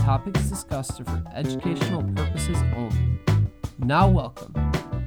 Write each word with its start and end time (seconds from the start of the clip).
topics 0.00 0.48
discussed 0.48 0.98
are 1.00 1.04
for 1.04 1.22
educational 1.34 2.02
purposes 2.14 2.56
only. 2.74 3.20
Now, 3.78 4.08
welcome 4.08 4.52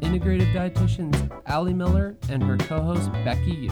integrative 0.01 0.53
dietitians 0.53 1.41
Ali 1.47 1.73
Miller 1.73 2.15
and 2.29 2.43
her 2.43 2.57
co 2.57 2.79
host 2.81 3.11
Becky 3.25 3.51
Yu. 3.51 3.71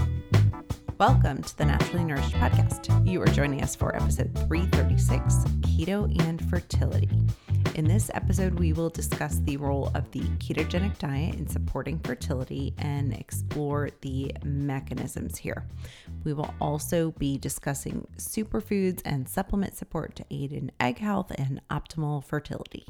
Welcome 0.99 1.43
to 1.43 1.57
the 1.57 1.65
Naturally 1.65 2.05
Nourished 2.05 2.33
Podcast. 2.33 3.07
You 3.07 3.21
are 3.21 3.27
joining 3.27 3.61
us 3.61 3.75
for 3.75 3.95
episode 3.95 4.33
336 4.47 5.35
Keto 5.61 6.27
and 6.27 6.47
Fertility. 6.49 7.09
In 7.75 7.85
this 7.87 8.11
episode, 8.13 8.59
we 8.59 8.73
will 8.73 8.89
discuss 8.89 9.39
the 9.39 9.55
role 9.55 9.91
of 9.95 10.11
the 10.11 10.19
ketogenic 10.39 10.97
diet 10.97 11.35
in 11.35 11.47
supporting 11.47 11.99
fertility 11.99 12.73
and 12.77 13.13
explore 13.13 13.89
the 14.01 14.33
mechanisms 14.43 15.37
here. 15.37 15.65
We 16.25 16.33
will 16.33 16.53
also 16.59 17.11
be 17.11 17.37
discussing 17.37 18.05
superfoods 18.17 19.01
and 19.05 19.27
supplement 19.27 19.77
support 19.77 20.17
to 20.17 20.25
aid 20.29 20.51
in 20.51 20.73
egg 20.81 20.99
health 20.99 21.31
and 21.37 21.61
optimal 21.71 22.25
fertility. 22.25 22.85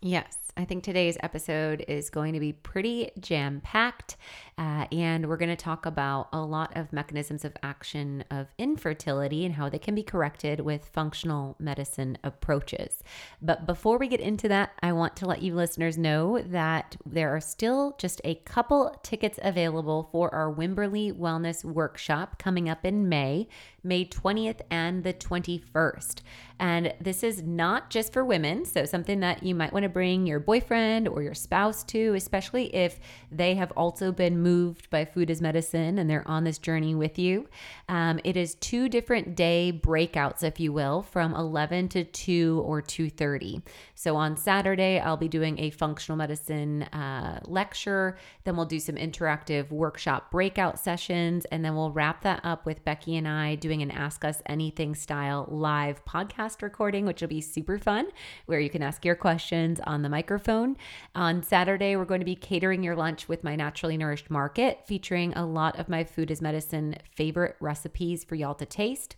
Yes. 0.00 0.38
I 0.56 0.64
think 0.66 0.82
today's 0.82 1.16
episode 1.22 1.84
is 1.88 2.10
going 2.10 2.34
to 2.34 2.40
be 2.40 2.52
pretty 2.52 3.10
jam 3.20 3.60
packed, 3.62 4.16
uh, 4.58 4.86
and 4.92 5.28
we're 5.28 5.36
going 5.36 5.48
to 5.48 5.56
talk 5.56 5.86
about 5.86 6.28
a 6.32 6.40
lot 6.40 6.76
of 6.76 6.92
mechanisms 6.92 7.44
of 7.44 7.56
action 7.62 8.22
of 8.30 8.48
infertility 8.58 9.44
and 9.44 9.54
how 9.54 9.68
they 9.68 9.78
can 9.78 9.94
be 9.94 10.02
corrected 10.02 10.60
with 10.60 10.90
functional 10.92 11.56
medicine 11.58 12.18
approaches. 12.22 13.02
But 13.40 13.66
before 13.66 13.98
we 13.98 14.08
get 14.08 14.20
into 14.20 14.48
that, 14.48 14.72
I 14.82 14.92
want 14.92 15.16
to 15.16 15.26
let 15.26 15.42
you 15.42 15.54
listeners 15.54 15.96
know 15.96 16.42
that 16.42 16.96
there 17.06 17.34
are 17.34 17.40
still 17.40 17.94
just 17.98 18.20
a 18.24 18.34
couple 18.34 18.94
tickets 19.02 19.38
available 19.42 20.08
for 20.12 20.32
our 20.34 20.52
Wimberley 20.52 21.12
Wellness 21.12 21.64
Workshop 21.64 22.38
coming 22.38 22.68
up 22.68 22.84
in 22.84 23.08
May. 23.08 23.48
May 23.84 24.04
20th 24.04 24.60
and 24.70 25.02
the 25.02 25.12
21st. 25.12 26.20
And 26.58 26.94
this 27.00 27.24
is 27.24 27.42
not 27.42 27.90
just 27.90 28.12
for 28.12 28.24
women, 28.24 28.64
so 28.64 28.84
something 28.84 29.20
that 29.20 29.42
you 29.42 29.54
might 29.54 29.72
want 29.72 29.82
to 29.82 29.88
bring 29.88 30.26
your 30.26 30.38
boyfriend 30.38 31.08
or 31.08 31.22
your 31.22 31.34
spouse 31.34 31.82
to, 31.84 32.14
especially 32.14 32.74
if 32.74 33.00
they 33.32 33.56
have 33.56 33.72
also 33.72 34.12
been 34.12 34.41
moved 34.42 34.88
by 34.90 35.04
food 35.04 35.30
as 35.30 35.40
medicine 35.40 35.98
and 35.98 36.08
they're 36.08 36.26
on 36.28 36.44
this 36.44 36.58
journey 36.58 36.94
with 36.94 37.18
you. 37.18 37.48
Um, 37.88 38.20
it 38.22 38.36
is 38.36 38.54
two 38.54 38.88
different 38.88 39.34
day 39.34 39.72
breakouts, 39.84 40.44
if 40.44 40.60
you 40.60 40.72
will, 40.72 41.02
from 41.02 41.34
11 41.34 41.88
to 41.88 42.04
2 42.04 42.62
or 42.64 42.80
2:30. 42.80 43.62
So 43.94 44.16
on 44.16 44.36
Saturday, 44.36 45.00
I'll 45.00 45.16
be 45.16 45.28
doing 45.28 45.58
a 45.58 45.70
functional 45.70 46.16
medicine 46.16 46.84
uh, 46.84 47.40
lecture. 47.46 48.16
Then 48.44 48.56
we'll 48.56 48.66
do 48.66 48.80
some 48.80 48.96
interactive 48.96 49.70
workshop 49.70 50.30
breakout 50.30 50.78
sessions, 50.78 51.44
and 51.46 51.64
then 51.64 51.74
we'll 51.74 51.92
wrap 51.92 52.22
that 52.22 52.40
up 52.44 52.64
with 52.64 52.84
Becky 52.84 53.16
and 53.16 53.26
I 53.26 53.56
doing 53.56 53.72
doing 53.72 53.80
an 53.80 53.90
Ask 53.90 54.22
Us 54.22 54.42
Anything 54.44 54.94
style 54.94 55.48
live 55.50 56.04
podcast 56.04 56.60
recording, 56.60 57.06
which 57.06 57.22
will 57.22 57.28
be 57.28 57.40
super 57.40 57.78
fun, 57.78 58.08
where 58.44 58.60
you 58.60 58.68
can 58.68 58.82
ask 58.82 59.02
your 59.02 59.14
questions 59.14 59.80
on 59.84 60.02
the 60.02 60.10
microphone. 60.10 60.76
On 61.14 61.42
Saturday, 61.42 61.96
we're 61.96 62.04
going 62.04 62.20
to 62.20 62.26
be 62.26 62.36
catering 62.36 62.82
your 62.82 62.94
lunch 62.94 63.30
with 63.30 63.42
my 63.42 63.56
Naturally 63.56 63.96
Nourished 63.96 64.28
Market, 64.32 64.86
featuring 64.86 65.32
a 65.34 65.46
lot 65.46 65.78
of 65.78 65.88
my 65.88 66.02
food 66.02 66.30
as 66.30 66.42
medicine 66.42 66.96
favorite 67.14 67.56
recipes 67.60 68.24
for 68.24 68.34
y'all 68.34 68.54
to 68.54 68.66
taste. 68.66 69.16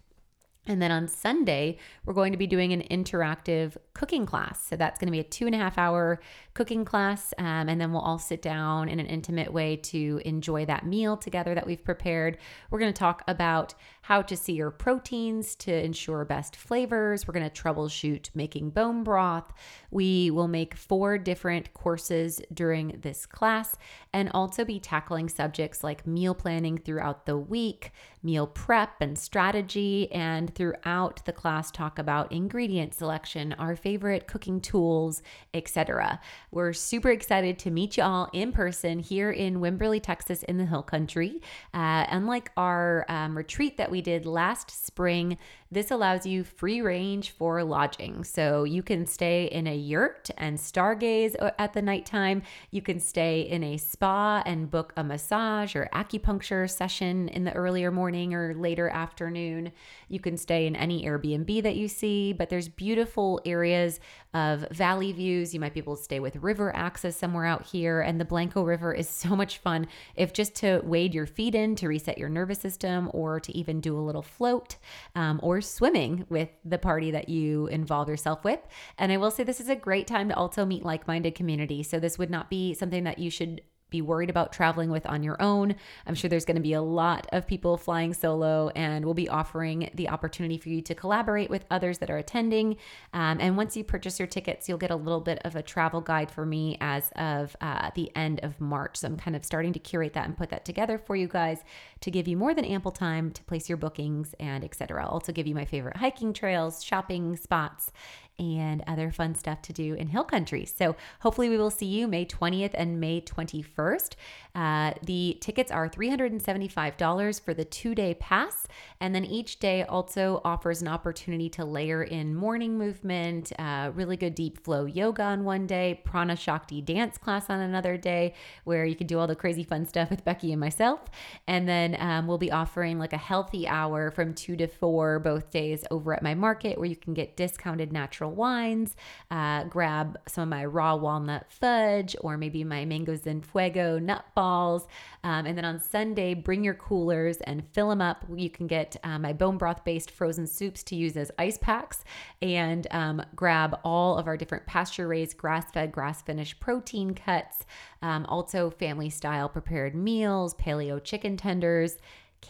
And 0.66 0.80
then 0.80 0.90
on 0.90 1.08
Sunday, 1.08 1.78
we're 2.04 2.14
going 2.14 2.32
to 2.32 2.38
be 2.38 2.46
doing 2.46 2.72
an 2.72 2.82
interactive 2.90 3.76
cooking 3.92 4.26
class. 4.26 4.66
So 4.66 4.76
that's 4.76 4.98
going 4.98 5.08
to 5.08 5.12
be 5.12 5.20
a 5.20 5.24
two 5.24 5.46
and 5.46 5.54
a 5.54 5.58
half 5.58 5.78
hour 5.78 6.20
cooking 6.54 6.84
class. 6.84 7.34
Um, 7.38 7.68
and 7.68 7.80
then 7.80 7.92
we'll 7.92 8.00
all 8.00 8.18
sit 8.18 8.40
down 8.40 8.88
in 8.88 9.00
an 9.00 9.06
intimate 9.06 9.52
way 9.52 9.76
to 9.76 10.20
enjoy 10.24 10.64
that 10.66 10.86
meal 10.86 11.16
together 11.16 11.54
that 11.54 11.66
we've 11.66 11.84
prepared. 11.84 12.38
We're 12.70 12.78
going 12.78 12.92
to 12.92 12.98
talk 12.98 13.22
about 13.26 13.74
how 14.02 14.20
to 14.20 14.36
see 14.36 14.52
your 14.52 14.70
proteins 14.70 15.54
to 15.54 15.72
ensure 15.72 16.24
best 16.26 16.56
flavors. 16.56 17.26
We're 17.26 17.32
going 17.32 17.48
to 17.48 17.62
troubleshoot 17.62 18.28
making 18.34 18.70
bone 18.70 19.02
broth. 19.02 19.50
We 19.90 20.30
will 20.30 20.46
make 20.46 20.74
four 20.74 21.16
different 21.16 21.72
courses 21.72 22.40
during 22.52 22.98
this 23.00 23.24
class 23.24 23.76
and 24.12 24.30
also 24.34 24.62
be 24.64 24.78
tackling 24.78 25.30
subjects 25.30 25.82
like 25.82 26.06
meal 26.06 26.34
planning 26.34 26.76
throughout 26.76 27.24
the 27.24 27.38
week, 27.38 27.92
meal 28.22 28.46
prep 28.46 29.00
and 29.00 29.18
strategy, 29.18 30.12
and 30.12 30.54
throughout 30.54 31.24
the 31.24 31.32
class 31.32 31.70
talk 31.70 31.98
about 31.98 32.30
ingredient 32.30 32.92
selection, 32.92 33.54
our 33.54 33.74
favorite 33.74 34.26
cooking 34.26 34.60
tools, 34.60 35.22
etc. 35.54 36.20
We're 36.54 36.72
super 36.72 37.10
excited 37.10 37.58
to 37.58 37.70
meet 37.72 37.96
you 37.96 38.04
all 38.04 38.30
in 38.32 38.52
person 38.52 39.00
here 39.00 39.32
in 39.32 39.56
Wimberley, 39.56 40.00
Texas 40.00 40.44
in 40.44 40.56
the 40.56 40.64
Hill 40.64 40.84
Country. 40.84 41.42
Uh, 41.74 42.06
unlike 42.08 42.52
our 42.56 43.04
um, 43.08 43.36
retreat 43.36 43.76
that 43.78 43.90
we 43.90 44.00
did 44.00 44.24
last 44.24 44.70
spring, 44.86 45.36
this 45.72 45.90
allows 45.90 46.24
you 46.24 46.44
free 46.44 46.80
range 46.80 47.32
for 47.32 47.64
lodging. 47.64 48.22
So 48.22 48.62
you 48.62 48.84
can 48.84 49.04
stay 49.04 49.46
in 49.46 49.66
a 49.66 49.74
yurt 49.74 50.30
and 50.38 50.56
stargaze 50.56 51.34
at 51.58 51.72
the 51.72 51.82
nighttime. 51.82 52.42
You 52.70 52.82
can 52.82 53.00
stay 53.00 53.40
in 53.40 53.64
a 53.64 53.76
spa 53.76 54.40
and 54.46 54.70
book 54.70 54.92
a 54.96 55.02
massage 55.02 55.74
or 55.74 55.88
acupuncture 55.92 56.70
session 56.70 57.26
in 57.30 57.42
the 57.42 57.52
earlier 57.54 57.90
morning 57.90 58.32
or 58.32 58.54
later 58.54 58.88
afternoon. 58.88 59.72
You 60.08 60.20
can 60.20 60.36
stay 60.36 60.68
in 60.68 60.76
any 60.76 61.04
Airbnb 61.04 61.64
that 61.64 61.74
you 61.74 61.88
see, 61.88 62.32
but 62.32 62.48
there's 62.48 62.68
beautiful 62.68 63.40
areas 63.44 63.98
of 64.32 64.68
valley 64.70 65.10
views. 65.12 65.52
You 65.52 65.58
might 65.58 65.74
be 65.74 65.80
able 65.80 65.96
to 65.96 66.02
stay 66.02 66.20
with 66.20 66.36
river 66.44 66.74
access 66.76 67.16
somewhere 67.16 67.46
out 67.46 67.66
here. 67.66 68.00
And 68.00 68.20
the 68.20 68.24
Blanco 68.24 68.62
River 68.62 68.92
is 68.92 69.08
so 69.08 69.34
much 69.36 69.58
fun 69.58 69.88
if 70.14 70.32
just 70.32 70.54
to 70.56 70.80
wade 70.84 71.14
your 71.14 71.26
feet 71.26 71.54
in 71.54 71.74
to 71.76 71.88
reset 71.88 72.18
your 72.18 72.28
nervous 72.28 72.60
system 72.60 73.10
or 73.12 73.40
to 73.40 73.56
even 73.56 73.80
do 73.80 73.98
a 73.98 74.00
little 74.00 74.22
float 74.22 74.76
um, 75.14 75.40
or 75.42 75.60
swimming 75.60 76.26
with 76.28 76.50
the 76.64 76.78
party 76.78 77.10
that 77.10 77.28
you 77.28 77.66
involve 77.68 78.08
yourself 78.08 78.44
with. 78.44 78.60
And 78.98 79.10
I 79.10 79.16
will 79.16 79.30
say 79.30 79.42
this 79.42 79.60
is 79.60 79.68
a 79.68 79.76
great 79.76 80.06
time 80.06 80.28
to 80.28 80.36
also 80.36 80.64
meet 80.64 80.84
like 80.84 81.08
minded 81.08 81.34
community. 81.34 81.82
So 81.82 81.98
this 81.98 82.18
would 82.18 82.30
not 82.30 82.50
be 82.50 82.74
something 82.74 83.04
that 83.04 83.18
you 83.18 83.30
should 83.30 83.62
be 83.94 84.02
worried 84.02 84.28
about 84.28 84.52
traveling 84.52 84.90
with 84.90 85.06
on 85.06 85.22
your 85.22 85.40
own. 85.40 85.76
I'm 86.04 86.16
sure 86.16 86.28
there's 86.28 86.44
going 86.44 86.56
to 86.56 86.60
be 86.60 86.72
a 86.72 86.82
lot 86.82 87.28
of 87.32 87.46
people 87.46 87.76
flying 87.76 88.12
solo, 88.12 88.70
and 88.74 89.04
we'll 89.04 89.14
be 89.14 89.28
offering 89.28 89.88
the 89.94 90.08
opportunity 90.08 90.58
for 90.58 90.68
you 90.68 90.82
to 90.82 90.96
collaborate 90.96 91.48
with 91.48 91.64
others 91.70 91.98
that 91.98 92.10
are 92.10 92.18
attending. 92.18 92.76
Um, 93.12 93.38
and 93.40 93.56
once 93.56 93.76
you 93.76 93.84
purchase 93.84 94.18
your 94.18 94.26
tickets, 94.26 94.68
you'll 94.68 94.78
get 94.78 94.90
a 94.90 94.96
little 94.96 95.20
bit 95.20 95.38
of 95.44 95.54
a 95.54 95.62
travel 95.62 96.00
guide 96.00 96.28
for 96.28 96.44
me 96.44 96.76
as 96.80 97.12
of 97.14 97.54
uh, 97.60 97.92
the 97.94 98.10
end 98.16 98.40
of 98.42 98.60
March. 98.60 98.96
So 98.96 99.06
I'm 99.06 99.16
kind 99.16 99.36
of 99.36 99.44
starting 99.44 99.72
to 99.74 99.78
curate 99.78 100.14
that 100.14 100.26
and 100.26 100.36
put 100.36 100.50
that 100.50 100.64
together 100.64 100.98
for 100.98 101.14
you 101.14 101.28
guys 101.28 101.62
to 102.00 102.10
give 102.10 102.26
you 102.26 102.36
more 102.36 102.52
than 102.52 102.64
ample 102.64 102.90
time 102.90 103.30
to 103.30 103.44
place 103.44 103.68
your 103.68 103.78
bookings 103.78 104.34
and 104.40 104.64
etc. 104.64 105.04
I'll 105.04 105.10
also 105.10 105.30
give 105.30 105.46
you 105.46 105.54
my 105.54 105.64
favorite 105.64 105.96
hiking 105.98 106.32
trails, 106.32 106.82
shopping 106.82 107.36
spots, 107.36 107.92
and 108.38 108.82
other 108.86 109.10
fun 109.10 109.34
stuff 109.34 109.62
to 109.62 109.72
do 109.72 109.94
in 109.94 110.08
Hill 110.08 110.24
Country. 110.24 110.64
So 110.64 110.96
hopefully 111.20 111.48
we 111.48 111.56
will 111.56 111.70
see 111.70 111.86
you 111.86 112.08
May 112.08 112.26
20th 112.26 112.72
and 112.74 113.00
May 113.00 113.20
21st. 113.20 114.14
Uh, 114.54 114.92
the 115.02 115.36
tickets 115.40 115.70
are 115.70 115.88
$375 115.88 117.44
for 117.44 117.54
the 117.54 117.64
two 117.64 117.94
day 117.94 118.14
pass. 118.14 118.66
And 119.00 119.14
then 119.14 119.24
each 119.24 119.58
day 119.58 119.84
also 119.84 120.40
offers 120.44 120.82
an 120.82 120.88
opportunity 120.88 121.48
to 121.50 121.64
layer 121.64 122.02
in 122.02 122.34
morning 122.34 122.78
movement, 122.78 123.52
uh, 123.58 123.90
really 123.94 124.16
good 124.16 124.34
deep 124.34 124.62
flow 124.64 124.84
yoga 124.84 125.22
on 125.22 125.44
one 125.44 125.66
day, 125.66 126.00
prana 126.04 126.36
shakti 126.36 126.80
dance 126.80 127.18
class 127.18 127.50
on 127.50 127.60
another 127.60 127.96
day, 127.96 128.34
where 128.64 128.84
you 128.84 128.94
can 128.94 129.06
do 129.06 129.18
all 129.18 129.26
the 129.26 129.36
crazy 129.36 129.64
fun 129.64 129.86
stuff 129.86 130.10
with 130.10 130.24
Becky 130.24 130.52
and 130.52 130.60
myself. 130.60 131.00
And 131.46 131.68
then 131.68 131.96
um, 131.98 132.26
we'll 132.26 132.38
be 132.38 132.52
offering 132.52 132.98
like 132.98 133.12
a 133.12 133.18
healthy 133.18 133.66
hour 133.66 134.10
from 134.10 134.34
two 134.34 134.56
to 134.56 134.66
four 134.66 135.18
both 135.18 135.50
days 135.50 135.84
over 135.90 136.14
at 136.14 136.22
my 136.22 136.34
market 136.34 136.78
where 136.78 136.88
you 136.88 136.96
can 136.96 137.14
get 137.14 137.36
discounted 137.36 137.92
natural 137.92 138.23
wines, 138.28 138.96
uh, 139.30 139.64
grab 139.64 140.18
some 140.26 140.42
of 140.42 140.48
my 140.48 140.64
raw 140.64 140.94
walnut 140.94 141.50
fudge 141.50 142.16
or 142.20 142.36
maybe 142.36 142.64
my 142.64 142.84
mango 142.84 143.16
zen 143.16 143.40
fuego 143.40 143.98
nut 143.98 144.24
balls. 144.34 144.86
Um, 145.22 145.46
and 145.46 145.56
then 145.56 145.64
on 145.64 145.80
Sunday, 145.80 146.34
bring 146.34 146.64
your 146.64 146.74
coolers 146.74 147.38
and 147.38 147.64
fill 147.72 147.88
them 147.88 148.00
up. 148.00 148.24
You 148.34 148.50
can 148.50 148.66
get 148.66 148.96
um, 149.04 149.22
my 149.22 149.32
bone 149.32 149.58
broth 149.58 149.84
based 149.84 150.10
frozen 150.10 150.46
soups 150.46 150.82
to 150.84 150.96
use 150.96 151.16
as 151.16 151.30
ice 151.38 151.58
packs 151.58 152.04
and 152.42 152.86
um, 152.90 153.22
grab 153.34 153.78
all 153.84 154.18
of 154.18 154.26
our 154.26 154.36
different 154.36 154.66
pasture 154.66 155.08
raised, 155.08 155.36
grass 155.36 155.70
fed, 155.72 155.92
grass 155.92 156.22
finished 156.22 156.60
protein 156.60 157.14
cuts. 157.14 157.64
Um, 158.02 158.26
also, 158.26 158.70
family 158.70 159.10
style 159.10 159.48
prepared 159.48 159.94
meals, 159.94 160.54
paleo 160.54 161.02
chicken 161.02 161.36
tenders 161.36 161.98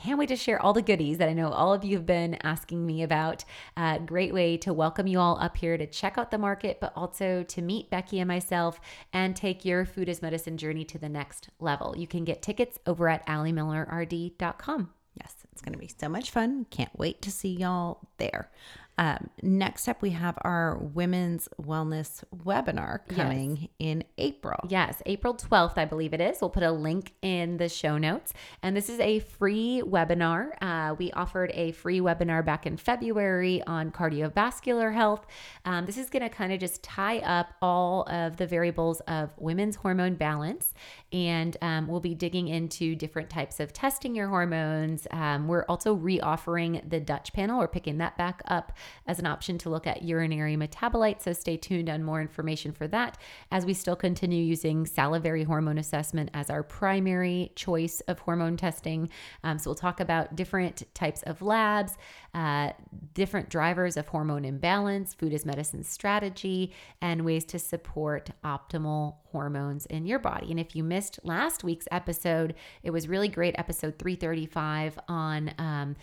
can't 0.02 0.19
wait 0.19 0.29
to 0.29 0.37
share 0.37 0.61
all 0.61 0.73
the 0.73 0.82
goodies 0.82 1.19
that 1.19 1.29
I 1.29 1.32
know 1.32 1.50
all 1.50 1.73
of 1.73 1.85
you 1.85 1.96
have 1.96 2.06
been 2.06 2.37
asking 2.43 2.85
me 2.85 3.02
about. 3.02 3.44
Uh, 3.76 3.99
great 3.99 4.35
way 4.35 4.56
to 4.58 4.73
welcome 4.73 5.06
you 5.06 5.19
all 5.19 5.38
up 5.41 5.56
here 5.56 5.76
to 5.76 5.87
check 5.87 6.19
out 6.19 6.31
the 6.31 6.38
market, 6.38 6.79
but 6.81 6.93
also 6.96 7.43
to 7.44 7.62
meet 7.62 7.91
Becky 7.91 8.20
and 8.20 8.29
myself 8.29 8.81
and 9.12 9.35
take 9.35 9.64
your 9.64 9.85
food 9.85 10.08
as 10.08 10.23
medicine 10.23 10.56
journey 10.56 10.85
to 10.85 10.99
the 10.99 11.08
next 11.08 11.49
level. 11.61 11.94
You 11.96 12.06
can 12.06 12.25
get 12.25 12.43
tickets 12.43 12.79
over 12.87 13.08
at 13.08 13.26
alimillerrd.com. 13.26 14.91
Yes, 15.14 15.35
it's 15.52 15.62
going 15.62 15.75
to 15.75 15.79
be 15.79 15.91
so 15.99 16.08
much 16.08 16.31
fun. 16.31 16.67
Can't 16.70 16.96
wait 16.99 17.23
to 17.23 17.31
see 17.31 17.50
y'all 17.50 18.00
there. 18.19 18.50
Um, 18.96 19.31
next 19.43 19.88
up, 19.88 20.02
we 20.02 20.11
have 20.11 20.38
our 20.43 20.79
women's 20.79 21.49
wellness 21.61 22.23
webinar 22.44 23.00
coming 23.08 23.56
yes. 23.61 23.69
in 23.79 24.05
April. 24.19 24.58
Yes, 24.69 25.02
April 25.06 25.35
12th, 25.35 25.76
I 25.76 25.85
believe 25.85 26.14
it 26.14 26.20
is. 26.20 26.38
We'll 26.41 26.50
put 26.50 26.62
a 26.62 26.70
link 26.70 27.12
in 27.23 27.56
the 27.56 27.69
show 27.69 27.99
notes. 27.99 28.32
And 28.62 28.76
this 28.76 28.88
is 28.88 29.00
a 29.00 29.19
free 29.19 29.82
webinar. 29.85 30.50
Uh, 30.61 30.94
we 30.96 31.11
offered 31.12 31.50
a 31.55 31.73
free 31.73 32.00
webinar 32.00 32.44
back 32.44 32.67
in 32.67 32.76
February 32.76 33.62
on 33.67 33.91
cardiovascular 33.91 34.94
health. 34.94 35.26
Um, 35.64 35.87
this 35.87 35.99
is 35.99 36.08
going 36.08 36.23
to 36.23 36.29
kind 36.29 36.52
of 36.52 36.61
just 36.61 36.82
tie 36.82 37.19
up 37.19 37.55
all 37.61 38.08
of 38.08 38.37
the 38.37 38.46
variables 38.46 39.00
of 39.00 39.31
women's 39.38 39.76
hormone 39.76 40.14
balance. 40.14 40.73
And 41.15 41.57
um, 41.63 41.87
we'll 41.87 42.01
be 42.01 42.17
digging 42.17 42.49
into 42.49 42.97
different 42.97 43.31
types 43.31 43.61
of 43.61 43.73
testing 43.73 44.17
your 44.17 44.27
hormones. 44.27 45.07
Um, 45.13 45.47
we're 45.47 45.65
also 45.67 45.95
re 45.95 46.19
offering 46.19 46.83
the 46.89 46.99
Dutch 46.99 47.33
panel. 47.33 47.61
We're 47.61 47.69
picking 47.69 47.99
that 47.99 48.19
back 48.19 48.43
up 48.49 48.73
as 49.07 49.21
an 49.21 49.27
option 49.27 49.57
to 49.59 49.71
look 49.71 49.87
at 49.87 50.03
urinary 50.03 50.57
metabolites. 50.57 51.23
So 51.23 51.33
stay 51.33 51.57
tuned 51.57 51.89
on 51.89 52.03
more 52.03 52.21
information 52.21 52.73
for 52.73 52.89
that 52.89 53.17
as 53.53 53.65
we 53.65 53.75
still 53.75 53.95
continue 53.95 54.43
using 54.43 54.87
salivary 54.87 55.45
hormone 55.45 55.79
assessment 55.79 56.31
as 56.35 56.51
our 56.51 56.65
primary 56.65 57.53
choice 57.55 58.01
of 58.09 58.19
hormone 58.19 58.57
testing. 58.57 59.09
Um, 59.45 59.61
so 59.61 59.71
we'll 59.71 59.77
talk 59.77 60.01
about 60.01 60.35
different 60.35 60.83
types 60.95 61.23
of 61.23 61.43
labs, 61.43 61.97
uh, 62.35 62.71
different 63.13 63.51
drivers 63.51 63.97
of 63.97 64.09
hormone 64.09 64.45
imbalance, 64.45 65.15
food 65.15 65.33
as 65.33 65.47
medicine 65.47 65.85
strategy, 65.85 66.73
and 67.01 67.25
ways 67.25 67.45
to 67.45 67.61
support 67.61 68.31
optimal 68.45 69.19
hormones 69.27 69.87
in 69.87 70.07
your 70.07 70.19
body. 70.19 70.51
And 70.51 70.59
if 70.59 70.75
you 70.77 70.85
missed 71.05 71.21
last 71.23 71.62
week's 71.62 71.87
episode, 71.91 72.55
it 72.83 72.91
was 72.91 73.09
really 73.09 73.29
great, 73.29 73.55
episode 73.59 73.99
335 73.99 74.99
on. 75.09 75.53
Um, 75.59 75.97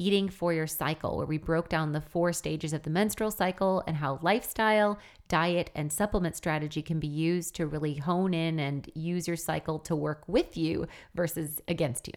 Eating 0.00 0.28
for 0.28 0.52
Your 0.52 0.68
Cycle, 0.68 1.16
where 1.16 1.26
we 1.26 1.38
broke 1.38 1.68
down 1.68 1.90
the 1.90 2.00
four 2.00 2.32
stages 2.32 2.72
of 2.72 2.84
the 2.84 2.90
menstrual 2.90 3.32
cycle 3.32 3.82
and 3.84 3.96
how 3.96 4.20
lifestyle, 4.22 4.96
diet, 5.26 5.72
and 5.74 5.92
supplement 5.92 6.36
strategy 6.36 6.82
can 6.82 7.00
be 7.00 7.08
used 7.08 7.56
to 7.56 7.66
really 7.66 7.94
hone 7.94 8.32
in 8.32 8.60
and 8.60 8.88
use 8.94 9.26
your 9.26 9.36
cycle 9.36 9.80
to 9.80 9.96
work 9.96 10.22
with 10.28 10.56
you 10.56 10.86
versus 11.16 11.60
against 11.66 12.06
you. 12.06 12.14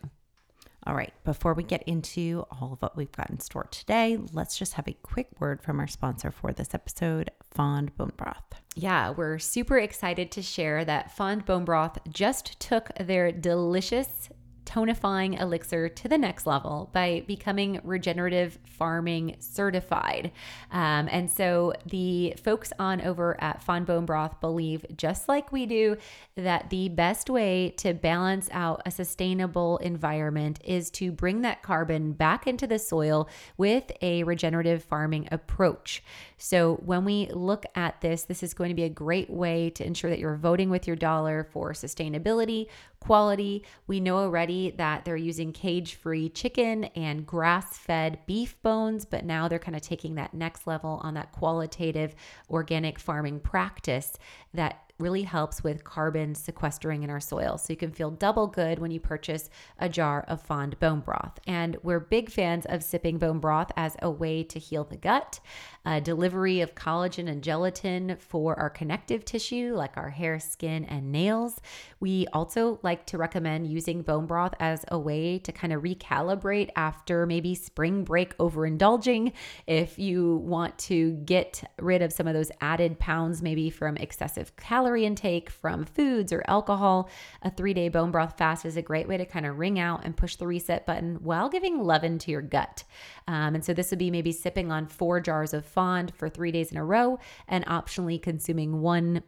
All 0.87 0.95
right, 0.95 1.13
before 1.23 1.53
we 1.53 1.61
get 1.61 1.83
into 1.83 2.43
all 2.49 2.73
of 2.73 2.81
what 2.81 2.97
we've 2.97 3.11
got 3.11 3.29
in 3.29 3.39
store 3.39 3.67
today, 3.69 4.17
let's 4.33 4.57
just 4.57 4.73
have 4.73 4.87
a 4.87 4.97
quick 5.03 5.27
word 5.39 5.61
from 5.61 5.79
our 5.79 5.87
sponsor 5.87 6.31
for 6.31 6.51
this 6.51 6.73
episode, 6.73 7.29
Fond 7.51 7.95
Bone 7.97 8.13
Broth. 8.17 8.55
Yeah, 8.73 9.11
we're 9.11 9.37
super 9.37 9.77
excited 9.77 10.31
to 10.31 10.41
share 10.41 10.83
that 10.85 11.15
Fond 11.15 11.45
Bone 11.45 11.65
Broth 11.65 11.99
just 12.09 12.59
took 12.59 12.89
their 12.99 13.31
delicious 13.31 14.29
tonifying 14.65 15.39
elixir 15.39 15.89
to 15.89 16.07
the 16.07 16.17
next 16.17 16.45
level 16.45 16.89
by 16.93 17.23
becoming 17.27 17.79
regenerative 17.83 18.59
farming 18.65 19.35
certified. 19.39 20.31
Um, 20.71 21.07
and 21.11 21.29
so 21.29 21.73
the 21.85 22.35
folks 22.43 22.71
on 22.79 23.01
over 23.01 23.41
at 23.41 23.61
Fond 23.61 23.85
Bone 23.85 24.05
Broth 24.05 24.39
believe, 24.39 24.85
just 24.95 25.27
like 25.27 25.51
we 25.51 25.65
do, 25.65 25.97
that 26.35 26.69
the 26.69 26.89
best 26.89 27.29
way 27.29 27.73
to 27.77 27.93
balance 27.93 28.49
out 28.51 28.81
a 28.85 28.91
sustainable 28.91 29.77
environment 29.77 30.59
is 30.63 30.89
to 30.91 31.11
bring 31.11 31.41
that 31.41 31.61
carbon 31.61 32.13
back 32.13 32.47
into 32.47 32.67
the 32.67 32.79
soil 32.79 33.29
with 33.57 33.91
a 34.01 34.23
regenerative 34.23 34.83
farming 34.83 35.27
approach. 35.31 36.03
So 36.37 36.75
when 36.85 37.05
we 37.05 37.27
look 37.31 37.65
at 37.75 38.01
this, 38.01 38.23
this 38.23 38.43
is 38.43 38.53
going 38.53 38.69
to 38.69 38.75
be 38.75 38.83
a 38.83 38.89
great 38.89 39.29
way 39.29 39.69
to 39.71 39.85
ensure 39.85 40.09
that 40.09 40.19
you're 40.19 40.35
voting 40.35 40.69
with 40.69 40.87
your 40.87 40.95
dollar 40.95 41.47
for 41.51 41.73
sustainability, 41.73 42.67
quality. 43.01 43.65
We 43.87 43.99
know 43.99 44.17
already 44.19 44.71
that 44.77 45.03
they're 45.03 45.17
using 45.17 45.51
cage 45.51 45.95
free 45.95 46.29
chicken 46.29 46.85
and 46.95 47.25
grass 47.25 47.77
fed 47.77 48.19
beef 48.25 48.55
bones, 48.61 49.03
but 49.03 49.25
now 49.25 49.47
they're 49.47 49.59
kind 49.59 49.75
of 49.75 49.81
taking 49.81 50.15
that 50.15 50.33
next 50.33 50.65
level 50.65 51.01
on 51.03 51.15
that 51.15 51.33
qualitative 51.33 52.15
organic 52.49 52.97
farming 52.99 53.41
practice 53.41 54.13
that 54.53 54.90
really 55.01 55.23
helps 55.23 55.63
with 55.63 55.83
carbon 55.83 56.35
sequestering 56.35 57.03
in 57.03 57.09
our 57.09 57.19
soil. 57.19 57.57
So 57.57 57.73
you 57.73 57.77
can 57.77 57.91
feel 57.91 58.11
double 58.11 58.47
good 58.47 58.79
when 58.79 58.91
you 58.91 58.99
purchase 58.99 59.49
a 59.79 59.89
jar 59.89 60.23
of 60.27 60.41
fond 60.41 60.79
bone 60.79 60.99
broth. 60.99 61.39
And 61.47 61.77
we're 61.83 61.99
big 61.99 62.29
fans 62.29 62.65
of 62.67 62.83
sipping 62.83 63.17
bone 63.17 63.39
broth 63.39 63.71
as 63.75 63.97
a 64.01 64.11
way 64.11 64.43
to 64.43 64.59
heal 64.59 64.83
the 64.83 64.97
gut, 64.97 65.39
a 65.83 65.99
delivery 65.99 66.61
of 66.61 66.75
collagen 66.75 67.27
and 67.27 67.41
gelatin 67.41 68.17
for 68.19 68.57
our 68.59 68.69
connective 68.69 69.25
tissue, 69.25 69.73
like 69.75 69.97
our 69.97 70.11
hair, 70.11 70.39
skin, 70.39 70.85
and 70.85 71.11
nails. 71.11 71.59
We 71.99 72.27
also 72.33 72.79
like 72.83 73.07
to 73.07 73.17
recommend 73.17 73.67
using 73.67 74.03
bone 74.03 74.27
broth 74.27 74.53
as 74.59 74.85
a 74.89 74.99
way 74.99 75.39
to 75.39 75.51
kind 75.51 75.73
of 75.73 75.81
recalibrate 75.81 76.69
after 76.75 77.25
maybe 77.25 77.55
spring 77.55 78.03
break 78.03 78.37
overindulging. 78.37 79.33
If 79.65 79.97
you 79.97 80.37
want 80.37 80.77
to 80.79 81.13
get 81.25 81.63
rid 81.79 82.01
of 82.01 82.13
some 82.13 82.27
of 82.27 82.33
those 82.33 82.51
added 82.61 82.99
pounds, 82.99 83.41
maybe 83.41 83.69
from 83.69 83.97
excessive 83.97 84.55
calorie 84.57 84.90
calorie 84.91 85.05
intake 85.05 85.49
from 85.49 85.85
foods 85.85 86.33
or 86.33 86.43
alcohol, 86.49 87.09
a 87.43 87.49
three 87.49 87.73
day 87.73 87.87
bone 87.87 88.11
broth 88.11 88.37
fast 88.37 88.65
is 88.65 88.75
a 88.75 88.81
great 88.81 89.07
way 89.07 89.15
to 89.15 89.25
kind 89.25 89.45
of 89.45 89.57
ring 89.57 89.79
out 89.79 90.01
and 90.03 90.17
push 90.17 90.35
the 90.35 90.45
reset 90.45 90.85
button 90.85 91.15
while 91.21 91.47
giving 91.47 91.81
leaven 91.81 92.19
to 92.19 92.29
your 92.29 92.41
gut. 92.41 92.83
Um, 93.25 93.55
and 93.55 93.63
so 93.63 93.73
this 93.73 93.89
would 93.89 93.99
be 93.99 94.11
maybe 94.11 94.33
sipping 94.33 94.69
on 94.69 94.87
four 94.87 95.21
jars 95.21 95.53
of 95.53 95.65
fond 95.65 96.13
for 96.13 96.27
three 96.27 96.51
days 96.51 96.73
in 96.73 96.77
a 96.77 96.83
row 96.83 97.19
and 97.47 97.65
optionally 97.67 98.21
consuming 98.21 98.81
one 98.81 99.23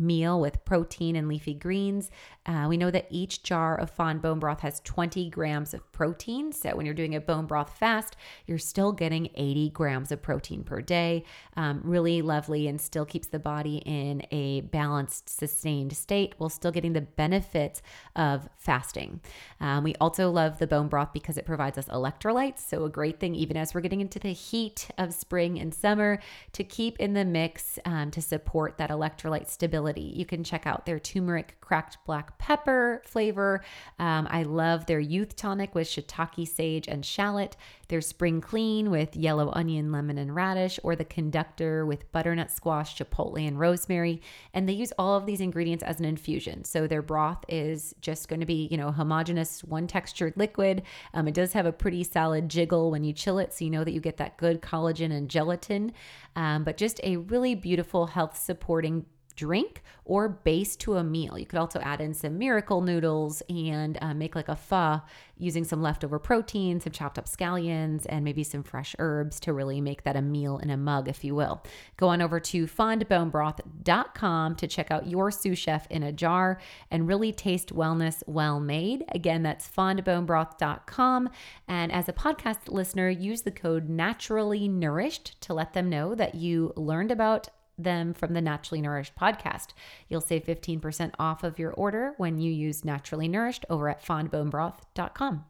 meal 0.00 0.40
with 0.40 0.64
protein 0.64 1.16
and 1.16 1.28
leafy 1.28 1.54
greens. 1.54 2.10
Uh, 2.46 2.66
we 2.68 2.76
know 2.76 2.90
that 2.90 3.06
each 3.10 3.42
jar 3.42 3.78
of 3.78 3.90
fond 3.90 4.22
bone 4.22 4.38
broth 4.38 4.60
has 4.60 4.80
20 4.80 5.28
grams 5.30 5.74
of 5.74 5.92
protein. 5.92 6.52
So 6.52 6.74
when 6.74 6.86
you're 6.86 6.94
doing 6.94 7.14
a 7.14 7.20
bone 7.20 7.46
broth 7.46 7.76
fast, 7.76 8.16
you're 8.46 8.58
still 8.58 8.92
getting 8.92 9.28
80 9.34 9.70
grams 9.70 10.10
of 10.10 10.22
protein 10.22 10.64
per 10.64 10.80
day. 10.80 11.24
Um, 11.56 11.82
really 11.84 12.22
lovely 12.22 12.66
and 12.66 12.80
still 12.80 13.04
keeps 13.04 13.28
the 13.28 13.38
body 13.38 13.82
in 13.84 14.22
a 14.30 14.62
balanced, 14.62 15.28
sustained 15.28 15.94
state 15.96 16.34
while 16.38 16.48
still 16.48 16.72
getting 16.72 16.94
the 16.94 17.02
benefits 17.02 17.82
of 18.16 18.48
fasting. 18.56 19.20
Um, 19.60 19.84
we 19.84 19.94
also 19.96 20.30
love 20.30 20.58
the 20.58 20.66
bone 20.66 20.88
broth 20.88 21.12
because 21.12 21.36
it 21.36 21.44
provides 21.44 21.76
us 21.76 21.86
electrolytes. 21.86 22.60
So, 22.60 22.84
a 22.84 22.88
great 22.88 23.20
thing, 23.20 23.34
even 23.34 23.56
as 23.56 23.74
we're 23.74 23.80
getting 23.80 24.00
into 24.00 24.18
the 24.18 24.32
heat 24.32 24.88
of 24.96 25.12
spring 25.12 25.58
and 25.58 25.74
summer, 25.74 26.20
to 26.52 26.64
keep 26.64 26.98
in 26.98 27.12
the 27.12 27.24
mix 27.24 27.78
um, 27.84 28.10
to 28.12 28.22
support 28.22 28.78
that 28.78 28.90
electrolyte 28.90 29.48
stability 29.48 29.89
you 29.98 30.24
can 30.24 30.44
check 30.44 30.66
out 30.66 30.86
their 30.86 30.98
turmeric 30.98 31.56
cracked 31.60 31.98
black 32.04 32.36
pepper 32.38 33.02
flavor. 33.06 33.62
Um, 33.98 34.26
I 34.30 34.42
love 34.42 34.86
their 34.86 35.00
youth 35.00 35.36
tonic 35.36 35.74
with 35.74 35.86
shiitake, 35.86 36.48
sage, 36.48 36.88
and 36.88 37.04
shallot. 37.04 37.56
Their 37.88 38.00
spring 38.00 38.40
clean 38.40 38.90
with 38.90 39.16
yellow 39.16 39.50
onion, 39.52 39.92
lemon, 39.92 40.18
and 40.18 40.34
radish, 40.34 40.78
or 40.82 40.96
the 40.96 41.04
conductor 41.04 41.86
with 41.86 42.10
butternut 42.12 42.50
squash, 42.50 42.96
chipotle, 42.96 43.46
and 43.46 43.58
rosemary. 43.58 44.20
And 44.54 44.68
they 44.68 44.72
use 44.72 44.92
all 44.98 45.16
of 45.16 45.26
these 45.26 45.40
ingredients 45.40 45.84
as 45.84 45.98
an 45.98 46.04
infusion. 46.04 46.64
So 46.64 46.86
their 46.86 47.02
broth 47.02 47.44
is 47.48 47.94
just 48.00 48.28
going 48.28 48.40
to 48.40 48.46
be, 48.46 48.68
you 48.70 48.76
know, 48.76 48.92
homogenous, 48.92 49.64
one 49.64 49.86
textured 49.86 50.34
liquid. 50.36 50.82
Um, 51.14 51.28
it 51.28 51.34
does 51.34 51.52
have 51.52 51.66
a 51.66 51.72
pretty 51.72 52.04
solid 52.04 52.48
jiggle 52.48 52.90
when 52.90 53.04
you 53.04 53.12
chill 53.12 53.38
it, 53.38 53.52
so 53.52 53.64
you 53.64 53.70
know 53.70 53.84
that 53.84 53.92
you 53.92 54.00
get 54.00 54.16
that 54.18 54.36
good 54.38 54.60
collagen 54.60 55.12
and 55.12 55.28
gelatin. 55.28 55.92
Um, 56.36 56.64
but 56.64 56.76
just 56.76 57.00
a 57.02 57.16
really 57.16 57.54
beautiful 57.54 58.06
health 58.06 58.38
supporting 58.38 59.06
drink 59.40 59.82
or 60.04 60.28
base 60.28 60.76
to 60.76 60.96
a 60.96 61.04
meal. 61.04 61.38
You 61.38 61.46
could 61.46 61.58
also 61.58 61.80
add 61.80 62.02
in 62.02 62.12
some 62.12 62.36
miracle 62.36 62.82
noodles 62.82 63.42
and 63.48 63.96
uh, 64.02 64.12
make 64.12 64.34
like 64.34 64.50
a 64.50 64.56
pho 64.56 65.00
using 65.38 65.64
some 65.64 65.80
leftover 65.80 66.18
protein, 66.18 66.78
some 66.78 66.92
chopped 66.92 67.18
up 67.18 67.24
scallions, 67.24 68.04
and 68.10 68.22
maybe 68.22 68.44
some 68.44 68.62
fresh 68.62 68.94
herbs 68.98 69.40
to 69.40 69.54
really 69.54 69.80
make 69.80 70.02
that 70.02 70.16
a 70.16 70.20
meal 70.20 70.58
in 70.58 70.68
a 70.68 70.76
mug, 70.76 71.08
if 71.08 71.24
you 71.24 71.34
will. 71.34 71.62
Go 71.96 72.08
on 72.08 72.20
over 72.20 72.38
to 72.38 72.66
fondbonebroth.com 72.66 74.56
to 74.56 74.66
check 74.66 74.90
out 74.90 75.06
your 75.06 75.30
sous 75.30 75.58
chef 75.58 75.86
in 75.90 76.02
a 76.02 76.12
jar 76.12 76.60
and 76.90 77.08
really 77.08 77.32
taste 77.32 77.74
wellness 77.74 78.22
well 78.26 78.60
made. 78.60 79.04
Again, 79.08 79.42
that's 79.42 79.70
fondbonebroth.com. 79.70 81.30
And 81.66 81.90
as 81.90 82.10
a 82.10 82.12
podcast 82.12 82.68
listener, 82.68 83.08
use 83.08 83.42
the 83.42 83.50
code 83.50 83.88
naturally 83.88 84.68
nourished 84.68 85.40
to 85.40 85.54
let 85.54 85.72
them 85.72 85.88
know 85.88 86.14
that 86.14 86.34
you 86.34 86.74
learned 86.76 87.10
about 87.10 87.48
them 87.84 88.14
from 88.14 88.34
the 88.34 88.40
Naturally 88.40 88.80
Nourished 88.80 89.14
podcast. 89.16 89.68
You'll 90.08 90.20
save 90.20 90.44
15% 90.44 91.12
off 91.18 91.44
of 91.44 91.58
your 91.58 91.72
order 91.72 92.14
when 92.16 92.38
you 92.38 92.52
use 92.52 92.84
Naturally 92.84 93.28
Nourished 93.28 93.64
over 93.70 93.88
at 93.88 94.04
fondbonebroth.com. 94.04 95.44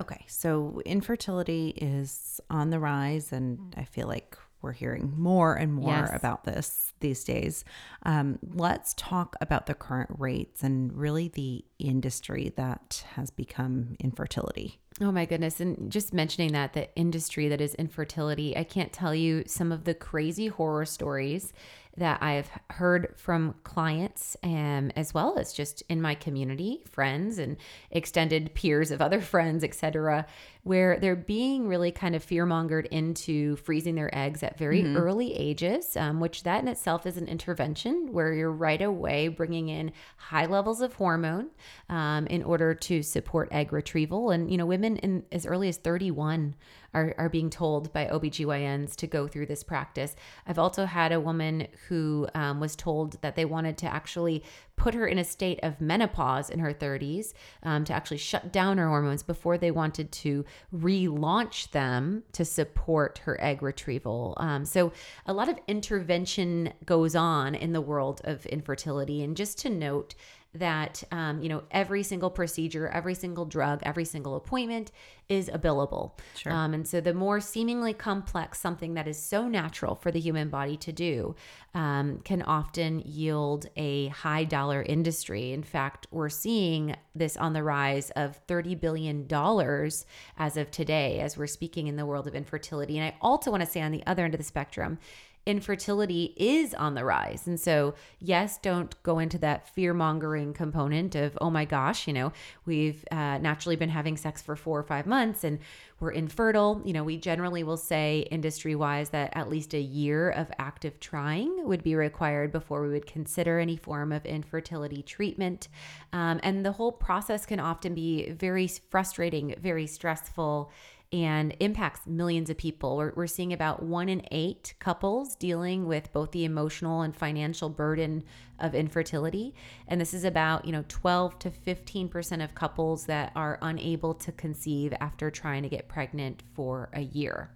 Okay, 0.00 0.24
so 0.26 0.80
infertility 0.86 1.74
is 1.76 2.40
on 2.48 2.70
the 2.70 2.80
rise, 2.80 3.32
and 3.32 3.74
I 3.76 3.84
feel 3.84 4.08
like 4.08 4.38
we're 4.62 4.72
hearing 4.72 5.12
more 5.16 5.54
and 5.54 5.74
more 5.74 5.90
yes. 5.90 6.10
about 6.14 6.44
this 6.44 6.92
these 7.00 7.24
days. 7.24 7.64
Um, 8.04 8.38
let's 8.54 8.94
talk 8.96 9.36
about 9.40 9.66
the 9.66 9.74
current 9.74 10.10
rates 10.18 10.62
and 10.62 10.96
really 10.96 11.28
the 11.28 11.64
industry 11.82 12.52
that 12.56 13.04
has 13.14 13.30
become 13.30 13.96
infertility. 14.00 14.80
Oh 15.00 15.10
my 15.10 15.24
goodness. 15.24 15.60
And 15.60 15.90
just 15.90 16.12
mentioning 16.12 16.52
that, 16.52 16.74
the 16.74 16.94
industry 16.96 17.48
that 17.48 17.60
is 17.60 17.74
infertility, 17.74 18.56
I 18.56 18.64
can't 18.64 18.92
tell 18.92 19.14
you 19.14 19.44
some 19.46 19.72
of 19.72 19.84
the 19.84 19.94
crazy 19.94 20.48
horror 20.48 20.84
stories 20.84 21.52
that 21.96 22.22
I've 22.22 22.48
heard 22.70 23.14
from 23.16 23.54
clients 23.64 24.36
um, 24.42 24.90
as 24.96 25.12
well 25.12 25.38
as 25.38 25.52
just 25.52 25.82
in 25.90 26.00
my 26.00 26.14
community, 26.14 26.82
friends 26.90 27.38
and 27.38 27.58
extended 27.90 28.54
peers 28.54 28.90
of 28.90 29.02
other 29.02 29.20
friends, 29.32 29.62
etc., 29.62 30.26
where 30.62 30.98
they're 30.98 31.16
being 31.16 31.68
really 31.68 31.90
kind 31.90 32.14
of 32.14 32.24
fearmongered 32.24 32.86
into 32.86 33.56
freezing 33.56 33.94
their 33.94 34.16
eggs 34.16 34.42
at 34.42 34.56
very 34.56 34.82
mm-hmm. 34.82 34.96
early 34.96 35.34
ages, 35.34 35.96
um, 35.96 36.20
which 36.20 36.44
that 36.44 36.62
in 36.62 36.68
itself 36.68 37.04
is 37.04 37.16
an 37.16 37.28
intervention 37.28 38.12
where 38.12 38.32
you're 38.32 38.50
right 38.50 38.80
away 38.80 39.28
bringing 39.28 39.68
in 39.68 39.92
high 40.16 40.46
levels 40.46 40.80
of 40.80 40.94
hormone 40.94 41.50
um, 41.88 42.26
in 42.26 42.42
order 42.42 42.74
to 42.74 43.02
support 43.02 43.48
egg 43.50 43.72
retrieval. 43.72 44.30
And, 44.30 44.50
you 44.50 44.56
know, 44.56 44.66
women 44.66 44.96
in 44.98 45.24
as 45.32 45.46
early 45.46 45.68
as 45.68 45.76
31 45.76 46.54
are, 46.94 47.14
are 47.18 47.28
being 47.28 47.50
told 47.50 47.92
by 47.92 48.06
OBGYNs 48.06 48.94
to 48.96 49.06
go 49.06 49.26
through 49.26 49.46
this 49.46 49.62
practice. 49.62 50.14
I've 50.46 50.58
also 50.58 50.84
had 50.84 51.12
a 51.12 51.20
woman 51.20 51.68
who 51.88 52.28
um, 52.34 52.60
was 52.60 52.76
told 52.76 53.20
that 53.22 53.36
they 53.36 53.44
wanted 53.44 53.78
to 53.78 53.86
actually 53.86 54.42
put 54.76 54.94
her 54.94 55.06
in 55.06 55.18
a 55.18 55.24
state 55.24 55.60
of 55.62 55.80
menopause 55.80 56.50
in 56.50 56.58
her 56.58 56.72
30s 56.72 57.32
um, 57.62 57.84
to 57.84 57.92
actually 57.92 58.16
shut 58.16 58.52
down 58.52 58.78
her 58.78 58.88
hormones 58.88 59.22
before 59.22 59.56
they 59.56 59.70
wanted 59.70 60.10
to 60.10 60.44
relaunch 60.74 61.70
them 61.70 62.22
to 62.32 62.44
support 62.44 63.18
her 63.24 63.40
egg 63.40 63.62
retrieval. 63.62 64.34
Um, 64.38 64.64
so, 64.64 64.92
a 65.26 65.32
lot 65.32 65.48
of 65.48 65.58
intervention 65.68 66.72
goes 66.84 67.14
on 67.14 67.54
in 67.54 67.72
the 67.72 67.80
world 67.80 68.20
of 68.24 68.44
infertility. 68.46 69.22
And 69.22 69.36
just 69.36 69.58
to 69.58 69.70
note, 69.70 70.14
that 70.54 71.02
um, 71.10 71.42
you 71.42 71.48
know 71.48 71.62
every 71.70 72.02
single 72.02 72.30
procedure 72.30 72.86
every 72.88 73.14
single 73.14 73.46
drug 73.46 73.80
every 73.84 74.04
single 74.04 74.36
appointment 74.36 74.92
is 75.28 75.48
a 75.48 75.58
billable. 75.58 76.12
Sure. 76.36 76.52
Um, 76.52 76.74
and 76.74 76.86
so 76.86 77.00
the 77.00 77.14
more 77.14 77.40
seemingly 77.40 77.94
complex 77.94 78.60
something 78.60 78.94
that 78.94 79.08
is 79.08 79.16
so 79.18 79.48
natural 79.48 79.94
for 79.94 80.10
the 80.10 80.20
human 80.20 80.50
body 80.50 80.76
to 80.78 80.92
do 80.92 81.34
um, 81.72 82.18
can 82.18 82.42
often 82.42 83.00
yield 83.00 83.66
a 83.76 84.08
high 84.08 84.44
dollar 84.44 84.82
industry. 84.82 85.52
In 85.52 85.62
fact 85.62 86.06
we're 86.10 86.28
seeing 86.28 86.96
this 87.14 87.36
on 87.38 87.54
the 87.54 87.62
rise 87.62 88.10
of 88.10 88.36
30 88.46 88.74
billion 88.74 89.26
dollars 89.26 90.04
as 90.36 90.58
of 90.58 90.70
today 90.70 91.20
as 91.20 91.38
we're 91.38 91.46
speaking 91.46 91.86
in 91.86 91.96
the 91.96 92.04
world 92.04 92.26
of 92.26 92.34
infertility. 92.34 92.98
And 92.98 93.06
i 93.06 93.16
also 93.22 93.50
want 93.50 93.62
to 93.62 93.68
say 93.68 93.80
on 93.80 93.92
the 93.92 94.04
other 94.06 94.24
end 94.24 94.34
of 94.34 94.38
the 94.38 94.44
spectrum 94.44 94.98
infertility 95.44 96.34
is 96.36 96.72
on 96.74 96.94
the 96.94 97.04
rise. 97.04 97.46
And 97.46 97.58
so, 97.58 97.94
yes, 98.20 98.58
don't 98.58 99.00
go 99.02 99.18
into 99.18 99.38
that 99.38 99.68
fear 99.68 99.92
mongering 99.92 100.52
component 100.52 101.14
of, 101.14 101.36
oh 101.40 101.50
my 101.50 101.64
gosh, 101.64 102.06
you 102.06 102.12
know, 102.12 102.32
we've 102.64 103.04
uh, 103.10 103.38
naturally 103.38 103.76
been 103.76 103.88
having 103.88 104.16
sex 104.16 104.40
for 104.40 104.54
four 104.54 104.78
or 104.78 104.84
five 104.84 105.06
months 105.06 105.42
and 105.42 105.58
we're 105.98 106.10
infertile. 106.10 106.80
You 106.84 106.92
know, 106.92 107.04
we 107.04 107.16
generally 107.16 107.64
will 107.64 107.76
say 107.76 108.26
industry 108.30 108.74
wise 108.74 109.10
that 109.10 109.32
at 109.34 109.50
least 109.50 109.74
a 109.74 109.80
year 109.80 110.30
of 110.30 110.50
active 110.58 111.00
trying 111.00 111.66
would 111.66 111.82
be 111.82 111.94
required 111.94 112.52
before 112.52 112.82
we 112.82 112.90
would 112.90 113.06
consider 113.06 113.58
any 113.58 113.76
form 113.76 114.12
of 114.12 114.24
infertility 114.24 115.02
treatment. 115.02 115.68
Um, 116.12 116.40
and 116.42 116.64
the 116.64 116.72
whole 116.72 116.92
process 116.92 117.46
can 117.46 117.60
often 117.60 117.94
be 117.94 118.30
very 118.30 118.68
frustrating, 118.68 119.54
very 119.60 119.86
stressful 119.86 120.70
and 121.12 121.54
impacts 121.60 122.06
millions 122.06 122.48
of 122.48 122.56
people. 122.56 122.96
We're, 122.96 123.12
we're 123.14 123.26
seeing 123.26 123.52
about 123.52 123.82
one 123.82 124.08
in 124.08 124.22
eight 124.30 124.74
couples 124.78 125.36
dealing 125.36 125.86
with 125.86 126.12
both 126.12 126.32
the 126.32 126.44
emotional 126.44 127.02
and 127.02 127.14
financial 127.14 127.68
burden 127.68 128.24
of 128.58 128.74
infertility. 128.74 129.54
And 129.88 130.00
this 130.00 130.14
is 130.14 130.24
about, 130.24 130.64
you 130.64 130.72
know, 130.72 130.84
12 130.88 131.38
to 131.40 131.50
15% 131.50 132.42
of 132.42 132.54
couples 132.54 133.06
that 133.06 133.32
are 133.36 133.58
unable 133.60 134.14
to 134.14 134.32
conceive 134.32 134.94
after 135.00 135.30
trying 135.30 135.62
to 135.64 135.68
get 135.68 135.88
pregnant 135.88 136.42
for 136.54 136.88
a 136.94 137.02
year. 137.02 137.50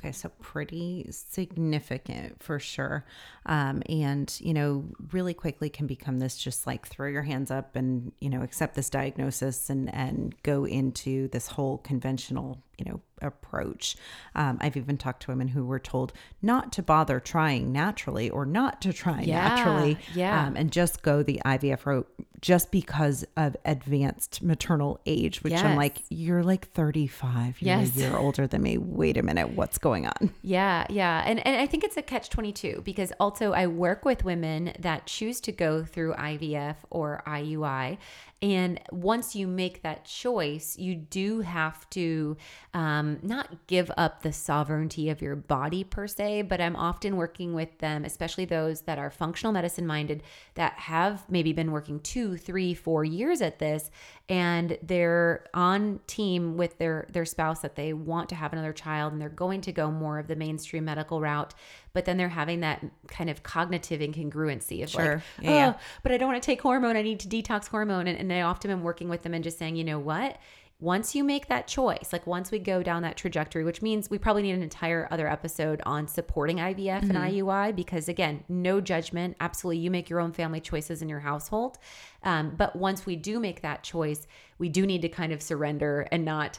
Okay, 0.00 0.12
so 0.12 0.30
pretty 0.40 1.06
significant 1.10 2.42
for 2.42 2.58
sure. 2.58 3.04
Um, 3.44 3.82
and, 3.86 4.34
you 4.40 4.54
know, 4.54 4.86
really 5.12 5.34
quickly 5.34 5.68
can 5.68 5.86
become 5.86 6.20
this 6.20 6.38
just 6.38 6.66
like 6.66 6.88
throw 6.88 7.06
your 7.06 7.22
hands 7.22 7.50
up 7.50 7.76
and, 7.76 8.12
you 8.18 8.30
know, 8.30 8.40
accept 8.40 8.76
this 8.76 8.88
diagnosis 8.88 9.68
and, 9.68 9.94
and 9.94 10.34
go 10.42 10.64
into 10.64 11.28
this 11.28 11.48
whole 11.48 11.76
conventional, 11.78 12.62
you 12.80 12.90
know, 12.90 13.00
approach. 13.20 13.96
Um, 14.34 14.56
I've 14.62 14.76
even 14.76 14.96
talked 14.96 15.22
to 15.24 15.30
women 15.30 15.48
who 15.48 15.66
were 15.66 15.78
told 15.78 16.14
not 16.40 16.72
to 16.72 16.82
bother 16.82 17.20
trying 17.20 17.72
naturally 17.72 18.30
or 18.30 18.46
not 18.46 18.80
to 18.80 18.92
try 18.94 19.20
yeah, 19.20 19.48
naturally 19.48 19.98
yeah. 20.14 20.46
Um, 20.46 20.56
and 20.56 20.72
just 20.72 21.02
go 21.02 21.22
the 21.22 21.40
IVF 21.44 21.84
route 21.84 22.08
just 22.40 22.70
because 22.70 23.22
of 23.36 23.54
advanced 23.66 24.42
maternal 24.42 24.98
age, 25.04 25.42
which 25.42 25.52
yes. 25.52 25.62
I'm 25.62 25.76
like, 25.76 25.98
you're 26.08 26.42
like 26.42 26.68
35, 26.68 27.60
you're 27.60 27.76
yes. 27.76 27.94
a 27.94 28.00
year 28.00 28.16
older 28.16 28.46
than 28.46 28.62
me. 28.62 28.78
Wait 28.78 29.18
a 29.18 29.22
minute, 29.22 29.50
what's 29.50 29.76
going 29.76 30.06
on? 30.06 30.32
Yeah, 30.42 30.86
yeah. 30.88 31.22
And, 31.26 31.46
and 31.46 31.60
I 31.60 31.66
think 31.66 31.84
it's 31.84 31.96
a 31.96 32.02
catch 32.02 32.30
22 32.30 32.80
because 32.82 33.12
also 33.20 33.52
I 33.52 33.66
work 33.66 34.04
with 34.04 34.24
women 34.24 34.72
that 34.78 35.06
choose 35.06 35.38
to 35.42 35.52
go 35.52 35.84
through 35.84 36.14
IVF 36.14 36.76
or 36.88 37.22
IUI 37.26 37.98
and 38.42 38.80
once 38.90 39.36
you 39.36 39.46
make 39.46 39.82
that 39.82 40.06
choice, 40.06 40.78
you 40.78 40.94
do 40.94 41.40
have 41.40 41.88
to 41.90 42.38
um, 42.72 43.18
not 43.22 43.66
give 43.66 43.90
up 43.98 44.22
the 44.22 44.32
sovereignty 44.32 45.10
of 45.10 45.20
your 45.20 45.36
body 45.36 45.84
per 45.84 46.06
se, 46.06 46.42
but 46.42 46.58
I'm 46.58 46.74
often 46.74 47.16
working 47.16 47.52
with 47.52 47.76
them, 47.78 48.02
especially 48.02 48.46
those 48.46 48.82
that 48.82 48.98
are 48.98 49.10
functional 49.10 49.52
medicine 49.52 49.86
minded, 49.86 50.22
that 50.54 50.72
have 50.74 51.28
maybe 51.28 51.52
been 51.52 51.70
working 51.70 52.00
two, 52.00 52.38
three, 52.38 52.72
four 52.72 53.04
years 53.04 53.42
at 53.42 53.58
this, 53.58 53.90
and 54.30 54.78
they're 54.82 55.44
on 55.52 56.00
team 56.06 56.56
with 56.56 56.78
their 56.78 57.06
their 57.12 57.26
spouse 57.26 57.60
that 57.60 57.76
they 57.76 57.92
want 57.92 58.30
to 58.30 58.34
have 58.34 58.54
another 58.54 58.72
child, 58.72 59.12
and 59.12 59.20
they're 59.20 59.28
going 59.28 59.60
to 59.60 59.72
go 59.72 59.90
more 59.90 60.18
of 60.18 60.28
the 60.28 60.36
mainstream 60.36 60.86
medical 60.86 61.20
route 61.20 61.52
but 61.92 62.04
then 62.04 62.16
they're 62.16 62.28
having 62.28 62.60
that 62.60 62.84
kind 63.08 63.30
of 63.30 63.42
cognitive 63.42 64.00
incongruency 64.00 64.82
of 64.82 64.90
sure. 64.90 65.14
like, 65.14 65.22
yeah, 65.44 65.50
oh, 65.50 65.54
yeah. 65.54 65.74
but 66.02 66.12
I 66.12 66.18
don't 66.18 66.28
want 66.28 66.42
to 66.42 66.46
take 66.46 66.62
hormone. 66.62 66.96
I 66.96 67.02
need 67.02 67.20
to 67.20 67.28
detox 67.28 67.68
hormone. 67.68 68.06
And, 68.06 68.18
and 68.18 68.32
I 68.32 68.42
often 68.42 68.70
am 68.70 68.82
working 68.82 69.08
with 69.08 69.22
them 69.22 69.34
and 69.34 69.42
just 69.42 69.58
saying, 69.58 69.76
you 69.76 69.84
know 69.84 69.98
what? 69.98 70.38
Once 70.78 71.14
you 71.14 71.22
make 71.22 71.46
that 71.48 71.68
choice, 71.68 72.08
like 72.10 72.26
once 72.26 72.50
we 72.50 72.58
go 72.58 72.82
down 72.82 73.02
that 73.02 73.14
trajectory, 73.14 73.64
which 73.64 73.82
means 73.82 74.08
we 74.08 74.16
probably 74.16 74.42
need 74.42 74.52
an 74.52 74.62
entire 74.62 75.06
other 75.10 75.28
episode 75.28 75.82
on 75.84 76.08
supporting 76.08 76.56
IVF 76.56 77.02
mm-hmm. 77.02 77.10
and 77.10 77.18
IUI, 77.18 77.76
because 77.76 78.08
again, 78.08 78.42
no 78.48 78.80
judgment. 78.80 79.36
Absolutely, 79.40 79.78
you 79.78 79.90
make 79.90 80.08
your 80.08 80.20
own 80.20 80.32
family 80.32 80.58
choices 80.58 81.02
in 81.02 81.08
your 81.10 81.20
household. 81.20 81.76
Um, 82.22 82.54
but 82.56 82.76
once 82.76 83.04
we 83.04 83.14
do 83.14 83.38
make 83.38 83.60
that 83.60 83.82
choice, 83.82 84.26
we 84.56 84.70
do 84.70 84.86
need 84.86 85.02
to 85.02 85.10
kind 85.10 85.32
of 85.32 85.42
surrender 85.42 86.08
and 86.10 86.24
not 86.24 86.58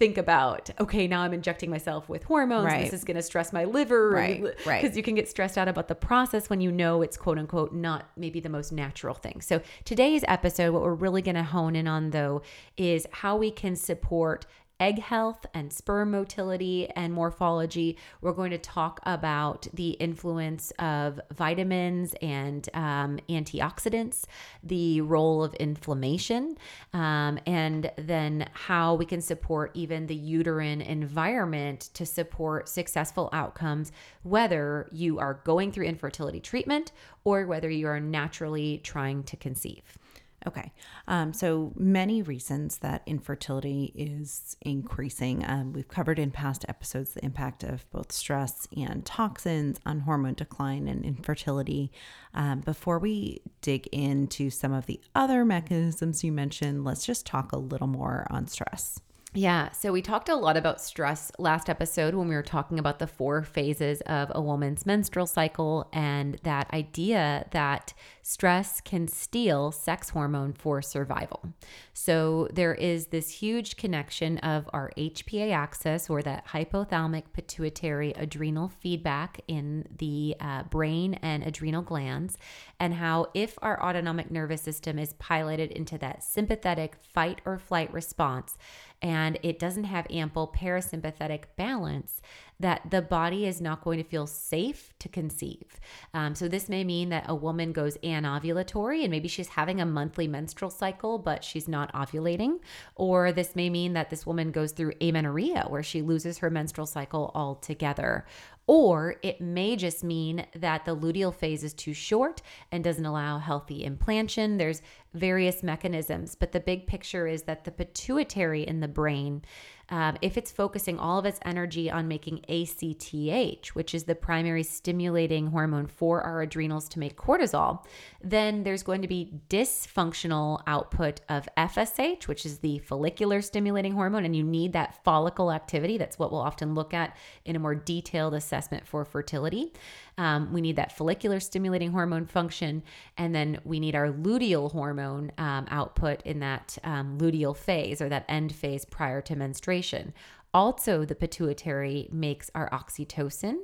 think 0.00 0.16
about 0.16 0.70
okay 0.80 1.06
now 1.06 1.20
i'm 1.20 1.34
injecting 1.34 1.68
myself 1.68 2.08
with 2.08 2.24
hormones. 2.24 2.64
Right. 2.64 2.84
this 2.84 2.94
is 2.94 3.04
going 3.04 3.18
to 3.18 3.22
stress 3.22 3.52
my 3.52 3.64
liver 3.64 4.08
right 4.08 4.42
right. 4.64 4.80
because 4.80 4.96
you 4.96 5.02
can 5.02 5.14
get 5.14 5.28
stressed 5.28 5.58
out 5.58 5.68
about 5.68 5.88
the 5.88 5.94
process 5.94 6.48
when 6.48 6.62
you 6.62 6.72
know 6.72 7.02
it's 7.02 7.18
quote 7.18 7.38
unquote 7.38 7.74
not 7.74 8.08
maybe 8.16 8.40
the 8.40 8.48
most 8.48 8.72
natural 8.72 9.14
thing. 9.14 9.42
So 9.42 9.60
today's 9.84 10.24
episode 10.26 10.72
what 10.72 10.82
we're 10.82 10.94
really 10.94 11.20
going 11.20 11.34
to 11.34 11.42
hone 11.42 11.76
in 11.76 11.86
on 11.86 12.10
though 12.10 12.40
is 12.78 13.06
how 13.12 13.36
we 13.36 13.50
can 13.50 13.76
support 13.76 14.46
egg 14.80 14.98
health 14.98 15.44
and 15.52 15.72
sperm 15.72 16.10
motility 16.10 16.88
and 16.96 17.12
morphology. 17.12 17.98
We're 18.22 18.32
going 18.32 18.50
to 18.50 18.58
talk 18.58 18.98
about 19.04 19.68
the 19.74 19.90
influence 19.90 20.72
of 20.78 21.20
vitamins 21.32 22.14
and 22.22 22.68
um, 22.74 23.18
antioxidants, 23.28 24.24
the 24.62 25.02
role 25.02 25.44
of 25.44 25.54
inflammation, 25.54 26.56
um, 26.94 27.38
and 27.46 27.92
then 27.96 28.48
how 28.54 28.94
we 28.94 29.04
can 29.04 29.20
support 29.20 29.70
even 29.74 30.06
the 30.06 30.14
uterine 30.14 30.80
environment 30.80 31.90
to 31.94 32.06
support 32.06 32.68
successful 32.68 33.28
outcomes, 33.32 33.92
whether 34.22 34.88
you 34.90 35.18
are 35.18 35.40
going 35.44 35.70
through 35.70 35.84
infertility 35.84 36.40
treatment 36.40 36.90
or 37.24 37.46
whether 37.46 37.68
you 37.68 37.86
are 37.86 38.00
naturally 38.00 38.80
trying 38.82 39.22
to 39.24 39.36
conceive. 39.36 39.98
Okay. 40.46 40.72
Um, 41.06 41.34
so 41.34 41.72
many 41.76 42.22
reasons 42.22 42.78
that 42.78 43.02
infertility 43.04 43.92
is 43.94 44.56
increasing. 44.62 45.44
Um, 45.46 45.74
we've 45.74 45.88
covered 45.88 46.18
in 46.18 46.30
past 46.30 46.64
episodes 46.66 47.10
the 47.10 47.24
impact 47.24 47.62
of 47.62 47.90
both 47.90 48.10
stress 48.10 48.66
and 48.74 49.04
toxins 49.04 49.78
on 49.84 50.00
hormone 50.00 50.34
decline 50.34 50.88
and 50.88 51.04
infertility. 51.04 51.92
Um, 52.32 52.60
before 52.60 52.98
we 52.98 53.42
dig 53.60 53.86
into 53.88 54.48
some 54.48 54.72
of 54.72 54.86
the 54.86 55.00
other 55.14 55.44
mechanisms 55.44 56.24
you 56.24 56.32
mentioned, 56.32 56.84
let's 56.84 57.04
just 57.04 57.26
talk 57.26 57.52
a 57.52 57.58
little 57.58 57.86
more 57.86 58.26
on 58.30 58.46
stress. 58.46 59.00
Yeah. 59.32 59.70
So 59.70 59.92
we 59.92 60.02
talked 60.02 60.28
a 60.28 60.34
lot 60.34 60.56
about 60.56 60.80
stress 60.80 61.30
last 61.38 61.70
episode 61.70 62.16
when 62.16 62.26
we 62.26 62.34
were 62.34 62.42
talking 62.42 62.80
about 62.80 62.98
the 62.98 63.06
four 63.06 63.44
phases 63.44 64.00
of 64.00 64.32
a 64.34 64.42
woman's 64.42 64.84
menstrual 64.84 65.26
cycle 65.26 65.88
and 65.92 66.40
that 66.42 66.68
idea 66.72 67.46
that 67.52 67.94
stress 68.22 68.80
can 68.80 69.06
steal 69.06 69.70
sex 69.70 70.10
hormone 70.10 70.52
for 70.52 70.82
survival. 70.82 71.44
So 71.92 72.48
there 72.52 72.74
is 72.74 73.06
this 73.06 73.30
huge 73.30 73.76
connection 73.76 74.38
of 74.38 74.68
our 74.72 74.90
HPA 74.96 75.52
axis 75.52 76.10
or 76.10 76.22
that 76.22 76.48
hypothalamic 76.48 77.24
pituitary 77.32 78.12
adrenal 78.12 78.68
feedback 78.68 79.42
in 79.46 79.86
the 79.98 80.36
uh, 80.40 80.64
brain 80.64 81.14
and 81.22 81.44
adrenal 81.44 81.82
glands, 81.82 82.36
and 82.80 82.94
how 82.94 83.26
if 83.34 83.58
our 83.62 83.80
autonomic 83.82 84.30
nervous 84.30 84.62
system 84.62 84.98
is 84.98 85.12
piloted 85.14 85.70
into 85.70 85.98
that 85.98 86.24
sympathetic 86.24 86.96
fight 87.02 87.40
or 87.44 87.58
flight 87.58 87.92
response, 87.92 88.56
and 89.02 89.38
it 89.42 89.58
doesn't 89.58 89.84
have 89.84 90.06
ample 90.10 90.54
parasympathetic 90.54 91.44
balance, 91.56 92.20
that 92.58 92.90
the 92.90 93.00
body 93.00 93.46
is 93.46 93.60
not 93.60 93.82
going 93.82 93.96
to 93.96 94.04
feel 94.04 94.26
safe 94.26 94.92
to 94.98 95.08
conceive. 95.08 95.80
Um, 96.12 96.34
so, 96.34 96.46
this 96.46 96.68
may 96.68 96.84
mean 96.84 97.08
that 97.08 97.24
a 97.26 97.34
woman 97.34 97.72
goes 97.72 97.96
anovulatory 97.98 99.00
and 99.00 99.10
maybe 99.10 99.28
she's 99.28 99.48
having 99.48 99.80
a 99.80 99.86
monthly 99.86 100.28
menstrual 100.28 100.70
cycle, 100.70 101.18
but 101.18 101.42
she's 101.42 101.66
not 101.66 101.92
ovulating. 101.94 102.60
Or 102.94 103.32
this 103.32 103.56
may 103.56 103.70
mean 103.70 103.94
that 103.94 104.10
this 104.10 104.26
woman 104.26 104.50
goes 104.50 104.72
through 104.72 104.92
amenorrhea, 105.00 105.66
where 105.68 105.82
she 105.82 106.02
loses 106.02 106.38
her 106.38 106.50
menstrual 106.50 106.86
cycle 106.86 107.30
altogether. 107.34 108.26
Or 108.66 109.16
it 109.22 109.40
may 109.40 109.74
just 109.74 110.04
mean 110.04 110.46
that 110.54 110.84
the 110.84 110.96
luteal 110.96 111.34
phase 111.34 111.64
is 111.64 111.74
too 111.74 111.92
short 111.92 112.40
and 112.70 112.84
doesn't 112.84 113.04
allow 113.04 113.38
healthy 113.38 113.84
implantation. 113.84 114.58
There's 114.58 114.82
various 115.12 115.62
mechanisms, 115.62 116.36
but 116.36 116.52
the 116.52 116.60
big 116.60 116.86
picture 116.86 117.26
is 117.26 117.42
that 117.44 117.64
the 117.64 117.72
pituitary 117.72 118.62
in 118.62 118.80
the 118.80 118.88
brain 118.88 119.42
um, 119.90 120.16
if 120.22 120.36
it's 120.36 120.50
focusing 120.50 120.98
all 120.98 121.18
of 121.18 121.26
its 121.26 121.40
energy 121.44 121.90
on 121.90 122.08
making 122.08 122.44
ACTH, 122.48 123.74
which 123.74 123.94
is 123.94 124.04
the 124.04 124.14
primary 124.14 124.62
stimulating 124.62 125.48
hormone 125.48 125.86
for 125.86 126.22
our 126.22 126.42
adrenals 126.42 126.88
to 126.90 126.98
make 126.98 127.16
cortisol, 127.16 127.84
then 128.22 128.62
there's 128.62 128.82
going 128.84 129.02
to 129.02 129.08
be 129.08 129.40
dysfunctional 129.48 130.62
output 130.66 131.20
of 131.28 131.48
FSH, 131.56 132.28
which 132.28 132.46
is 132.46 132.58
the 132.58 132.78
follicular 132.78 133.42
stimulating 133.42 133.92
hormone, 133.92 134.24
and 134.24 134.36
you 134.36 134.44
need 134.44 134.72
that 134.72 135.02
follicle 135.04 135.50
activity. 135.50 135.98
That's 135.98 136.18
what 136.18 136.30
we'll 136.30 136.40
often 136.40 136.74
look 136.74 136.94
at 136.94 137.16
in 137.44 137.56
a 137.56 137.58
more 137.60 137.74
detailed 137.74 138.34
assessment 138.34 138.86
for 138.86 139.04
fertility. 139.04 139.72
Um, 140.20 140.52
we 140.52 140.60
need 140.60 140.76
that 140.76 140.92
follicular 140.92 141.40
stimulating 141.40 141.92
hormone 141.92 142.26
function, 142.26 142.82
and 143.16 143.34
then 143.34 143.58
we 143.64 143.80
need 143.80 143.94
our 143.94 144.08
luteal 144.08 144.70
hormone 144.70 145.32
um, 145.38 145.66
output 145.70 146.20
in 146.26 146.40
that 146.40 146.76
um, 146.84 147.16
luteal 147.16 147.56
phase 147.56 148.02
or 148.02 148.10
that 148.10 148.26
end 148.28 148.54
phase 148.54 148.84
prior 148.84 149.22
to 149.22 149.34
menstruation. 149.34 150.12
Also, 150.52 151.04
the 151.04 151.14
pituitary 151.14 152.08
makes 152.10 152.50
our 152.54 152.68
oxytocin 152.70 153.56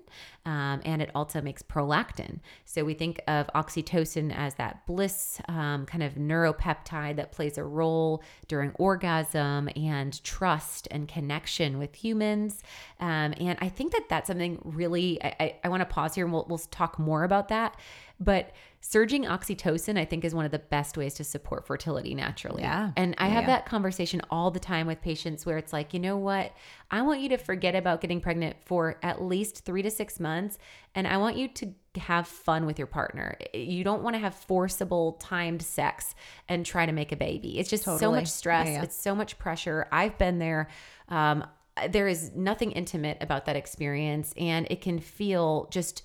um, 0.44 0.80
and 0.84 1.02
it 1.02 1.10
also 1.14 1.40
makes 1.40 1.62
prolactin. 1.62 2.40
So, 2.64 2.84
we 2.84 2.94
think 2.94 3.20
of 3.26 3.48
oxytocin 3.54 4.34
as 4.34 4.54
that 4.54 4.86
bliss 4.86 5.40
um, 5.48 5.86
kind 5.86 6.02
of 6.02 6.14
neuropeptide 6.14 7.16
that 7.16 7.32
plays 7.32 7.58
a 7.58 7.64
role 7.64 8.22
during 8.48 8.72
orgasm 8.72 9.68
and 9.74 10.22
trust 10.22 10.86
and 10.90 11.08
connection 11.08 11.78
with 11.78 11.94
humans. 11.94 12.62
Um, 13.00 13.34
and 13.38 13.58
I 13.60 13.68
think 13.68 13.92
that 13.92 14.04
that's 14.08 14.28
something 14.28 14.60
really, 14.64 15.22
I, 15.22 15.36
I, 15.40 15.56
I 15.64 15.68
want 15.68 15.80
to 15.80 15.86
pause 15.86 16.14
here 16.14 16.24
and 16.24 16.32
we'll, 16.32 16.46
we'll 16.48 16.58
talk 16.58 16.98
more 16.98 17.24
about 17.24 17.48
that. 17.48 17.76
But 18.18 18.52
surging 18.80 19.24
oxytocin, 19.24 19.98
I 19.98 20.04
think, 20.04 20.24
is 20.24 20.34
one 20.34 20.44
of 20.44 20.50
the 20.50 20.58
best 20.58 20.96
ways 20.96 21.14
to 21.14 21.24
support 21.24 21.66
fertility 21.66 22.14
naturally. 22.14 22.62
Yeah. 22.62 22.92
And 22.96 23.14
I 23.18 23.26
Yeah, 23.26 23.34
have 23.34 23.42
yeah. 23.42 23.48
that 23.48 23.66
conversation 23.66 24.22
all 24.30 24.50
the 24.50 24.60
time 24.60 24.86
with 24.86 25.02
patients 25.02 25.44
where 25.44 25.58
it's 25.58 25.72
like, 25.72 25.92
you 25.92 26.00
know 26.00 26.16
what? 26.16 26.52
I 26.90 27.02
want 27.02 27.20
you 27.20 27.28
to 27.30 27.36
forget 27.36 27.74
about 27.74 28.00
getting 28.00 28.20
pregnant 28.20 28.56
for 28.64 28.98
at 29.02 29.20
least 29.20 29.64
three 29.64 29.82
to 29.82 29.90
six 29.90 30.18
months. 30.18 30.56
And 30.94 31.06
I 31.06 31.16
want 31.18 31.36
you 31.36 31.48
to 31.48 31.74
have 31.96 32.26
fun 32.26 32.64
with 32.64 32.78
your 32.78 32.86
partner. 32.86 33.36
You 33.52 33.84
don't 33.84 34.02
want 34.02 34.14
to 34.14 34.20
have 34.20 34.34
forcible 34.34 35.12
timed 35.14 35.62
sex 35.62 36.14
and 36.48 36.64
try 36.64 36.86
to 36.86 36.92
make 36.92 37.12
a 37.12 37.16
baby. 37.16 37.58
It's 37.58 37.68
just 37.68 37.84
so 37.84 38.10
much 38.10 38.28
stress. 38.28 38.68
Yeah. 38.68 38.82
It's 38.82 38.96
so 38.96 39.14
much 39.14 39.38
pressure. 39.38 39.88
I've 39.92 40.16
been 40.16 40.38
there. 40.38 40.68
Um, 41.08 41.44
there 41.90 42.08
is 42.08 42.32
nothing 42.34 42.72
intimate 42.72 43.18
about 43.20 43.44
that 43.44 43.56
experience, 43.56 44.32
and 44.38 44.66
it 44.70 44.80
can 44.80 44.98
feel 44.98 45.68
just 45.70 46.02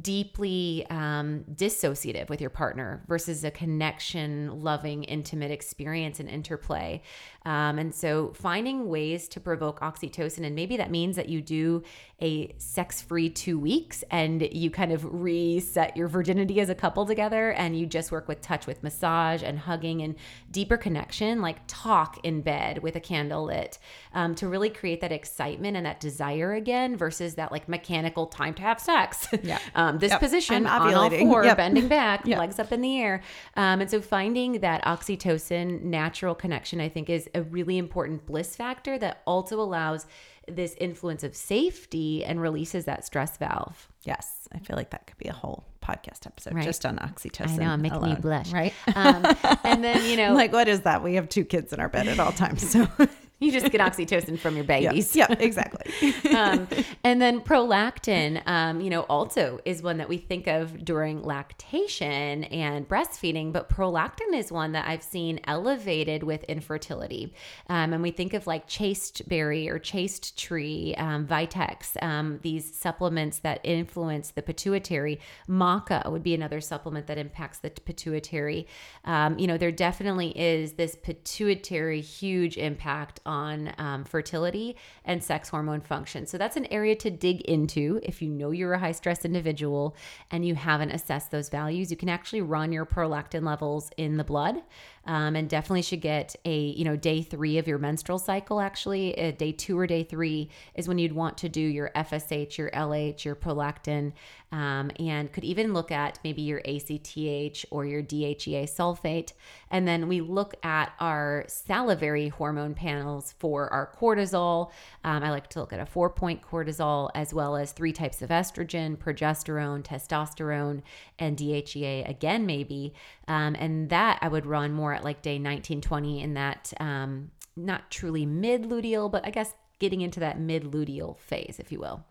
deeply 0.00 0.86
um, 0.88 1.44
dissociative 1.54 2.28
with 2.28 2.40
your 2.40 2.50
partner 2.50 3.04
versus 3.08 3.44
a 3.44 3.50
connection, 3.50 4.62
loving, 4.62 5.04
intimate 5.04 5.50
experience 5.50 6.18
and 6.18 6.28
interplay. 6.28 7.02
Um, 7.44 7.78
and 7.78 7.94
so, 7.94 8.32
finding 8.34 8.88
ways 8.88 9.28
to 9.28 9.40
provoke 9.40 9.80
oxytocin, 9.80 10.44
and 10.46 10.54
maybe 10.54 10.76
that 10.76 10.90
means 10.90 11.16
that 11.16 11.28
you 11.28 11.40
do 11.42 11.82
a 12.20 12.54
sex 12.58 13.00
free 13.02 13.28
two 13.28 13.58
weeks 13.58 14.04
and 14.12 14.42
you 14.52 14.70
kind 14.70 14.92
of 14.92 15.04
reset 15.12 15.96
your 15.96 16.06
virginity 16.06 16.60
as 16.60 16.68
a 16.68 16.74
couple 16.74 17.04
together 17.04 17.50
and 17.52 17.76
you 17.76 17.84
just 17.84 18.12
work 18.12 18.28
with 18.28 18.40
touch, 18.40 18.64
with 18.66 18.80
massage 18.84 19.42
and 19.42 19.58
hugging 19.58 20.02
and 20.02 20.14
deeper 20.52 20.76
connection, 20.76 21.40
like 21.42 21.56
talk 21.66 22.24
in 22.24 22.40
bed 22.42 22.80
with 22.80 22.94
a 22.94 23.00
candle 23.00 23.44
lit 23.46 23.78
um, 24.14 24.36
to 24.36 24.46
really 24.46 24.70
create 24.70 25.00
that 25.00 25.10
excitement 25.10 25.76
and 25.76 25.84
that 25.84 25.98
desire 25.98 26.52
again 26.52 26.96
versus 26.96 27.34
that 27.34 27.50
like 27.50 27.68
mechanical 27.68 28.26
time 28.26 28.54
to 28.54 28.62
have 28.62 28.78
sex. 28.80 29.26
Yeah. 29.42 29.58
um, 29.74 29.98
this 29.98 30.12
Yep. 30.12 30.20
position 30.20 30.66
on 30.66 30.94
all 30.94 31.10
four, 31.10 31.44
Yep. 31.44 31.56
bending 31.56 31.88
back, 31.88 32.22
Yep. 32.26 32.38
legs 32.38 32.58
up 32.60 32.70
in 32.70 32.80
the 32.82 33.00
air. 33.00 33.20
Um, 33.56 33.80
and 33.80 33.90
so 33.90 34.00
finding 34.00 34.60
that 34.60 34.84
oxytocin 34.84 35.82
natural 35.82 36.36
connection, 36.36 36.80
I 36.80 36.88
think, 36.88 37.10
is 37.10 37.28
a 37.34 37.42
really 37.42 37.78
important 37.78 38.26
bliss 38.26 38.56
factor 38.56 38.98
that 38.98 39.22
also 39.26 39.60
allows 39.60 40.06
this 40.48 40.74
influence 40.80 41.22
of 41.22 41.36
safety 41.36 42.24
and 42.24 42.40
releases 42.40 42.84
that 42.86 43.04
stress 43.04 43.36
valve. 43.36 43.88
Yes, 44.02 44.48
I 44.52 44.58
feel 44.58 44.76
like 44.76 44.90
that 44.90 45.06
could 45.06 45.16
be 45.18 45.28
a 45.28 45.32
whole 45.32 45.64
podcast 45.80 46.26
episode 46.26 46.54
Right. 46.54 46.64
just 46.64 46.84
on 46.84 46.98
oxytocin. 46.98 47.50
I 47.50 47.56
know, 47.56 47.70
I'm 47.70 47.82
making 47.82 48.00
you 48.00 48.06
alone, 48.08 48.20
blush. 48.20 48.52
right? 48.52 48.72
Um, 48.94 49.24
and 49.64 49.82
then, 49.84 50.04
you 50.10 50.16
know, 50.22 50.34
like, 50.34 50.52
what 50.52 50.68
is 50.68 50.80
that? 50.82 51.02
We 51.02 51.14
have 51.14 51.28
two 51.28 51.44
kids 51.44 51.72
in 51.72 51.78
our 51.80 51.88
bed 51.88 52.08
at 52.08 52.18
all 52.18 52.32
times, 52.32 52.68
so 52.68 52.88
you 53.42 53.50
just 53.52 53.70
get 53.72 53.80
oxytocin 53.80 54.38
from 54.38 54.54
your 54.54 54.64
babies. 54.64 55.16
yeah, 55.16 55.26
exactly. 55.38 55.92
um, 56.34 56.68
and 57.02 57.20
then 57.20 57.40
prolactin, 57.40 58.46
um, 58.46 58.80
you 58.80 58.88
know, 58.88 59.00
also 59.02 59.58
is 59.64 59.82
one 59.82 59.98
that 59.98 60.08
we 60.08 60.16
think 60.16 60.46
of 60.46 60.84
during 60.84 61.22
lactation 61.22 62.44
and 62.44 62.88
breastfeeding, 62.88 63.52
but 63.52 63.68
prolactin 63.68 64.32
is 64.32 64.52
one 64.52 64.72
that 64.72 64.86
I've 64.86 65.02
seen 65.02 65.40
elevated 65.44 66.22
with 66.22 66.44
infertility. 66.44 67.34
Um, 67.68 67.92
and 67.92 68.02
we 68.02 68.12
think 68.12 68.32
of 68.34 68.46
like 68.46 68.68
chaste 68.68 69.28
berry 69.28 69.68
or 69.68 69.78
chaste 69.78 70.38
tree, 70.38 70.94
um, 70.96 71.26
Vitex, 71.26 72.00
um, 72.02 72.38
these 72.42 72.72
supplements 72.72 73.40
that 73.40 73.60
influence 73.64 74.30
the 74.30 74.42
pituitary. 74.42 75.18
Maca 75.48 76.10
would 76.10 76.22
be 76.22 76.34
another 76.34 76.60
supplement 76.60 77.08
that 77.08 77.18
impacts 77.18 77.58
the 77.58 77.70
pituitary. 77.70 78.68
Um, 79.04 79.38
you 79.38 79.46
know, 79.46 79.58
there 79.58 79.72
definitely 79.72 80.38
is 80.38 80.74
this 80.74 80.96
pituitary 81.02 82.00
huge 82.00 82.56
impact 82.56 83.20
on 83.26 83.31
um, 83.78 84.04
fertility 84.04 84.76
and 85.04 85.22
sex 85.22 85.48
hormone 85.48 85.80
function. 85.80 86.26
So 86.26 86.38
that's 86.38 86.56
an 86.56 86.66
area 86.66 86.94
to 86.96 87.10
dig 87.10 87.40
into 87.42 88.00
if 88.02 88.20
you 88.22 88.28
know 88.28 88.50
you're 88.50 88.74
a 88.74 88.78
high 88.78 88.92
stress 88.92 89.24
individual 89.24 89.96
and 90.30 90.44
you 90.44 90.54
haven't 90.54 90.90
assessed 90.90 91.30
those 91.30 91.48
values. 91.48 91.90
You 91.90 91.96
can 91.96 92.08
actually 92.08 92.42
run 92.42 92.72
your 92.72 92.86
prolactin 92.86 93.44
levels 93.44 93.90
in 93.96 94.16
the 94.16 94.24
blood. 94.24 94.56
Um, 95.04 95.34
and 95.34 95.48
definitely 95.48 95.82
should 95.82 96.00
get 96.00 96.36
a 96.44 96.56
you 96.56 96.84
know 96.84 96.94
day 96.94 97.22
three 97.22 97.58
of 97.58 97.66
your 97.66 97.78
menstrual 97.78 98.18
cycle 98.18 98.60
actually. 98.60 99.18
Uh, 99.18 99.32
day 99.32 99.52
two 99.52 99.78
or 99.78 99.86
day 99.86 100.04
three 100.04 100.48
is 100.74 100.86
when 100.86 100.98
you'd 100.98 101.12
want 101.12 101.38
to 101.38 101.48
do 101.48 101.60
your 101.60 101.90
fsh 101.94 102.58
your 102.58 102.70
lh 102.72 103.24
your 103.24 103.34
prolactin. 103.34 104.12
Um, 104.52 104.90
and 104.98 105.32
could 105.32 105.44
even 105.44 105.72
look 105.72 105.90
at 105.90 106.18
maybe 106.22 106.42
your 106.42 106.60
acth 106.60 107.64
or 107.70 107.86
your 107.86 108.02
dhea 108.02 108.36
sulfate. 108.64 109.32
And 109.70 109.88
then 109.88 110.08
we 110.08 110.20
look 110.20 110.54
at 110.62 110.92
our 111.00 111.44
salivary 111.48 112.28
hormone 112.28 112.74
panels 112.74 113.34
for 113.38 113.72
our 113.72 113.90
cortisol. 113.98 114.70
Um, 115.04 115.24
i 115.24 115.30
like 115.30 115.48
to 115.48 115.60
look 115.60 115.72
at 115.72 115.80
a 115.80 115.86
four 115.86 116.10
point 116.10 116.42
cortisol 116.42 117.10
as 117.14 117.32
well 117.32 117.56
as 117.56 117.72
three 117.72 117.92
types 117.92 118.20
of 118.20 118.28
estrogen 118.28 118.96
progesterone 118.96 119.82
testosterone 119.82 120.82
and 121.18 121.38
dhea 121.38 122.08
again 122.08 122.44
maybe. 122.44 122.92
Um, 123.26 123.56
and 123.58 123.88
that 123.88 124.18
i 124.20 124.28
would 124.28 124.44
run 124.44 124.72
more 124.72 124.91
at 124.92 125.04
like 125.04 125.22
day 125.22 125.38
19 125.38 125.80
20 125.80 126.20
in 126.22 126.34
that 126.34 126.72
um, 126.80 127.30
not 127.56 127.90
truly 127.90 128.26
mid 128.26 128.64
luteal 128.64 129.10
but 129.10 129.26
i 129.26 129.30
guess 129.30 129.54
getting 129.78 130.00
into 130.00 130.20
that 130.20 130.38
mid 130.38 130.64
luteal 130.64 131.18
phase 131.18 131.56
if 131.58 131.72
you 131.72 131.78
will 131.78 132.04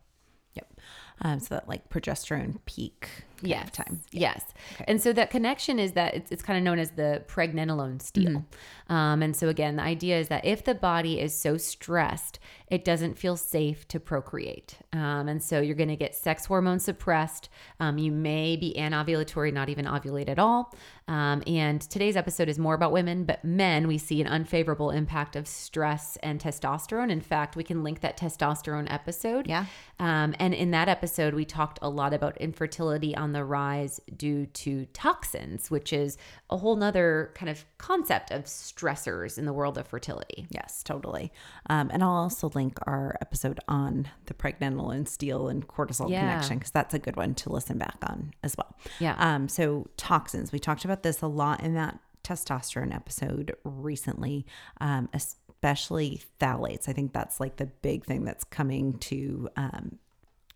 Yep. 0.54 0.82
Um, 1.22 1.39
so 1.39 1.56
that 1.56 1.67
like 1.70 1.89
progesterone 1.89 2.60
peak 2.65 3.08
yes. 3.49 3.65
of 3.65 3.71
time. 3.71 4.01
Yes. 4.12 4.43
And 4.88 5.01
so 5.01 5.13
that 5.13 5.30
connection 5.30 5.80
is 5.80 5.93
that 5.93 6.13
it's, 6.13 6.32
it's 6.32 6.43
kind 6.43 6.58
of 6.58 6.63
known 6.63 6.80
as 6.80 6.91
the 6.91 7.23
pregnenolone 7.27 8.01
steal. 8.01 8.45
Um, 8.88 9.21
and 9.21 9.36
so 9.36 9.47
again, 9.47 9.77
the 9.77 9.84
idea 9.84 10.19
is 10.19 10.27
that 10.27 10.43
if 10.45 10.63
the 10.65 10.75
body 10.75 11.19
is 11.19 11.34
so 11.34 11.58
stressed, 11.58 12.39
it 12.67 12.86
doesn't 12.86 13.17
feel 13.17 13.38
safe 13.38 13.88
to 13.89 13.99
procreate. 13.99 14.75
Um, 14.93 15.27
and 15.27 15.41
so 15.41 15.60
you're 15.60 15.75
going 15.75 15.89
to 15.89 15.95
get 15.95 16.15
sex 16.15 16.45
hormone 16.45 16.80
suppressed. 16.80 17.49
Um, 17.80 17.97
you 17.97 18.12
may 18.12 18.56
be 18.56 18.75
anovulatory, 18.77 19.54
not 19.54 19.69
even 19.69 19.86
ovulate 19.86 20.30
at 20.30 20.39
all. 20.39 20.73
Um, 21.08 21.43
and 21.45 21.82
today's 21.82 22.15
episode 22.15 22.47
is 22.47 22.58
more 22.58 22.73
about 22.73 22.93
women, 22.93 23.25
but 23.25 23.43
men, 23.43 23.88
we 23.88 23.97
see 23.97 24.21
an 24.21 24.27
unfavorable 24.27 24.91
impact 24.91 25.36
of 25.36 25.47
stress 25.47 26.17
and 26.23 26.39
testosterone. 26.39 27.12
In 27.12 27.19
fact, 27.19 27.58
we 27.58 27.63
can 27.63 27.84
link 27.84 27.99
that 28.01 28.17
testosterone 28.17 28.91
episode. 28.91 29.47
Yeah. 29.47 29.65
Um, 29.99 30.34
and 30.39 30.54
in 30.54 30.71
that 30.71 30.88
episode, 30.88 31.34
we 31.34 31.43
talked 31.43 31.80
a 31.82 31.89
lot 31.89 32.13
about 32.13 32.38
infertility 32.38 33.15
on 33.15 33.31
the 33.34 33.44
rise 33.44 34.00
due 34.15 34.46
to 34.46 34.86
toxins, 34.88 35.70
which 35.72 35.91
is 35.94 36.17
a 36.50 36.58
whole 36.58 36.76
nother 36.76 37.32
kind 37.36 37.50
of 37.50 37.65
concept 37.78 38.32
of 38.32 38.46
stressors 38.46 39.38
in 39.38 39.46
the 39.46 39.54
world 39.54 39.78
of 39.78 39.88
fertility. 39.88 40.48
Yes, 40.50 40.84
totally. 40.84 41.32
Um, 41.70 41.89
and 41.94 42.04
I'll 42.04 42.10
also 42.12 42.50
link 42.54 42.78
our 42.88 43.17
episode 43.22 43.60
on 43.67 44.08
the 44.26 44.34
pregnenolone 44.34 45.08
steal 45.08 45.48
and 45.48 45.67
cortisol 45.67 46.10
Yeah. 46.10 46.20
connection 46.22 46.58
because 46.60 46.72
that's 46.72 46.94
a 46.94 47.00
good 47.00 47.15
one 47.15 47.36
to 47.36 47.52
listen 47.52 47.78
back 47.78 47.98
on 48.04 48.34
as 48.44 48.56
well. 48.58 48.76
Yeah. 49.00 49.15
Um, 49.17 49.48
so 49.50 49.88
toxins, 49.98 50.52
we 50.52 50.60
talked 50.60 50.86
about 50.86 51.04
this 51.04 51.22
a 51.22 51.28
lot 51.28 51.62
in 51.63 51.74
that 51.76 52.00
testosterone 52.24 52.94
episode 52.94 53.56
recently, 53.63 54.46
um, 54.80 55.10
es- 55.13 55.38
especially 55.50 56.20
phthalates. 56.39 56.89
I 56.89 56.94
think 56.94 57.13
that's 57.13 57.39
like 57.39 57.58
the 57.58 57.67
big 57.67 58.04
thing 58.06 58.24
that's 58.26 58.44
coming 58.44 58.98
to 59.00 59.48
um, 59.56 60.00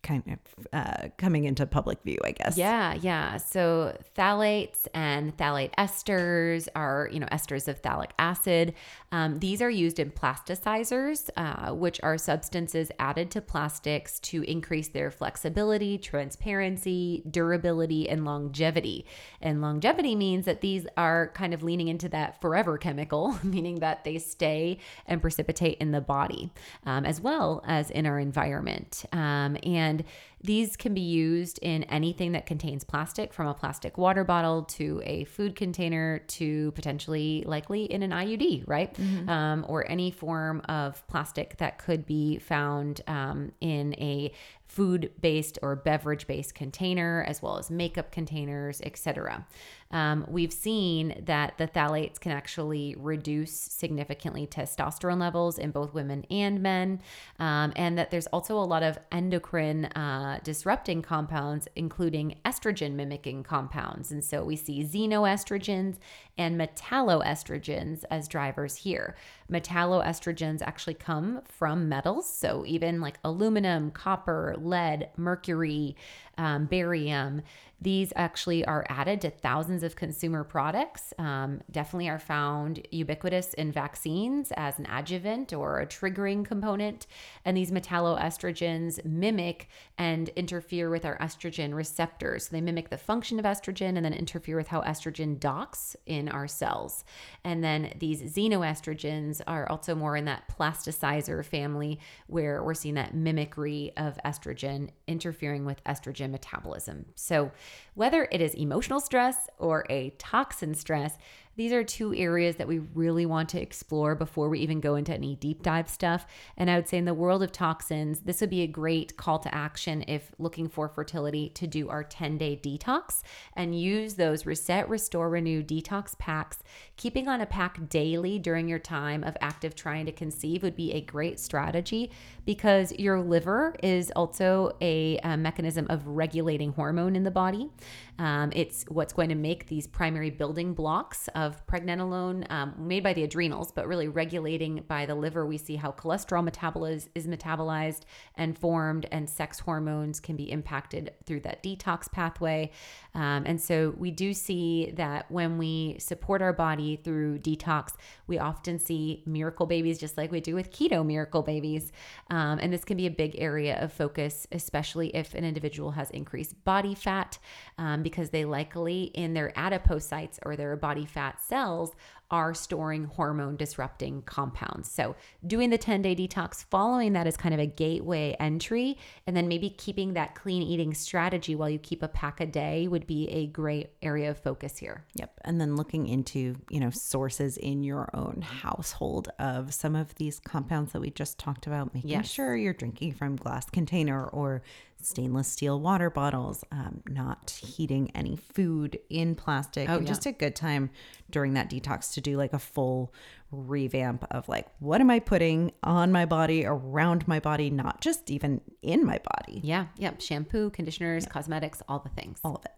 kind 0.06 0.24
of 0.28 0.68
uh, 0.72 1.08
coming 1.18 1.46
into 1.46 1.66
public 1.66 2.02
view, 2.04 2.18
I 2.24 2.32
guess. 2.32 2.58
Yeah, 2.58 2.94
yeah. 2.94 3.38
So 3.38 3.98
phthalates 4.16 4.88
and 4.94 5.36
phthalate 5.36 5.74
esters 5.78 6.68
are, 6.76 7.10
you 7.12 7.20
know, 7.20 7.28
esters 7.28 7.68
of 7.68 7.82
phthalic 7.82 8.12
acid. 8.20 8.76
Um, 9.12 9.40
these 9.40 9.62
are 9.62 9.70
used 9.70 10.00
in 10.00 10.12
plasticizers, 10.12 11.30
uh, 11.36 11.74
which 11.74 12.00
are 12.04 12.18
substances 12.18 12.92
added 13.00 13.32
to 13.32 13.42
plastics 13.42 14.20
to 14.20 14.44
increase 14.44 14.90
their 14.90 15.10
flexibility, 15.10 15.98
transparency, 15.98 17.24
durability, 17.30 18.08
and 18.08 18.26
longevity. 18.26 19.06
And 19.42 19.62
longevity 19.62 20.16
means 20.16 20.46
that 20.46 20.62
these 20.62 20.86
are 20.98 21.32
kind 21.34 21.54
of 21.54 21.64
leaning 21.64 21.88
into 21.88 22.10
that 22.10 22.40
forever 22.42 22.78
chemical, 22.78 23.40
meaning 23.44 23.80
that 23.80 24.04
they 24.04 24.20
stay 24.20 24.78
and 25.08 25.22
precipitate 25.22 25.78
in 25.80 25.92
the 25.92 26.02
body 26.02 26.52
um, 26.86 27.06
as 27.06 27.20
well 27.20 27.64
as 27.66 27.90
in 27.90 28.06
our 28.06 28.20
environment. 28.20 29.06
Um, 29.12 29.58
and 29.64 29.95
and 29.96 30.04
these 30.42 30.78
can 30.78 30.94
be 30.94 31.02
used 31.02 31.58
in 31.62 31.84
anything 31.86 32.34
that 32.34 32.46
contains 32.46 32.84
plastic, 32.84 33.34
from 33.34 33.48
a 33.48 33.54
plastic 33.54 33.98
water 33.98 34.24
bottle 34.24 34.64
to 34.64 35.02
a 35.04 35.24
food 35.26 35.56
container 35.56 36.20
to 36.20 36.72
potentially 36.74 37.44
likely 37.48 37.86
in 37.86 38.04
an 38.04 38.12
IUD, 38.12 38.64
right? 38.68 38.94
Mm-hmm. 38.94 39.30
Um, 39.30 39.66
or 39.68 39.90
any 39.90 40.12
form 40.12 40.62
of 40.70 41.06
plastic 41.08 41.58
that 41.58 41.80
could 41.80 42.06
be 42.06 42.38
found 42.38 43.02
um, 43.08 43.54
in 43.60 43.94
a 43.94 44.32
food 44.68 45.12
based 45.20 45.58
or 45.62 45.76
beverage 45.76 46.28
based 46.28 46.54
container, 46.54 47.26
as 47.28 47.42
well 47.42 47.58
as 47.58 47.72
makeup 47.72 48.12
containers, 48.12 48.82
etc. 48.82 49.48
Um, 49.96 50.26
we've 50.28 50.52
seen 50.52 51.24
that 51.26 51.58
the 51.58 51.70
phthalates 51.70 52.20
can 52.20 52.34
actually 52.34 52.98
reduce 53.00 53.54
significantly 53.54 54.46
testosterone 54.46 55.22
levels 55.22 55.58
in 55.58 55.72
both 55.72 55.94
women 55.94 56.26
and 56.30 56.62
men, 56.62 57.02
um, 57.40 57.72
and 57.78 57.98
that 57.98 58.12
there's 58.12 58.28
also 58.28 58.58
a 58.58 58.60
lot 58.60 58.84
of 58.84 58.98
endocrine 59.14 59.86
uh, 59.86 60.42
disrupting 60.44 61.02
compounds, 61.02 61.70
including 61.78 62.36
estrogen 62.44 62.96
mimicking 62.96 63.42
compounds. 63.42 64.12
And 64.12 64.22
so 64.22 64.44
we 64.44 64.58
see 64.58 64.84
xenoestrogens 64.84 65.96
and 66.38 66.60
metalloestrogens 66.60 68.04
as 68.12 68.28
drivers 68.28 68.76
here. 68.76 69.16
Metalloestrogens 69.50 70.62
actually 70.62 70.96
come 70.96 71.42
from 71.46 71.88
metals, 71.88 72.28
so 72.30 72.66
even 72.66 73.00
like 73.00 73.18
aluminum, 73.24 73.92
copper, 73.92 74.56
lead, 74.58 75.10
mercury, 75.16 75.96
um, 76.38 76.66
barium. 76.66 77.42
These 77.82 78.14
actually 78.16 78.64
are 78.66 78.86
added 78.88 79.22
to 79.22 79.30
thousands 79.30 79.84
of 79.84 79.96
consumer 79.96 80.44
products. 80.44 81.14
Um, 81.20 81.62
definitely 81.70 82.08
are 82.08 82.20
found 82.20 82.88
ubiquitous 82.90 83.54
in 83.54 83.72
vaccines 83.72 84.52
as 84.56 84.80
an 84.80 84.88
adjuvant 84.90 85.52
or 85.52 85.82
a 85.82 85.86
triggering 85.86 86.46
component. 86.46 87.06
And 87.44 87.56
these 87.56 87.72
metalloestrogens 87.72 89.04
mimic 89.04 89.68
and 89.98 90.30
interfere 90.30 90.90
with 90.90 91.06
our 91.06 91.18
estrogen 91.18 91.74
receptors. 91.74 92.46
So 92.46 92.52
they 92.54 92.62
mimic 92.62 92.90
the 92.90 92.98
function 92.98 93.40
of 93.40 93.46
estrogen 93.46 93.98
and 93.98 94.06
then 94.06 94.14
interfere 94.14 94.56
with 94.56 94.70
how 94.70 94.82
estrogen 94.82 95.38
docks 95.40 95.98
in 96.06 96.30
our 96.30 96.48
cells. 96.48 97.04
And 97.44 97.64
then 97.64 97.94
these 98.00 98.22
xenoestrogens 98.22 99.42
are 99.48 99.70
also 99.70 99.96
more 99.96 100.16
in 100.16 100.26
that 100.26 100.48
plasticizer 100.48 101.44
family 101.44 102.00
where 102.28 102.64
we're 102.64 102.74
seeing 102.74 102.96
that 102.96 103.14
mimicry 103.14 103.92
of 103.98 104.18
estrogen 104.26 104.90
interfering 105.08 105.66
with 105.66 105.84
estrogen 105.84 106.25
metabolism. 106.28 107.06
So, 107.16 107.52
whether 107.94 108.28
it 108.32 108.42
is 108.42 108.54
emotional 108.54 109.00
stress 109.00 109.48
or 109.58 109.86
a 109.90 110.12
toxin 110.18 110.74
stress, 110.74 111.18
these 111.56 111.72
are 111.72 111.84
two 111.84 112.14
areas 112.14 112.58
that 112.58 112.68
we 112.68 112.80
really 112.80 113.26
want 113.26 113.50
to 113.50 113.62
explore 113.62 114.16
before 114.16 114.50
we 114.50 114.60
even 114.60 114.80
go 114.80 114.96
into 114.96 115.14
any 115.14 115.36
deep 115.36 115.64
dive 115.64 115.90
stuff. 115.90 116.26
And 116.58 116.70
I 116.70 116.76
would 116.76 116.88
say, 116.88 116.98
in 116.98 117.06
the 117.06 117.14
world 117.14 117.44
of 117.44 117.52
toxins, 117.52 118.22
this 118.22 118.42
would 118.42 118.50
be 118.50 118.62
a 118.62 118.68
great 118.68 119.18
call 119.18 119.40
to 119.40 119.54
action 119.54 120.04
if 120.08 120.32
looking 120.38 120.68
for 120.68 120.90
fertility 120.90 121.50
to 121.50 121.68
do 121.68 121.90
our 121.90 122.04
10 122.04 122.38
day 122.38 122.60
detox 122.62 123.22
and 123.56 123.80
use 123.80 124.16
those 124.16 124.46
reset, 124.46 124.90
restore, 124.90 125.30
renew 125.30 125.64
detox 125.64 126.18
packs. 126.18 126.60
Keeping 126.98 127.28
on 127.28 127.42
a 127.42 127.46
pack 127.46 127.90
daily 127.90 128.40
during 128.40 128.68
your 128.68 128.80
time 128.80 129.24
of 129.24 129.38
active 129.42 129.76
trying 129.76 130.06
to 130.06 130.12
conceive 130.12 130.64
would 130.64 130.76
be 130.76 130.92
a 130.94 131.02
great 131.02 131.40
strategy 131.40 132.12
because 132.46 132.92
your 132.94 133.22
liver 133.22 133.76
is 133.82 134.12
also 134.16 134.72
a, 134.82 135.18
a 135.20 135.38
mechanism 135.38 135.88
of 135.90 136.06
regulating 136.08 136.74
hormone 136.74 137.16
in 137.16 137.24
the 137.24 137.32
body. 137.32 137.70
Um, 138.18 138.52
it's 138.56 138.86
what's 138.88 139.14
going 139.14 139.30
to 139.30 139.36
make 139.36 139.68
these 139.68 139.88
primary 139.88 140.30
building 140.30 140.74
blocks 140.74 141.28
of 141.36 141.66
pregnenolone 141.68 142.50
um, 142.50 142.74
made 142.78 143.04
by 143.04 143.14
the 143.14 143.24
adrenals, 143.24 143.72
but 143.72 143.88
really 143.88 144.08
regulating 144.08 144.84
by 144.88 145.06
the 145.06 145.16
liver. 145.16 145.46
We 145.46 145.58
see 145.58 145.76
how 145.76 145.92
cholesterol 145.92 146.44
metabolism 146.44 147.12
is 147.14 147.28
metabolized 147.28 148.02
and 148.36 148.58
formed, 148.58 149.06
and 149.12 149.30
sex 149.30 149.60
hormones 149.60 150.20
can 150.20 150.36
be 150.36 150.50
impacted 150.50 151.12
through 151.26 151.42
that 151.42 151.62
detox 151.62 152.10
pathway. 152.12 152.72
Um, 153.16 153.44
and 153.46 153.60
so 153.60 153.96
we 153.98 154.12
do 154.12 154.34
see 154.34 154.92
that 154.96 155.32
when 155.32 155.58
we 155.58 155.96
support 156.00 156.42
our 156.42 156.54
body 156.54 156.98
through 156.98 157.40
detox, 157.40 157.94
we 158.28 158.38
often 158.38 158.78
see 158.78 159.24
miracle 159.26 159.66
babies, 159.66 159.98
just 159.98 160.18
like 160.18 160.32
we 160.32 160.42
do 160.42 160.54
with 160.54 160.70
keto 160.72 161.06
miracle 161.06 161.42
babies. 161.42 161.92
Um, 162.30 162.60
and 162.62 162.72
this 162.72 162.84
can 162.84 162.98
be 162.98 163.08
a 163.08 163.12
big 163.12 163.36
area 163.38 163.82
of 163.82 163.94
focus, 163.94 164.46
especially 164.52 165.16
if 165.16 165.34
an 165.34 165.46
individual 165.46 165.92
has 165.92 166.12
increased 166.12 166.62
body 166.66 166.94
fat, 166.94 167.40
um, 167.78 168.04
because 168.04 168.30
they 168.30 168.44
likely 168.44 169.04
in 169.14 169.34
their 169.34 169.54
adipocytes 169.56 170.38
or 170.44 170.56
their 170.56 170.76
body 170.76 171.06
fat 171.06 171.42
cells 171.42 171.96
are 172.32 172.54
storing 172.54 173.06
hormone 173.06 173.56
disrupting 173.56 174.22
compounds. 174.24 174.90
So, 174.92 175.16
doing 175.46 175.70
the 175.70 175.78
10 175.78 176.02
day 176.02 176.16
detox, 176.16 176.66
following 176.66 177.14
that 177.14 177.28
is 177.28 177.38
kind 177.38 177.54
of 177.54 177.60
a 177.60 177.66
gateway 177.66 178.36
entry, 178.40 178.98
and 179.28 179.36
then 179.36 179.48
maybe 179.48 179.70
keeping 179.70 180.14
that 180.14 180.36
clean 180.36 180.62
eating 180.62 180.94
strategy 180.94 181.56
while 181.56 181.70
you 181.70 181.80
keep 181.80 182.02
a 182.02 182.08
pack 182.08 182.40
a 182.40 182.46
day 182.46 182.88
would 182.88 183.08
be 183.08 183.28
a 183.30 183.48
great 183.48 183.92
area 184.02 184.32
of 184.32 184.38
focus 184.38 184.78
here. 184.78 185.06
Yep. 185.16 185.40
And 185.44 185.62
then 185.62 185.76
looking 185.76 186.08
into, 186.08 186.56
you 186.70 186.80
know, 186.80 186.92
sources 186.92 187.58
in 187.58 187.84
your 187.84 188.10
own 188.14 188.42
household 188.42 189.30
of 189.40 189.74
some 189.74 189.96
of 189.96 190.16
these 190.16 190.40
compounds 190.40 190.94
that 190.94 191.02
we 191.02 191.12
just 191.12 191.38
talked 191.38 191.68
about, 191.68 191.94
making 191.94 192.10
yes. 192.10 192.30
sure 192.30 192.56
you're 192.56 192.74
drinking 192.74 193.14
from 193.14 193.36
glass 193.36 193.70
container 193.70 194.26
or 194.26 194.64
stainless 195.02 195.48
steel 195.48 195.80
water 195.80 196.10
bottles, 196.10 196.64
um, 196.72 197.02
not 197.08 197.52
heating 197.64 198.12
any 198.16 198.36
food 198.36 198.98
in 199.10 199.36
plastic. 199.36 199.90
Oh, 199.90 199.98
and 199.98 200.04
yeah. 200.04 200.08
just 200.08 200.26
a 200.26 200.32
good 200.32 200.56
time 200.56 200.90
during 201.30 201.54
that 201.54 201.70
detox 201.70 202.14
to 202.14 202.22
do 202.22 202.38
like 202.38 202.54
a 202.54 202.60
full 202.60 203.14
revamp 203.52 204.26
of 204.32 204.50
like, 204.50 204.68
what 204.80 205.02
am 205.02 205.10
I 205.10 205.20
putting 205.20 205.72
on 205.84 206.12
my 206.12 206.26
body, 206.26 206.66
around 206.66 207.28
my 207.28 207.40
body, 207.40 207.70
not 207.70 208.02
just 208.02 208.32
even 208.32 208.62
in 208.82 209.06
my 209.06 209.20
body. 209.20 209.62
Yeah. 209.64 209.88
Yep. 209.98 210.22
Shampoo, 210.22 210.70
conditioners, 210.72 211.24
yeah. 211.24 211.30
cosmetics, 211.30 211.82
all 211.88 212.00
the 212.00 212.10
things. 212.10 212.40
All 212.44 212.56
of 212.56 212.66
it. 212.66 212.72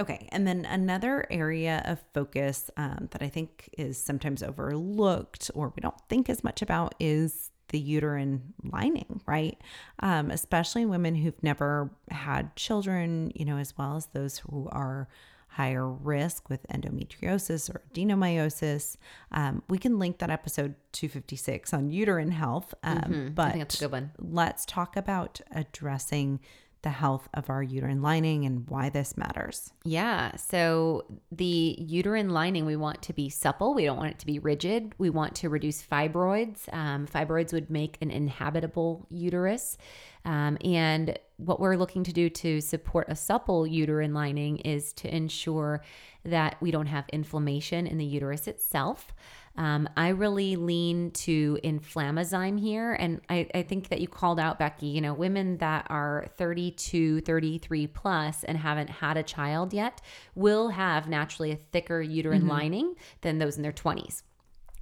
Okay. 0.00 0.28
And 0.32 0.46
then 0.46 0.64
another 0.64 1.26
area 1.30 1.82
of 1.84 2.02
focus 2.12 2.70
um, 2.76 3.08
that 3.12 3.22
I 3.22 3.28
think 3.28 3.68
is 3.78 3.96
sometimes 3.96 4.42
overlooked 4.42 5.50
or 5.54 5.72
we 5.76 5.80
don't 5.80 6.00
think 6.08 6.28
as 6.28 6.42
much 6.42 6.62
about 6.62 6.94
is 6.98 7.50
the 7.74 7.80
uterine 7.80 8.54
lining, 8.62 9.20
right? 9.26 9.60
Um, 9.98 10.30
especially 10.30 10.86
women 10.86 11.16
who've 11.16 11.42
never 11.42 11.90
had 12.08 12.54
children, 12.54 13.32
you 13.34 13.44
know, 13.44 13.56
as 13.56 13.76
well 13.76 13.96
as 13.96 14.06
those 14.06 14.38
who 14.38 14.68
are 14.70 15.08
higher 15.48 15.88
risk 15.88 16.48
with 16.48 16.64
endometriosis 16.68 17.68
or 17.68 17.82
adenomyosis. 17.92 18.96
Um, 19.32 19.64
we 19.68 19.78
can 19.78 19.98
link 19.98 20.18
that 20.18 20.30
episode 20.30 20.76
256 20.92 21.74
on 21.74 21.90
uterine 21.90 22.30
health. 22.30 22.74
Um, 22.84 22.98
mm-hmm. 22.98 23.28
But 23.30 23.56
that's 23.56 23.80
a 23.80 23.84
good 23.86 23.92
one. 23.92 24.12
let's 24.20 24.64
talk 24.64 24.96
about 24.96 25.40
addressing 25.50 26.38
the 26.84 26.90
health 26.90 27.28
of 27.34 27.50
our 27.50 27.62
uterine 27.62 28.00
lining 28.00 28.44
and 28.44 28.68
why 28.68 28.88
this 28.88 29.16
matters. 29.16 29.72
Yeah. 29.84 30.36
So, 30.36 31.04
the 31.32 31.76
uterine 31.78 32.30
lining, 32.30 32.64
we 32.64 32.76
want 32.76 33.02
to 33.02 33.12
be 33.12 33.28
supple. 33.28 33.74
We 33.74 33.84
don't 33.84 33.96
want 33.96 34.12
it 34.12 34.18
to 34.20 34.26
be 34.26 34.38
rigid. 34.38 34.94
We 34.98 35.10
want 35.10 35.34
to 35.36 35.48
reduce 35.48 35.82
fibroids. 35.82 36.72
Um, 36.72 37.08
fibroids 37.08 37.52
would 37.52 37.70
make 37.70 37.98
an 38.00 38.12
inhabitable 38.12 39.06
uterus. 39.10 39.76
Um, 40.24 40.56
and 40.64 41.18
what 41.36 41.60
we're 41.60 41.76
looking 41.76 42.04
to 42.04 42.12
do 42.12 42.30
to 42.30 42.60
support 42.60 43.06
a 43.08 43.16
supple 43.16 43.66
uterine 43.66 44.14
lining 44.14 44.58
is 44.58 44.92
to 44.94 45.14
ensure 45.14 45.82
that 46.24 46.56
we 46.60 46.70
don't 46.70 46.86
have 46.86 47.04
inflammation 47.12 47.86
in 47.86 47.98
the 47.98 48.04
uterus 48.04 48.46
itself. 48.46 49.12
Um, 49.56 49.88
I 49.96 50.08
really 50.08 50.56
lean 50.56 51.12
to 51.12 51.58
inflammazyme 51.62 52.58
here. 52.58 52.94
And 52.94 53.20
I, 53.28 53.46
I, 53.54 53.62
think 53.62 53.88
that 53.88 54.00
you 54.00 54.08
called 54.08 54.40
out, 54.40 54.58
Becky, 54.58 54.88
you 54.88 55.00
know, 55.00 55.14
women 55.14 55.58
that 55.58 55.86
are 55.90 56.26
32, 56.36 57.20
33 57.20 57.86
plus 57.86 58.42
and 58.42 58.58
haven't 58.58 58.90
had 58.90 59.16
a 59.16 59.22
child 59.22 59.72
yet 59.72 60.00
will 60.34 60.70
have 60.70 61.08
naturally 61.08 61.52
a 61.52 61.56
thicker 61.56 62.02
uterine 62.02 62.40
mm-hmm. 62.40 62.50
lining 62.50 62.94
than 63.20 63.38
those 63.38 63.56
in 63.56 63.62
their 63.62 63.70
20s. 63.70 64.22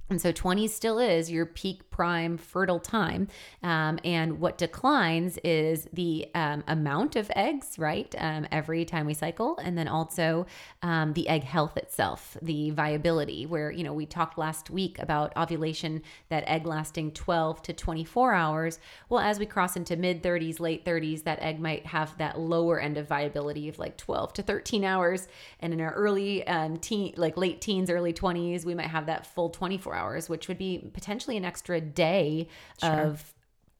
And 0.09 0.19
so 0.19 0.31
20 0.31 0.67
still 0.67 0.99
is 0.99 1.31
your 1.31 1.45
peak 1.45 1.89
prime 1.93 2.37
fertile 2.37 2.79
time. 2.79 3.27
Um, 3.61 3.99
and 4.03 4.39
what 4.39 4.57
declines 4.57 5.37
is 5.43 5.87
the 5.93 6.27
um, 6.33 6.63
amount 6.67 7.15
of 7.15 7.31
eggs, 7.35 7.77
right? 7.77 8.13
Um, 8.17 8.47
every 8.51 8.83
time 8.83 9.05
we 9.05 9.13
cycle. 9.13 9.59
And 9.59 9.77
then 9.77 9.87
also 9.87 10.47
um, 10.81 11.13
the 11.13 11.29
egg 11.29 11.43
health 11.43 11.77
itself, 11.77 12.35
the 12.41 12.71
viability, 12.71 13.45
where, 13.45 13.69
you 13.69 13.83
know, 13.83 13.93
we 13.93 14.07
talked 14.07 14.39
last 14.39 14.71
week 14.71 14.97
about 14.97 15.37
ovulation, 15.37 16.01
that 16.29 16.43
egg 16.47 16.65
lasting 16.65 17.11
12 17.11 17.61
to 17.61 17.73
24 17.73 18.33
hours. 18.33 18.79
Well, 19.07 19.19
as 19.19 19.37
we 19.37 19.45
cross 19.45 19.75
into 19.75 19.95
mid 19.95 20.23
30s, 20.23 20.59
late 20.59 20.83
30s, 20.83 21.23
that 21.25 21.39
egg 21.43 21.59
might 21.59 21.85
have 21.85 22.17
that 22.17 22.39
lower 22.39 22.79
end 22.79 22.97
of 22.97 23.07
viability 23.07 23.69
of 23.69 23.77
like 23.77 23.97
12 23.97 24.33
to 24.33 24.41
13 24.41 24.83
hours. 24.83 25.27
And 25.59 25.73
in 25.73 25.79
our 25.79 25.93
early 25.93 26.45
um, 26.47 26.77
teen, 26.77 27.13
like 27.17 27.37
late 27.37 27.61
teens, 27.61 27.91
early 27.91 28.13
20s, 28.13 28.65
we 28.65 28.73
might 28.73 28.87
have 28.87 29.05
that 29.05 29.27
full 29.27 29.51
24 29.51 29.93
hours, 29.93 30.27
which 30.27 30.47
would 30.47 30.57
be 30.57 30.89
potentially 30.93 31.37
an 31.37 31.45
extra 31.45 31.82
day 31.83 32.47
sure. 32.81 32.91
of 32.91 33.33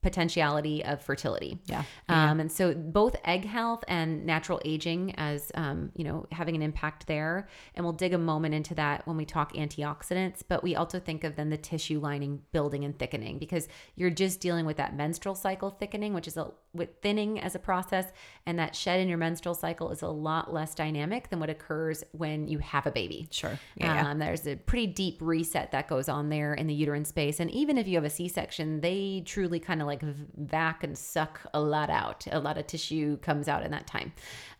potentiality 0.04 0.84
of 0.84 1.00
fertility. 1.00 1.58
Yeah. 1.64 1.82
Um, 2.10 2.38
and 2.38 2.52
so 2.52 2.74
both 2.74 3.16
egg 3.24 3.46
health 3.46 3.82
and 3.88 4.26
natural 4.26 4.60
aging 4.62 5.14
as, 5.16 5.50
um, 5.54 5.90
you 5.96 6.04
know, 6.04 6.26
having 6.30 6.54
an 6.54 6.60
impact 6.60 7.06
there. 7.06 7.48
And 7.74 7.86
we'll 7.86 7.94
dig 7.94 8.12
a 8.12 8.18
moment 8.18 8.54
into 8.54 8.74
that 8.74 9.06
when 9.06 9.16
we 9.16 9.24
talk 9.24 9.54
antioxidants, 9.54 10.42
but 10.46 10.62
we 10.62 10.76
also 10.76 11.00
think 11.00 11.24
of 11.24 11.36
then 11.36 11.48
the 11.48 11.56
tissue 11.56 12.00
lining 12.00 12.42
building 12.52 12.84
and 12.84 12.96
thickening 12.98 13.38
because 13.38 13.66
you're 13.96 14.10
just 14.10 14.40
dealing 14.40 14.66
with 14.66 14.76
that 14.76 14.94
menstrual 14.94 15.34
cycle 15.34 15.70
thickening, 15.70 16.12
which 16.12 16.28
is 16.28 16.36
a 16.36 16.52
with 16.74 16.90
thinning 17.00 17.40
as 17.40 17.54
a 17.54 17.58
process. 17.58 18.12
And 18.44 18.58
that 18.58 18.76
shed 18.76 19.00
in 19.00 19.08
your 19.08 19.16
menstrual 19.16 19.54
cycle 19.54 19.90
is 19.90 20.02
a 20.02 20.08
lot 20.08 20.52
less 20.52 20.74
dynamic 20.74 21.30
than 21.30 21.40
what 21.40 21.48
occurs 21.48 22.04
when 22.12 22.46
you 22.46 22.58
have 22.58 22.86
a 22.86 22.90
baby. 22.90 23.28
Sure. 23.30 23.58
Yeah, 23.76 24.10
um, 24.10 24.18
There's 24.18 24.46
a 24.46 24.56
pretty 24.56 24.88
deep 24.88 25.18
reset 25.20 25.70
that 25.70 25.88
goes 25.88 26.08
on 26.08 26.28
there 26.28 26.52
in 26.52 26.66
the 26.66 26.74
uterine 26.74 27.04
space. 27.04 27.40
And 27.40 27.50
even 27.52 27.78
if 27.78 27.86
you 27.86 27.94
have 27.94 28.04
a 28.04 28.10
C-section, 28.10 28.80
they 28.80 29.22
truly 29.24 29.60
kind 29.60 29.80
of 29.80 29.86
like 29.86 29.93
like 30.02 30.16
vac 30.36 30.84
and 30.84 30.96
suck 30.96 31.40
a 31.54 31.60
lot 31.60 31.90
out. 31.90 32.26
A 32.30 32.40
lot 32.40 32.58
of 32.58 32.66
tissue 32.66 33.16
comes 33.18 33.48
out 33.48 33.62
in 33.62 33.70
that 33.70 33.86
time. 33.86 34.12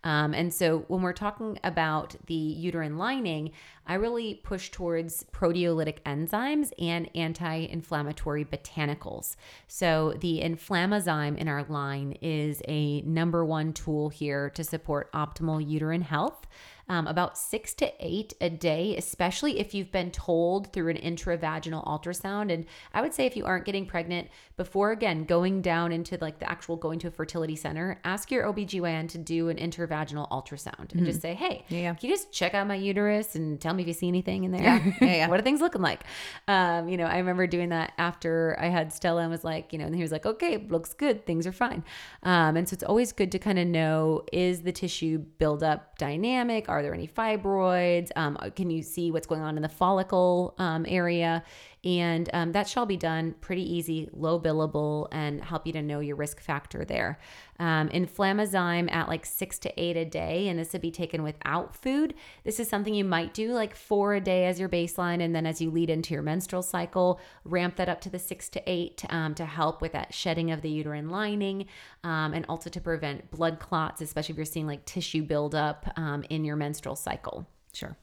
Um, 0.03 0.33
and 0.33 0.53
so 0.53 0.85
when 0.87 1.01
we're 1.01 1.13
talking 1.13 1.59
about 1.63 2.15
the 2.27 2.33
uterine 2.33 2.97
lining, 2.97 3.51
I 3.87 3.95
really 3.95 4.35
push 4.35 4.71
towards 4.71 5.23
proteolytic 5.31 6.01
enzymes 6.03 6.71
and 6.79 7.09
anti 7.15 7.67
inflammatory 7.67 8.45
botanicals. 8.45 9.35
So 9.67 10.15
the 10.19 10.41
inflammazyme 10.43 11.37
in 11.37 11.47
our 11.47 11.63
line 11.63 12.17
is 12.21 12.61
a 12.67 13.01
number 13.01 13.43
one 13.43 13.73
tool 13.73 14.09
here 14.09 14.49
to 14.51 14.63
support 14.63 15.11
optimal 15.13 15.67
uterine 15.67 16.01
health 16.01 16.45
um, 16.87 17.07
about 17.07 17.37
six 17.37 17.73
to 17.75 17.91
eight 17.99 18.33
a 18.41 18.49
day, 18.49 18.95
especially 18.97 19.59
if 19.59 19.73
you've 19.73 19.91
been 19.91 20.11
told 20.11 20.71
through 20.71 20.89
an 20.89 20.97
intravaginal 20.97 21.85
ultrasound. 21.85 22.51
And 22.53 22.65
I 22.93 23.01
would 23.01 23.13
say 23.13 23.25
if 23.25 23.35
you 23.35 23.45
aren't 23.45 23.65
getting 23.65 23.85
pregnant 23.85 24.29
before, 24.57 24.91
again, 24.91 25.25
going 25.25 25.61
down 25.61 25.91
into 25.91 26.17
like 26.21 26.39
the 26.39 26.49
actual 26.49 26.75
going 26.75 26.99
to 26.99 27.07
a 27.07 27.11
fertility 27.11 27.55
center, 27.55 27.99
ask 28.03 28.31
your 28.31 28.45
OBGYN 28.45 29.09
to 29.09 29.17
do 29.17 29.49
an 29.49 29.57
intravaginal 29.57 30.29
ultrasound 30.29 30.79
and 30.79 30.91
mm-hmm. 30.91 31.05
just 31.05 31.21
say, 31.21 31.33
hey, 31.33 31.65
yeah, 31.69 31.79
yeah. 31.79 31.93
can 31.93 32.09
you 32.09 32.15
just 32.15 32.31
check 32.31 32.53
out 32.53 32.67
my 32.67 32.75
uterus 32.75 33.35
and 33.35 33.59
tell 33.59 33.73
me 33.73 33.83
if 33.83 33.87
you 33.87 33.93
see 33.93 34.07
anything 34.07 34.43
in 34.43 34.51
there? 34.51 34.61
Yeah, 34.61 34.93
yeah. 35.01 35.27
what 35.29 35.39
are 35.39 35.43
things 35.43 35.61
looking 35.61 35.81
like? 35.81 36.03
Um, 36.47 36.87
you 36.87 36.97
know, 36.97 37.05
I 37.05 37.17
remember 37.17 37.47
doing 37.47 37.69
that 37.69 37.93
after 37.97 38.57
I 38.59 38.67
had 38.67 38.93
Stella 38.93 39.21
and 39.21 39.31
was 39.31 39.43
like, 39.43 39.73
you 39.73 39.79
know, 39.79 39.85
and 39.85 39.95
he 39.95 40.01
was 40.01 40.11
like, 40.11 40.25
okay, 40.25 40.57
looks 40.69 40.93
good, 40.93 41.25
things 41.25 41.47
are 41.47 41.51
fine. 41.51 41.83
Um, 42.23 42.57
and 42.57 42.69
so 42.69 42.75
it's 42.75 42.83
always 42.83 43.11
good 43.11 43.31
to 43.31 43.39
kind 43.39 43.57
of 43.57 43.67
know 43.67 44.23
is 44.31 44.61
the 44.61 44.71
tissue 44.71 45.17
buildup 45.17 45.97
dynamic? 45.97 46.69
Are 46.75 46.83
there 46.83 46.93
any 46.93 47.07
fibroids? 47.07 48.11
Um, 48.17 48.37
can 48.53 48.69
you 48.69 48.83
see 48.83 49.09
what's 49.09 49.25
going 49.25 49.41
on 49.41 49.55
in 49.55 49.63
the 49.63 49.69
follicle 49.69 50.55
um, 50.57 50.85
area? 50.89 51.41
And 51.85 52.27
um, 52.33 52.51
that 52.53 52.67
shall 52.67 52.87
be 52.87 52.97
done 52.97 53.35
pretty 53.41 53.61
easy, 53.61 54.09
low 54.11 54.39
billable, 54.39 55.07
and 55.11 55.39
help 55.43 55.67
you 55.67 55.73
to 55.73 55.83
know 55.83 55.99
your 55.99 56.15
risk 56.15 56.41
factor 56.41 56.83
there. 56.83 57.19
Um, 57.59 57.89
at 57.93 59.07
like 59.07 59.25
six 59.25 59.59
to 59.59 59.79
eight 59.79 59.95
a 59.95 60.03
day, 60.03 60.47
and 60.47 60.59
this 60.59 60.73
would 60.73 60.81
be 60.81 60.89
taken 60.89 61.21
without 61.21 61.75
food. 61.75 62.15
This 62.43 62.59
is 62.59 62.67
something 62.67 62.95
you 62.95 63.05
might 63.05 63.35
do 63.35 63.53
like 63.53 63.75
four 63.75 64.15
a 64.15 64.19
day 64.19 64.47
as 64.47 64.59
your 64.59 64.67
baseline, 64.67 65.21
and 65.21 65.35
then 65.35 65.45
as 65.45 65.61
you 65.61 65.69
lead 65.69 65.91
into 65.91 66.13
your 66.15 66.23
menstrual 66.23 66.63
cycle, 66.63 67.19
ramp 67.43 67.75
that 67.75 67.87
up 67.87 68.01
to 68.01 68.09
the 68.09 68.19
six 68.19 68.49
to 68.49 68.63
eight 68.65 69.05
um, 69.09 69.35
to 69.35 69.45
help 69.45 69.81
with 69.81 69.91
that 69.91 70.13
shedding 70.13 70.49
of 70.49 70.61
the 70.61 70.69
uterine 70.69 71.09
lining, 71.09 71.67
um, 72.03 72.33
and 72.33 72.45
also 72.49 72.69
to 72.69 72.81
prevent 72.81 73.29
blood 73.29 73.59
clots, 73.59 74.01
especially 74.01 74.33
if 74.33 74.37
you're 74.37 74.45
seeing 74.45 74.67
like 74.67 74.85
tissue 74.85 75.21
buildup 75.21 75.87
um, 75.97 76.25
in 76.31 76.43
your 76.43 76.55
menstrual 76.55 76.95
cycle. 76.95 77.47
Sure. 77.73 77.95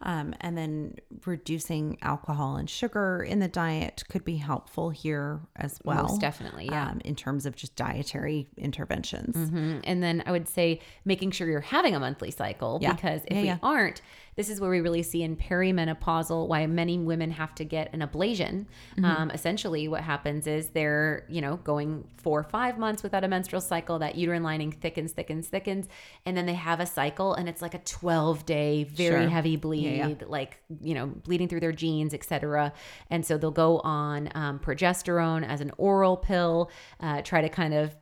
Um, 0.00 0.34
and 0.40 0.56
then 0.56 0.96
reducing 1.26 1.98
alcohol 2.02 2.56
and 2.56 2.70
sugar 2.70 3.22
in 3.22 3.40
the 3.40 3.48
diet 3.48 4.04
could 4.08 4.24
be 4.24 4.36
helpful 4.36 4.90
here 4.90 5.40
as 5.56 5.80
well. 5.84 6.04
Most 6.04 6.20
definitely, 6.20 6.66
yeah. 6.66 6.90
Um, 6.90 7.00
in 7.04 7.16
terms 7.16 7.46
of 7.46 7.56
just 7.56 7.74
dietary 7.74 8.48
interventions. 8.56 9.36
Mm-hmm. 9.36 9.80
And 9.84 10.02
then 10.02 10.22
I 10.26 10.32
would 10.32 10.48
say 10.48 10.80
making 11.04 11.32
sure 11.32 11.48
you're 11.48 11.60
having 11.60 11.94
a 11.94 12.00
monthly 12.00 12.30
cycle 12.30 12.78
yeah. 12.80 12.92
because 12.92 13.22
if 13.26 13.32
yeah, 13.32 13.40
we 13.40 13.46
yeah. 13.48 13.58
aren't, 13.62 14.00
this 14.38 14.48
is 14.48 14.60
where 14.60 14.70
we 14.70 14.80
really 14.80 15.02
see 15.02 15.24
in 15.24 15.34
perimenopausal 15.36 16.46
why 16.46 16.64
many 16.68 16.96
women 16.96 17.32
have 17.32 17.56
to 17.56 17.64
get 17.64 17.92
an 17.92 18.02
ablation. 18.02 18.66
Mm-hmm. 18.96 19.04
Um, 19.04 19.30
essentially, 19.32 19.88
what 19.88 20.02
happens 20.02 20.46
is 20.46 20.68
they're, 20.68 21.26
you 21.28 21.40
know, 21.40 21.56
going 21.56 22.06
four 22.18 22.38
or 22.38 22.44
five 22.44 22.78
months 22.78 23.02
without 23.02 23.24
a 23.24 23.28
menstrual 23.28 23.60
cycle. 23.60 23.98
That 23.98 24.14
uterine 24.14 24.44
lining 24.44 24.70
thickens, 24.70 25.10
thickens, 25.10 25.48
thickens. 25.48 25.88
And 26.24 26.36
then 26.36 26.46
they 26.46 26.54
have 26.54 26.78
a 26.78 26.86
cycle 26.86 27.34
and 27.34 27.48
it's 27.48 27.60
like 27.60 27.74
a 27.74 27.78
12 27.78 28.46
day, 28.46 28.84
very 28.84 29.22
sure. 29.22 29.28
heavy 29.28 29.56
bleed, 29.56 29.87
yeah, 29.96 30.08
yeah. 30.08 30.14
like, 30.26 30.60
you 30.80 30.94
know, 30.94 31.06
bleeding 31.06 31.48
through 31.48 31.60
their 31.60 31.72
jeans, 31.72 32.14
etc. 32.14 32.72
And 33.10 33.24
so 33.24 33.38
they'll 33.38 33.50
go 33.50 33.80
on 33.80 34.30
um, 34.34 34.58
progesterone 34.58 35.46
as 35.46 35.60
an 35.60 35.70
oral 35.78 36.16
pill, 36.16 36.70
uh, 37.00 37.22
try 37.22 37.40
to 37.40 37.48
kind 37.48 37.74
of 37.74 37.94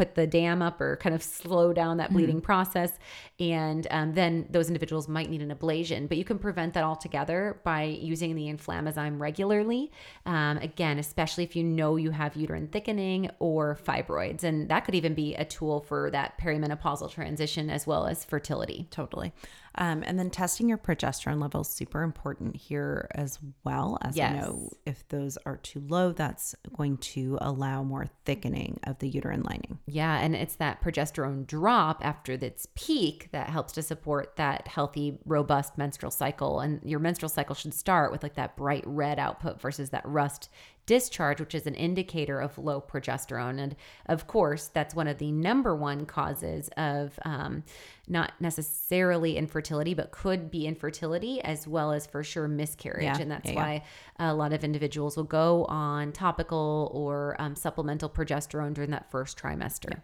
put 0.00 0.14
the 0.14 0.26
dam 0.26 0.62
up 0.62 0.80
or 0.80 0.96
kind 0.96 1.14
of 1.14 1.22
slow 1.22 1.74
down 1.74 1.98
that 1.98 2.10
bleeding 2.10 2.36
mm-hmm. 2.36 2.44
process. 2.44 2.92
And 3.38 3.86
um, 3.90 4.14
then 4.14 4.46
those 4.48 4.68
individuals 4.68 5.08
might 5.08 5.28
need 5.28 5.42
an 5.42 5.54
ablation, 5.54 6.08
but 6.08 6.16
you 6.16 6.24
can 6.24 6.38
prevent 6.38 6.72
that 6.72 6.84
altogether 6.84 7.60
by 7.64 7.82
using 7.82 8.34
the 8.34 8.44
inflammazyme 8.44 9.20
regularly. 9.20 9.90
Um, 10.24 10.56
again, 10.56 10.98
especially 10.98 11.44
if 11.44 11.54
you 11.54 11.62
know 11.62 11.96
you 11.96 12.12
have 12.12 12.34
uterine 12.34 12.68
thickening 12.68 13.30
or 13.40 13.78
fibroids. 13.84 14.42
And 14.42 14.70
that 14.70 14.86
could 14.86 14.94
even 14.94 15.12
be 15.12 15.34
a 15.34 15.44
tool 15.44 15.80
for 15.80 16.10
that 16.12 16.38
perimenopausal 16.38 17.10
transition 17.10 17.68
as 17.68 17.86
well 17.86 18.06
as 18.06 18.24
fertility. 18.24 18.86
Totally. 18.90 19.34
Um, 19.76 20.02
and 20.06 20.18
then 20.18 20.30
testing 20.30 20.68
your 20.68 20.78
progesterone 20.78 21.40
levels 21.40 21.70
super 21.70 22.02
important 22.02 22.56
here 22.56 23.08
as 23.14 23.38
well. 23.64 23.98
As 24.02 24.16
yes. 24.16 24.32
you 24.32 24.40
know, 24.40 24.70
if 24.84 25.06
those 25.08 25.38
are 25.46 25.56
too 25.58 25.82
low, 25.88 26.12
that's 26.12 26.54
going 26.76 26.98
to 26.98 27.38
allow 27.40 27.82
more 27.82 28.06
thickening 28.24 28.80
of 28.84 28.98
the 28.98 29.08
uterine 29.08 29.42
lining. 29.42 29.78
Yeah, 29.86 30.18
and 30.18 30.34
it's 30.34 30.56
that 30.56 30.82
progesterone 30.82 31.46
drop 31.46 32.04
after 32.04 32.32
its 32.32 32.66
peak 32.74 33.28
that 33.32 33.48
helps 33.48 33.72
to 33.74 33.82
support 33.82 34.36
that 34.36 34.66
healthy, 34.68 35.18
robust 35.24 35.78
menstrual 35.78 36.10
cycle. 36.10 36.60
And 36.60 36.80
your 36.84 37.00
menstrual 37.00 37.28
cycle 37.30 37.54
should 37.54 37.74
start 37.74 38.12
with 38.12 38.22
like 38.22 38.34
that 38.34 38.56
bright 38.56 38.84
red 38.86 39.18
output 39.18 39.60
versus 39.60 39.90
that 39.90 40.06
rust 40.06 40.50
discharge, 40.90 41.38
which 41.38 41.54
is 41.54 41.68
an 41.68 41.76
indicator 41.76 42.40
of 42.40 42.58
low 42.58 42.80
progesterone. 42.80 43.60
And 43.60 43.76
of 44.06 44.26
course, 44.26 44.66
that's 44.66 44.92
one 44.92 45.06
of 45.06 45.18
the 45.18 45.30
number 45.30 45.76
one 45.76 46.04
causes 46.04 46.68
of 46.76 47.16
um, 47.24 47.62
not 48.08 48.32
necessarily 48.40 49.36
infertility, 49.36 49.94
but 49.94 50.10
could 50.10 50.50
be 50.50 50.66
infertility 50.66 51.40
as 51.42 51.68
well 51.68 51.92
as 51.92 52.08
for 52.08 52.24
sure 52.24 52.48
miscarriage. 52.48 53.04
Yeah, 53.04 53.18
and 53.20 53.30
that's 53.30 53.48
yeah, 53.48 53.54
why 53.54 53.72
yeah. 54.18 54.32
a 54.32 54.34
lot 54.34 54.52
of 54.52 54.64
individuals 54.64 55.16
will 55.16 55.22
go 55.22 55.64
on 55.66 56.10
topical 56.10 56.90
or 56.92 57.36
um, 57.38 57.54
supplemental 57.54 58.10
progesterone 58.10 58.74
during 58.74 58.90
that 58.90 59.12
first 59.12 59.38
trimester. 59.38 60.02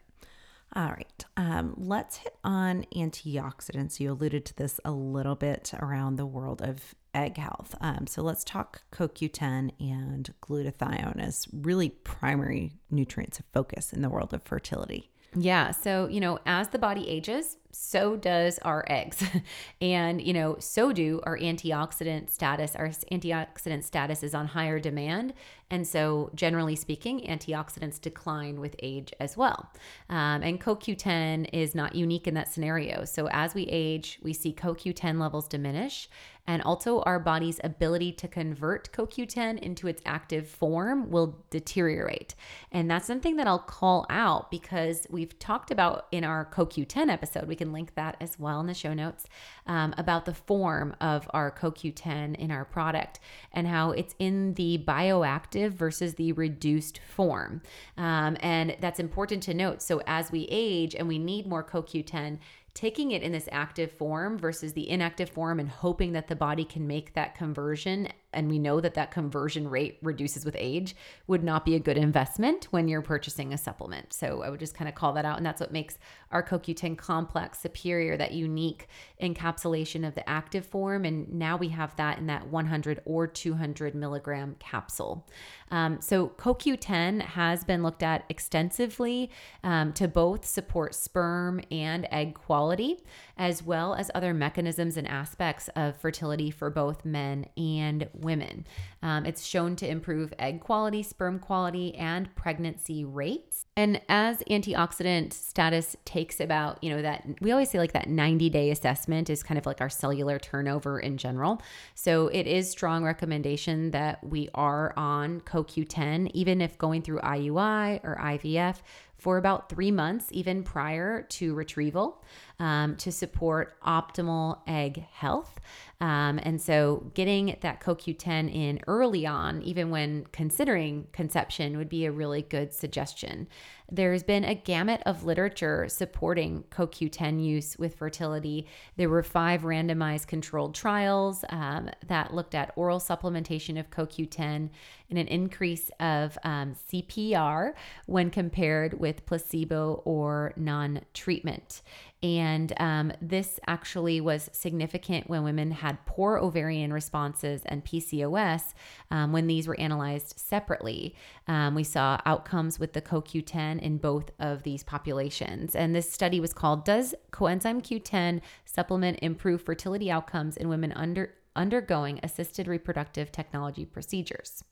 All 0.76 0.90
right, 0.90 1.24
um, 1.36 1.74
let's 1.76 2.18
hit 2.18 2.36
on 2.44 2.84
antioxidants. 2.94 3.98
You 3.98 4.12
alluded 4.12 4.44
to 4.46 4.56
this 4.56 4.78
a 4.84 4.92
little 4.92 5.34
bit 5.34 5.72
around 5.80 6.14
the 6.14 6.26
world 6.26 6.62
of 6.62 6.94
egg 7.16 7.36
health. 7.38 7.74
Um, 7.80 8.06
so 8.06 8.22
let's 8.22 8.44
talk 8.44 8.82
CoQ10 8.92 9.72
and 9.80 10.32
glutathione 10.42 11.18
as 11.20 11.48
really 11.52 11.88
primary 11.88 12.78
nutrients 12.90 13.38
of 13.38 13.46
focus 13.52 13.92
in 13.92 14.02
the 14.02 14.10
world 14.10 14.32
of 14.34 14.42
fertility. 14.42 15.10
Yeah. 15.38 15.70
So, 15.72 16.08
you 16.08 16.20
know, 16.20 16.38
as 16.46 16.68
the 16.68 16.78
body 16.78 17.08
ages, 17.08 17.58
so 17.70 18.16
does 18.16 18.58
our 18.60 18.84
eggs. 18.88 19.22
and, 19.82 20.22
you 20.22 20.32
know, 20.32 20.56
so 20.58 20.92
do 20.92 21.20
our 21.24 21.36
antioxidant 21.36 22.30
status. 22.30 22.74
Our 22.74 22.88
antioxidant 22.88 23.84
status 23.84 24.22
is 24.22 24.34
on 24.34 24.46
higher 24.46 24.78
demand. 24.78 25.34
And 25.70 25.86
so, 25.86 26.30
generally 26.34 26.76
speaking, 26.76 27.20
antioxidants 27.28 28.00
decline 28.00 28.60
with 28.60 28.76
age 28.82 29.12
as 29.20 29.36
well. 29.36 29.70
Um, 30.08 30.42
and 30.42 30.60
CoQ10 30.60 31.50
is 31.52 31.74
not 31.74 31.94
unique 31.94 32.26
in 32.26 32.34
that 32.34 32.48
scenario. 32.48 33.04
So, 33.04 33.28
as 33.30 33.54
we 33.54 33.64
age, 33.64 34.18
we 34.22 34.32
see 34.32 34.54
CoQ10 34.54 35.20
levels 35.20 35.48
diminish. 35.48 36.08
And 36.46 36.62
also, 36.62 37.00
our 37.02 37.18
body's 37.18 37.60
ability 37.64 38.12
to 38.12 38.28
convert 38.28 38.92
CoQ10 38.92 39.58
into 39.58 39.88
its 39.88 40.02
active 40.06 40.48
form 40.48 41.10
will 41.10 41.44
deteriorate. 41.50 42.34
And 42.70 42.90
that's 42.90 43.06
something 43.06 43.36
that 43.36 43.46
I'll 43.46 43.58
call 43.58 44.06
out 44.08 44.50
because 44.50 45.06
we've 45.10 45.38
talked 45.38 45.70
about 45.70 46.06
in 46.12 46.24
our 46.24 46.44
CoQ10 46.44 47.10
episode. 47.10 47.48
We 47.48 47.56
can 47.56 47.72
link 47.72 47.94
that 47.94 48.16
as 48.20 48.38
well 48.38 48.60
in 48.60 48.66
the 48.66 48.74
show 48.74 48.94
notes 48.94 49.26
um, 49.66 49.94
about 49.98 50.24
the 50.24 50.34
form 50.34 50.94
of 51.00 51.28
our 51.34 51.50
CoQ10 51.50 52.36
in 52.36 52.50
our 52.50 52.64
product 52.64 53.18
and 53.52 53.66
how 53.66 53.90
it's 53.90 54.14
in 54.18 54.54
the 54.54 54.82
bioactive 54.86 55.70
versus 55.70 56.14
the 56.14 56.32
reduced 56.32 57.00
form. 57.14 57.62
Um, 57.96 58.36
and 58.40 58.76
that's 58.80 59.00
important 59.00 59.42
to 59.44 59.54
note. 59.54 59.82
So, 59.82 60.02
as 60.06 60.30
we 60.30 60.46
age 60.50 60.94
and 60.94 61.08
we 61.08 61.18
need 61.18 61.46
more 61.46 61.64
CoQ10, 61.64 62.38
taking 62.76 63.12
it 63.12 63.22
in 63.22 63.32
this 63.32 63.48
active 63.50 63.90
form 63.90 64.38
versus 64.38 64.74
the 64.74 64.88
inactive 64.88 65.30
form 65.30 65.58
and 65.58 65.68
hoping 65.68 66.12
that 66.12 66.28
the 66.28 66.36
body 66.36 66.64
can 66.64 66.86
make 66.86 67.14
that 67.14 67.34
conversion 67.34 68.06
and 68.32 68.48
we 68.48 68.58
know 68.58 68.80
that 68.80 68.94
that 68.94 69.10
conversion 69.10 69.68
rate 69.68 69.98
reduces 70.02 70.44
with 70.44 70.56
age 70.58 70.94
would 71.26 71.42
not 71.42 71.64
be 71.64 71.74
a 71.74 71.80
good 71.80 71.96
investment 71.96 72.66
when 72.70 72.88
you're 72.88 73.02
purchasing 73.02 73.52
a 73.52 73.58
supplement. 73.58 74.12
So 74.12 74.42
I 74.42 74.50
would 74.50 74.60
just 74.60 74.74
kind 74.74 74.88
of 74.88 74.94
call 74.94 75.12
that 75.14 75.24
out 75.24 75.36
and 75.36 75.46
that's 75.46 75.60
what 75.60 75.72
makes 75.72 75.98
our 76.30 76.42
CoQ10 76.42 76.98
complex 76.98 77.58
superior 77.58 78.16
that 78.16 78.32
unique 78.32 78.88
encapsulation 79.22 80.06
of 80.06 80.14
the 80.14 80.28
active 80.28 80.66
form 80.66 81.04
and 81.04 81.32
now 81.32 81.56
we 81.56 81.68
have 81.68 81.94
that 81.96 82.18
in 82.18 82.26
that 82.26 82.48
100 82.48 83.00
or 83.04 83.26
200 83.26 83.94
milligram 83.94 84.56
capsule. 84.58 85.26
Um, 85.70 86.00
so 86.00 86.28
CoQ10 86.28 87.22
has 87.22 87.64
been 87.64 87.82
looked 87.82 88.02
at 88.02 88.24
extensively 88.28 89.30
um, 89.64 89.92
to 89.94 90.08
both 90.08 90.44
support 90.44 90.94
sperm 90.94 91.60
and 91.70 92.06
egg 92.10 92.34
quality 92.34 93.02
as 93.36 93.62
well 93.62 93.94
as 93.94 94.10
other 94.14 94.32
mechanisms 94.32 94.96
and 94.96 95.06
aspects 95.06 95.68
of 95.76 95.96
fertility 95.96 96.50
for 96.50 96.70
both 96.70 97.04
men 97.04 97.46
and 97.56 98.08
women. 98.20 98.66
Um, 99.02 99.26
it's 99.26 99.44
shown 99.44 99.76
to 99.76 99.88
improve 99.88 100.32
egg 100.38 100.60
quality, 100.60 101.02
sperm 101.02 101.38
quality, 101.38 101.94
and 101.94 102.34
pregnancy 102.34 103.04
rates. 103.04 103.66
And 103.76 104.00
as 104.08 104.38
antioxidant 104.50 105.32
status 105.32 105.96
takes 106.04 106.40
about, 106.40 106.82
you 106.82 106.90
know, 106.90 107.02
that 107.02 107.24
we 107.40 107.52
always 107.52 107.70
say 107.70 107.78
like 107.78 107.92
that 107.92 108.08
90 108.08 108.50
day 108.50 108.70
assessment 108.70 109.30
is 109.30 109.42
kind 109.42 109.58
of 109.58 109.66
like 109.66 109.80
our 109.80 109.90
cellular 109.90 110.38
turnover 110.38 110.98
in 110.98 111.18
general. 111.18 111.60
So 111.94 112.28
it 112.28 112.46
is 112.46 112.70
strong 112.70 113.04
recommendation 113.04 113.90
that 113.90 114.24
we 114.24 114.48
are 114.54 114.94
on 114.96 115.40
CoQ10, 115.42 116.30
even 116.32 116.60
if 116.60 116.78
going 116.78 117.02
through 117.02 117.20
IUI 117.20 118.00
or 118.02 118.16
IVF 118.16 118.76
for 119.18 119.38
about 119.38 119.68
three 119.68 119.90
months, 119.90 120.26
even 120.30 120.62
prior 120.62 121.22
to 121.22 121.54
retrieval, 121.54 122.22
um, 122.58 122.96
to 122.96 123.12
support 123.12 123.80
optimal 123.82 124.60
egg 124.66 125.06
health. 125.12 125.60
Um, 126.00 126.38
and 126.42 126.60
so, 126.60 127.10
getting 127.14 127.56
that 127.62 127.80
CoQ10 127.80 128.54
in 128.54 128.80
early 128.86 129.26
on, 129.26 129.62
even 129.62 129.88
when 129.88 130.26
considering 130.30 131.06
conception, 131.12 131.78
would 131.78 131.88
be 131.88 132.04
a 132.04 132.12
really 132.12 132.42
good 132.42 132.74
suggestion. 132.74 133.48
There's 133.90 134.22
been 134.22 134.44
a 134.44 134.54
gamut 134.54 135.00
of 135.06 135.24
literature 135.24 135.86
supporting 135.88 136.64
CoQ10 136.70 137.42
use 137.42 137.78
with 137.78 137.94
fertility. 137.94 138.66
There 138.96 139.08
were 139.08 139.22
five 139.22 139.62
randomized 139.62 140.26
controlled 140.26 140.74
trials 140.74 141.44
um, 141.48 141.90
that 142.06 142.34
looked 142.34 142.54
at 142.54 142.72
oral 142.76 142.98
supplementation 142.98 143.78
of 143.78 143.90
CoQ10 143.90 144.68
and 145.08 145.18
an 145.18 145.28
increase 145.28 145.90
of 146.00 146.36
um, 146.42 146.74
CPR 146.90 147.72
when 148.06 148.30
compared 148.30 148.98
with 148.98 149.24
placebo 149.24 150.02
or 150.04 150.52
non 150.56 151.00
treatment. 151.14 151.80
And 152.22 152.72
um, 152.78 153.12
this 153.20 153.60
actually 153.66 154.20
was 154.20 154.48
significant 154.52 155.28
when 155.28 155.44
women 155.44 155.70
had 155.70 156.04
poor 156.06 156.38
ovarian 156.38 156.92
responses 156.92 157.62
and 157.66 157.84
PCOS 157.84 158.72
um, 159.10 159.32
when 159.32 159.46
these 159.46 159.68
were 159.68 159.78
analyzed 159.78 160.34
separately. 160.38 161.14
Um, 161.46 161.74
we 161.74 161.84
saw 161.84 162.18
outcomes 162.24 162.78
with 162.78 162.94
the 162.94 163.02
CoQ10 163.02 163.80
in 163.80 163.98
both 163.98 164.30
of 164.40 164.62
these 164.62 164.82
populations. 164.82 165.76
And 165.76 165.94
this 165.94 166.10
study 166.10 166.40
was 166.40 166.54
called 166.54 166.84
Does 166.84 167.14
Coenzyme 167.32 167.82
Q10 167.82 168.40
Supplement 168.64 169.18
Improve 169.20 169.62
Fertility 169.62 170.10
Outcomes 170.10 170.56
in 170.56 170.68
Women 170.68 170.92
Under, 170.92 171.34
Undergoing 171.54 172.18
Assisted 172.22 172.66
Reproductive 172.66 173.30
Technology 173.30 173.84
Procedures? 173.84 174.64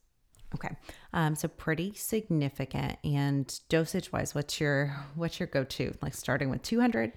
Okay, 0.53 0.75
um, 1.13 1.35
so 1.35 1.47
pretty 1.47 1.93
significant. 1.95 2.97
And 3.03 3.59
dosage 3.67 4.11
wise, 4.11 4.33
what's 4.33 4.59
your 4.59 4.95
what's 5.15 5.39
your 5.39 5.47
go 5.47 5.63
to? 5.63 5.93
Like 6.01 6.13
starting 6.13 6.49
with 6.49 6.61
two 6.61 6.79
hundred. 6.79 7.13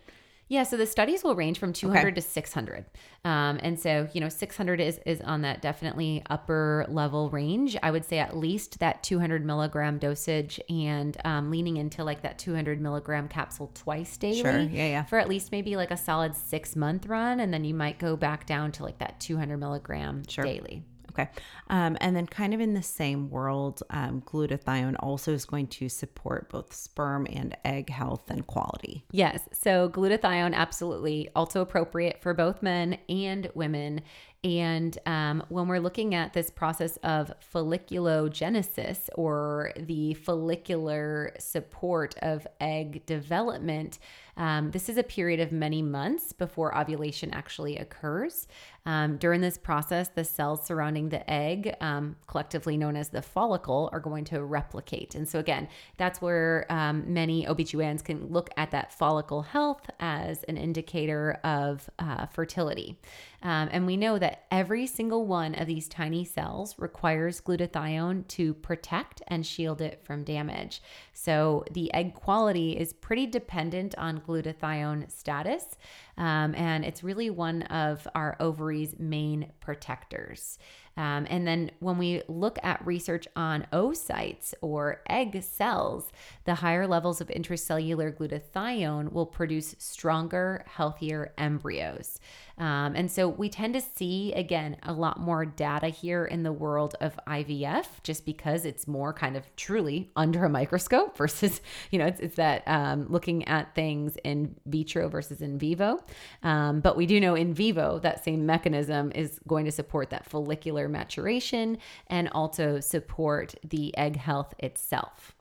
Yeah, 0.48 0.62
so 0.62 0.78
the 0.78 0.87
studies 0.87 1.22
will 1.22 1.37
range 1.37 1.58
from 1.58 1.74
200 1.74 1.98
okay. 2.00 2.14
to 2.14 2.22
600. 2.22 2.87
Um, 3.24 3.61
and 3.62 3.78
so, 3.78 4.08
you 4.12 4.20
know, 4.20 4.30
600 4.30 4.80
is, 4.80 4.98
is 5.04 5.20
on 5.20 5.42
that 5.42 5.61
definitely 5.61 6.22
upper 6.30 6.87
level 6.88 7.28
range. 7.28 7.76
I 7.82 7.90
would 7.90 8.04
say 8.04 8.18
at 8.18 8.37
least 8.37 8.78
that 8.78 9.02
200 9.02 9.44
milligram 9.44 9.98
dosage 9.98 10.58
and 10.70 11.16
um, 11.24 11.50
leaning 11.50 11.76
into 11.76 12.02
like 12.02 12.22
that 12.22 12.38
200 12.38 12.80
milligram 12.80 13.28
capsule 13.28 13.70
twice 13.74 14.16
daily. 14.16 14.40
Sure. 14.40 14.61
Yeah, 14.61 14.88
yeah. 14.88 15.04
For 15.04 15.18
at 15.18 15.28
least 15.28 15.52
maybe 15.52 15.76
like 15.76 15.90
a 15.90 15.96
solid 15.96 16.34
six 16.34 16.74
month 16.74 17.06
run. 17.06 17.40
And 17.40 17.52
then 17.52 17.64
you 17.64 17.74
might 17.74 17.98
go 17.98 18.16
back 18.16 18.46
down 18.46 18.72
to 18.72 18.82
like 18.82 18.98
that 18.98 19.20
200 19.20 19.58
milligram 19.58 20.22
sure. 20.26 20.44
daily. 20.44 20.82
Okay. 21.18 21.31
Um, 21.68 21.96
and 22.00 22.14
then, 22.14 22.26
kind 22.26 22.54
of 22.54 22.61
in 22.61 22.74
the 22.74 22.83
same 22.83 23.31
world, 23.31 23.83
um, 23.90 24.22
glutathione 24.22 24.96
also 25.00 25.33
is 25.33 25.44
going 25.44 25.66
to 25.68 25.88
support 25.88 26.48
both 26.48 26.72
sperm 26.72 27.26
and 27.31 27.57
egg 27.64 27.90
health 27.90 28.31
and 28.31 28.46
quality. 28.46 29.04
Yes. 29.11 29.40
So, 29.52 29.88
glutathione, 29.88 30.54
absolutely 30.54 31.28
also 31.35 31.61
appropriate 31.61 32.22
for 32.22 32.35
both 32.35 32.62
men 32.62 32.98
and 33.09 33.50
women. 33.54 34.02
And 34.44 34.96
um, 35.04 35.42
when 35.48 35.66
we're 35.66 35.81
looking 35.81 36.14
at 36.14 36.33
this 36.33 36.48
process 36.48 36.96
of 36.98 37.33
folliculogenesis 37.52 39.09
or 39.16 39.72
the 39.76 40.14
follicular 40.14 41.35
support 41.40 42.14
of 42.22 42.46
egg 42.61 43.04
development, 43.04 43.98
um, 44.38 44.70
this 44.70 44.88
is 44.88 44.96
a 44.96 45.03
period 45.03 45.40
of 45.40 45.53
many 45.53 45.83
months 45.83 46.33
before 46.33 46.77
ovulation 46.79 47.35
actually 47.35 47.77
occurs. 47.77 48.46
Um, 48.87 49.18
during 49.18 49.42
this 49.42 49.59
process, 49.59 50.09
the 50.09 50.24
cells 50.24 50.64
surrounding 50.64 51.11
the 51.11 51.29
egg, 51.29 51.74
um, 51.81 52.16
collectively 52.27 52.77
known 52.77 52.96
as 52.96 53.11
the 53.11 53.20
follicle, 53.20 53.90
are 53.92 54.01
going 54.01 54.24
to 54.27 54.42
replicate. 54.42 55.14
And 55.14 55.29
so, 55.29 55.40
again, 55.40 55.68
that's 55.98 56.22
where 56.22 56.64
um, 56.70 57.12
many 57.12 57.44
OBGYNs 57.44 58.03
can 58.03 58.29
look 58.29 58.48
at 58.57 58.70
that 58.70 58.94
follicle 58.94 59.42
health 59.42 59.90
as 60.01 60.44
an 60.44 60.57
indicator 60.57 61.38
of 61.44 61.90
uh, 61.98 62.27
fertility. 62.27 62.96
Um, 63.42 63.68
and 63.70 63.87
we 63.87 63.96
know 63.96 64.18
that 64.18 64.44
every 64.51 64.87
single 64.87 65.27
one 65.27 65.55
of 65.55 65.66
these 65.66 65.88
tiny 65.88 66.24
cells 66.24 66.74
requires 66.79 67.40
glutathione 67.40 68.27
to 68.29 68.55
protect 68.55 69.22
and 69.29 69.46
shield 69.46 69.81
it 69.81 70.03
from 70.03 70.24
damage. 70.24 70.81
So 71.20 71.64
the 71.72 71.92
egg 71.94 72.14
quality 72.14 72.78
is 72.78 72.92
pretty 72.92 73.26
dependent 73.26 73.92
on 73.98 74.20
glutathione 74.20 75.11
status. 75.11 75.76
Um, 76.16 76.54
and 76.54 76.85
it's 76.85 77.02
really 77.02 77.28
one 77.28 77.62
of 77.62 78.07
our 78.14 78.37
ovaries' 78.38 78.94
main 79.00 79.50
protectors. 79.59 80.61
Um, 80.96 81.26
and 81.28 81.44
then 81.44 81.72
when 81.81 81.98
we 81.98 82.22
look 82.28 82.61
at 82.62 82.87
research 82.87 83.26
on 83.35 83.66
oocytes 83.72 84.54
or 84.61 85.02
egg 85.09 85.42
cells, 85.42 86.12
the 86.44 86.54
higher 86.54 86.87
levels 86.87 87.20
of 87.20 87.28
intracellular 87.28 88.16
glutathione 88.16 89.12
will 89.12 89.26
produce 89.26 89.74
stronger, 89.78 90.64
healthier 90.68 91.33
embryos. 91.37 92.20
Um, 92.58 92.94
and 92.96 93.10
so 93.10 93.28
we 93.28 93.48
tend 93.48 93.74
to 93.74 93.80
see, 93.80 94.32
again, 94.32 94.76
a 94.82 94.92
lot 94.92 95.20
more 95.20 95.44
data 95.44 95.88
here 95.88 96.24
in 96.24 96.42
the 96.42 96.52
world 96.52 96.96
of 97.00 97.18
IVF 97.26 97.86
just 98.02 98.26
because 98.26 98.64
it's 98.64 98.88
more 98.88 99.12
kind 99.12 99.36
of 99.36 99.44
truly 99.56 100.10
under 100.16 100.44
a 100.44 100.48
microscope 100.48 101.16
versus, 101.16 101.60
you 101.90 101.98
know, 101.98 102.06
it's, 102.06 102.20
it's 102.20 102.36
that 102.36 102.62
um, 102.66 103.06
looking 103.08 103.46
at 103.46 103.74
things 103.74 104.16
in 104.24 104.56
vitro 104.66 105.08
versus 105.08 105.40
in 105.40 105.58
vivo. 105.58 105.98
Um, 106.42 106.80
but 106.80 106.96
we 106.96 107.06
do 107.06 107.20
know 107.20 107.34
in 107.34 107.54
vivo 107.54 107.98
that 108.00 108.24
same 108.24 108.44
mechanism 108.44 109.12
is 109.14 109.38
going 109.46 109.64
to 109.64 109.72
support 109.72 110.10
that 110.10 110.26
follicular 110.26 110.88
maturation 110.88 111.78
and 112.08 112.28
also 112.30 112.80
support 112.80 113.54
the 113.64 113.96
egg 113.96 114.16
health 114.16 114.54
itself. 114.58 115.34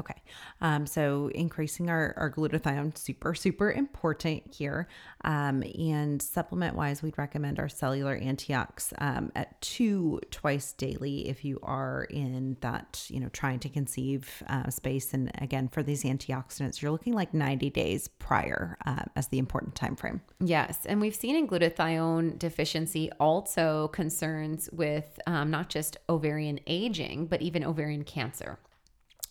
Okay. 0.00 0.20
Um, 0.60 0.86
so 0.86 1.30
increasing 1.34 1.88
our, 1.88 2.14
our 2.16 2.30
glutathione, 2.30 2.96
super, 2.96 3.34
super 3.34 3.70
important 3.70 4.54
here. 4.54 4.88
Um, 5.24 5.62
and 5.78 6.20
supplement 6.20 6.74
wise, 6.76 7.02
we'd 7.02 7.16
recommend 7.16 7.60
our 7.60 7.68
cellular 7.68 8.16
antiox 8.16 8.92
um, 8.98 9.30
at 9.36 9.60
two 9.60 10.20
twice 10.30 10.72
daily 10.72 11.28
if 11.28 11.44
you 11.44 11.60
are 11.62 12.04
in 12.10 12.56
that, 12.60 13.06
you 13.08 13.20
know, 13.20 13.28
trying 13.28 13.60
to 13.60 13.68
conceive 13.68 14.42
uh, 14.48 14.68
space. 14.70 15.14
And 15.14 15.30
again, 15.38 15.68
for 15.68 15.82
these 15.82 16.02
antioxidants, 16.02 16.82
you're 16.82 16.90
looking 16.90 17.14
like 17.14 17.32
90 17.32 17.70
days 17.70 18.08
prior 18.08 18.76
uh, 18.86 19.04
as 19.16 19.28
the 19.28 19.38
important 19.38 19.74
time 19.74 19.96
frame. 19.96 20.20
Yes. 20.40 20.86
And 20.86 21.00
we've 21.00 21.14
seen 21.14 21.36
in 21.36 21.46
glutathione 21.46 22.38
deficiency 22.38 23.10
also 23.20 23.88
concerns 23.88 24.68
with 24.72 25.20
um, 25.26 25.50
not 25.50 25.68
just 25.68 25.96
ovarian 26.08 26.58
aging, 26.66 27.26
but 27.26 27.42
even 27.42 27.64
ovarian 27.64 28.04
cancer. 28.04 28.58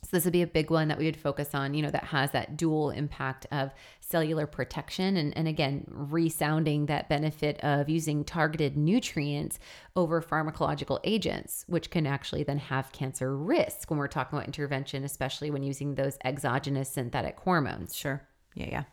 So 0.03 0.09
this 0.11 0.25
would 0.25 0.33
be 0.33 0.41
a 0.41 0.47
big 0.47 0.69
one 0.69 0.89
that 0.89 0.97
we 0.97 1.05
would 1.05 1.17
focus 1.17 1.55
on, 1.55 1.73
you 1.73 1.81
know, 1.81 1.89
that 1.91 2.03
has 2.05 2.31
that 2.31 2.57
dual 2.57 2.89
impact 2.89 3.47
of 3.51 3.71
cellular 4.01 4.45
protection 4.45 5.15
and, 5.17 5.35
and 5.37 5.47
again, 5.47 5.85
resounding 5.87 6.87
that 6.87 7.07
benefit 7.07 7.59
of 7.63 7.89
using 7.89 8.23
targeted 8.23 8.77
nutrients 8.77 9.59
over 9.95 10.21
pharmacological 10.21 10.99
agents, 11.03 11.63
which 11.67 11.89
can 11.89 12.05
actually 12.05 12.43
then 12.43 12.57
have 12.57 12.91
cancer 12.91 13.35
risk 13.35 13.89
when 13.89 13.97
we're 13.97 14.07
talking 14.07 14.37
about 14.37 14.45
intervention, 14.45 15.03
especially 15.03 15.49
when 15.49 15.63
using 15.63 15.95
those 15.95 16.17
exogenous 16.25 16.89
synthetic 16.89 17.39
hormones. 17.39 17.95
Sure. 17.95 18.21
Yeah, 18.55 18.69
yeah. 18.69 18.83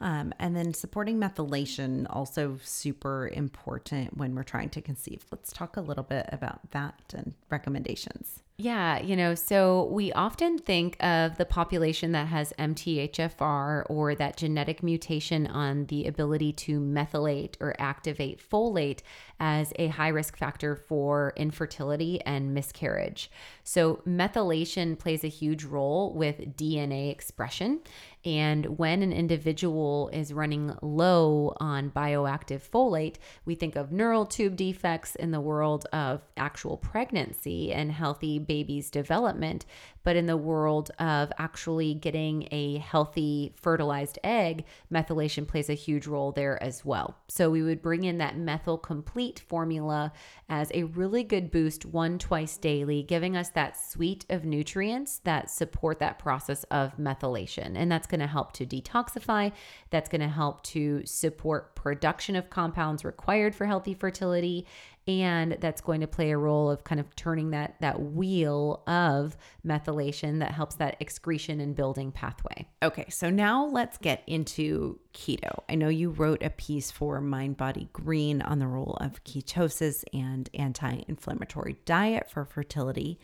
Um, 0.00 0.32
and 0.40 0.56
then 0.56 0.74
supporting 0.74 1.20
methylation 1.20 2.06
also 2.10 2.58
super 2.64 3.28
important 3.28 4.16
when 4.16 4.34
we're 4.34 4.42
trying 4.42 4.68
to 4.70 4.80
conceive. 4.80 5.24
Let's 5.30 5.52
talk 5.52 5.76
a 5.76 5.80
little 5.80 6.02
bit 6.02 6.28
about 6.32 6.72
that 6.72 7.14
and 7.14 7.34
recommendations. 7.50 8.42
Yeah, 8.62 9.00
you 9.00 9.16
know, 9.16 9.34
so 9.34 9.86
we 9.90 10.12
often 10.12 10.56
think 10.56 10.96
of 11.02 11.36
the 11.36 11.44
population 11.44 12.12
that 12.12 12.28
has 12.28 12.52
MTHFR 12.60 13.82
or 13.90 14.14
that 14.14 14.36
genetic 14.36 14.84
mutation 14.84 15.48
on 15.48 15.86
the 15.86 16.06
ability 16.06 16.52
to 16.52 16.78
methylate 16.78 17.56
or 17.58 17.74
activate 17.80 18.40
folate 18.40 19.00
as 19.42 19.72
a 19.76 19.88
high 19.88 20.08
risk 20.08 20.36
factor 20.38 20.76
for 20.76 21.32
infertility 21.36 22.20
and 22.20 22.54
miscarriage. 22.54 23.28
So, 23.64 23.96
methylation 24.06 24.96
plays 24.96 25.24
a 25.24 25.28
huge 25.28 25.64
role 25.64 26.14
with 26.14 26.56
DNA 26.56 27.10
expression. 27.10 27.80
And 28.24 28.78
when 28.78 29.02
an 29.02 29.12
individual 29.12 30.08
is 30.12 30.32
running 30.32 30.76
low 30.80 31.54
on 31.56 31.90
bioactive 31.90 32.62
folate, 32.62 33.16
we 33.44 33.56
think 33.56 33.74
of 33.74 33.90
neural 33.90 34.26
tube 34.26 34.54
defects 34.54 35.16
in 35.16 35.32
the 35.32 35.40
world 35.40 35.86
of 35.92 36.22
actual 36.36 36.76
pregnancy 36.76 37.72
and 37.72 37.90
healthy 37.90 38.38
baby's 38.38 38.90
development. 38.90 39.66
But 40.04 40.14
in 40.14 40.26
the 40.26 40.36
world 40.36 40.92
of 41.00 41.32
actually 41.38 41.94
getting 41.94 42.48
a 42.52 42.78
healthy 42.78 43.54
fertilized 43.56 44.20
egg, 44.22 44.66
methylation 44.92 45.46
plays 45.46 45.68
a 45.68 45.74
huge 45.74 46.06
role 46.06 46.30
there 46.30 46.62
as 46.62 46.84
well. 46.84 47.16
So 47.26 47.50
we 47.50 47.62
would 47.62 47.82
bring 47.82 48.04
in 48.04 48.18
that 48.18 48.36
methyl 48.36 48.78
complete 48.78 49.31
formula 49.40 50.12
as 50.48 50.70
a 50.74 50.84
really 50.84 51.24
good 51.24 51.50
boost 51.50 51.84
one 51.84 52.18
twice 52.18 52.56
daily, 52.56 53.02
giving 53.02 53.36
us 53.36 53.50
that 53.50 53.76
suite 53.76 54.24
of 54.28 54.44
nutrients 54.44 55.18
that 55.24 55.50
support 55.50 55.98
that 55.98 56.18
process 56.18 56.64
of 56.64 56.96
methylation. 56.96 57.72
And 57.76 57.90
that's 57.90 58.06
going 58.06 58.20
to 58.20 58.26
help 58.26 58.52
to 58.54 58.66
detoxify, 58.66 59.52
that's 59.90 60.08
going 60.08 60.20
to 60.20 60.28
help 60.28 60.62
to 60.64 61.02
support 61.04 61.74
production 61.74 62.36
of 62.36 62.50
compounds 62.50 63.04
required 63.04 63.54
for 63.54 63.66
healthy 63.66 63.94
fertility 63.94 64.66
and 65.08 65.56
that's 65.60 65.80
going 65.80 66.00
to 66.00 66.06
play 66.06 66.30
a 66.30 66.38
role 66.38 66.70
of 66.70 66.84
kind 66.84 67.00
of 67.00 67.14
turning 67.16 67.50
that 67.50 67.74
that 67.80 68.00
wheel 68.00 68.82
of 68.86 69.36
methylation 69.66 70.38
that 70.38 70.52
helps 70.52 70.76
that 70.76 70.96
excretion 71.00 71.60
and 71.60 71.74
building 71.74 72.12
pathway. 72.12 72.68
Okay, 72.82 73.06
so 73.08 73.28
now 73.30 73.66
let's 73.66 73.98
get 73.98 74.22
into 74.26 74.98
keto. 75.12 75.62
I 75.68 75.74
know 75.74 75.88
you 75.88 76.10
wrote 76.10 76.42
a 76.42 76.50
piece 76.50 76.90
for 76.90 77.20
Mind 77.20 77.56
Body 77.56 77.88
Green 77.92 78.42
on 78.42 78.58
the 78.58 78.66
role 78.66 78.96
of 79.00 79.24
ketosis 79.24 80.04
and 80.12 80.48
anti-inflammatory 80.54 81.76
diet 81.84 82.30
for 82.30 82.44
fertility. 82.44 83.18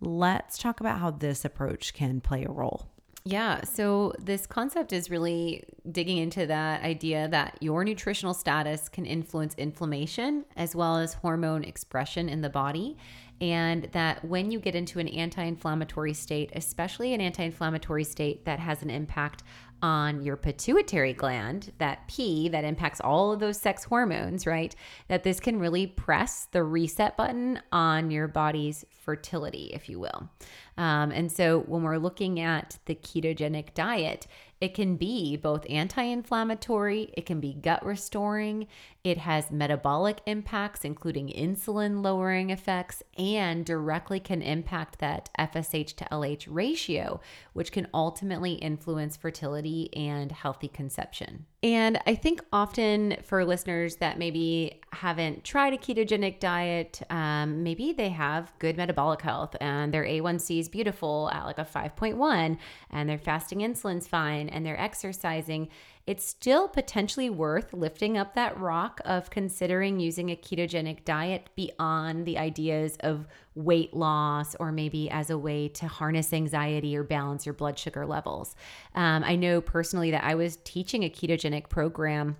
Let's 0.00 0.58
talk 0.58 0.80
about 0.80 0.98
how 0.98 1.10
this 1.10 1.44
approach 1.44 1.94
can 1.94 2.20
play 2.20 2.44
a 2.44 2.50
role. 2.50 2.90
Yeah. 3.26 3.62
So, 3.64 4.12
this 4.20 4.46
concept 4.46 4.92
is 4.92 5.08
really 5.08 5.64
digging 5.90 6.18
into 6.18 6.44
that 6.44 6.82
idea 6.82 7.26
that 7.28 7.56
your 7.60 7.82
nutritional 7.82 8.34
status 8.34 8.90
can 8.90 9.06
influence 9.06 9.54
inflammation 9.54 10.44
as 10.56 10.76
well 10.76 10.98
as 10.98 11.14
hormone 11.14 11.64
expression 11.64 12.28
in 12.28 12.42
the 12.42 12.50
body. 12.50 12.98
And 13.40 13.84
that 13.92 14.22
when 14.26 14.50
you 14.50 14.60
get 14.60 14.74
into 14.74 14.98
an 14.98 15.08
anti 15.08 15.42
inflammatory 15.42 16.12
state, 16.12 16.50
especially 16.54 17.14
an 17.14 17.22
anti 17.22 17.44
inflammatory 17.44 18.04
state 18.04 18.44
that 18.44 18.58
has 18.58 18.82
an 18.82 18.90
impact 18.90 19.42
on 19.84 20.22
your 20.22 20.34
pituitary 20.38 21.12
gland, 21.12 21.70
that 21.76 22.08
P 22.08 22.48
that 22.48 22.64
impacts 22.64 23.02
all 23.02 23.34
of 23.34 23.38
those 23.38 23.60
sex 23.60 23.84
hormones, 23.84 24.46
right? 24.46 24.74
That 25.08 25.24
this 25.24 25.40
can 25.40 25.58
really 25.58 25.86
press 25.86 26.48
the 26.52 26.64
reset 26.64 27.18
button 27.18 27.60
on 27.70 28.10
your 28.10 28.26
body's 28.26 28.86
fertility, 28.88 29.72
if 29.74 29.90
you 29.90 30.00
will. 30.00 30.30
Um, 30.78 31.10
and 31.10 31.30
so 31.30 31.60
when 31.66 31.82
we're 31.82 31.98
looking 31.98 32.40
at 32.40 32.78
the 32.86 32.94
ketogenic 32.94 33.74
diet, 33.74 34.26
it 34.58 34.72
can 34.72 34.96
be 34.96 35.36
both 35.36 35.66
anti 35.68 36.02
inflammatory, 36.02 37.12
it 37.12 37.26
can 37.26 37.38
be 37.38 37.52
gut 37.52 37.84
restoring, 37.84 38.66
it 39.04 39.18
has 39.18 39.50
metabolic 39.50 40.22
impacts, 40.24 40.82
including 40.82 41.28
insulin 41.28 42.02
lowering 42.02 42.48
effects, 42.48 43.02
and 43.18 43.66
directly 43.66 44.18
can 44.18 44.40
impact 44.40 44.98
that 44.98 45.28
FSH 45.38 45.94
to 45.96 46.04
LH 46.06 46.46
ratio, 46.48 47.20
which 47.52 47.70
can 47.70 47.86
ultimately 47.92 48.54
influence 48.54 49.14
fertility 49.14 49.94
and 49.94 50.32
healthy 50.32 50.68
conception. 50.68 51.44
And 51.62 52.00
I 52.06 52.14
think 52.14 52.42
often 52.50 53.16
for 53.22 53.44
listeners 53.44 53.96
that 53.96 54.18
maybe 54.18 54.80
haven't 54.92 55.44
tried 55.44 55.74
a 55.74 55.78
ketogenic 55.78 56.40
diet, 56.40 57.02
um, 57.10 57.62
maybe 57.62 57.92
they 57.92 58.10
have 58.10 58.52
good 58.58 58.76
metabolic 58.76 59.20
health 59.20 59.54
and 59.60 59.92
their 59.92 60.04
A1C 60.04 60.60
is 60.60 60.68
beautiful 60.68 61.30
at 61.32 61.44
like 61.44 61.58
a 61.58 61.64
5.1 61.64 62.58
and 62.90 63.08
their 63.08 63.18
fasting 63.18 63.60
insulin's 63.60 64.08
fine 64.08 64.48
and 64.48 64.64
they're 64.64 64.80
exercising 64.80 65.68
it's 66.06 66.24
still 66.26 66.68
potentially 66.68 67.30
worth 67.30 67.72
lifting 67.72 68.18
up 68.18 68.34
that 68.34 68.58
rock 68.58 69.00
of 69.06 69.30
considering 69.30 70.00
using 70.00 70.30
a 70.30 70.36
ketogenic 70.36 71.04
diet 71.04 71.48
beyond 71.56 72.26
the 72.26 72.36
ideas 72.36 72.96
of 73.00 73.26
weight 73.54 73.94
loss 73.94 74.54
or 74.56 74.70
maybe 74.70 75.08
as 75.10 75.30
a 75.30 75.38
way 75.38 75.68
to 75.68 75.86
harness 75.86 76.32
anxiety 76.32 76.94
or 76.96 77.02
balance 77.02 77.46
your 77.46 77.54
blood 77.54 77.78
sugar 77.78 78.04
levels. 78.04 78.54
Um, 78.94 79.24
I 79.24 79.36
know 79.36 79.62
personally 79.62 80.10
that 80.10 80.24
I 80.24 80.34
was 80.34 80.58
teaching 80.64 81.04
a 81.04 81.10
ketogenic 81.10 81.70
program 81.70 82.36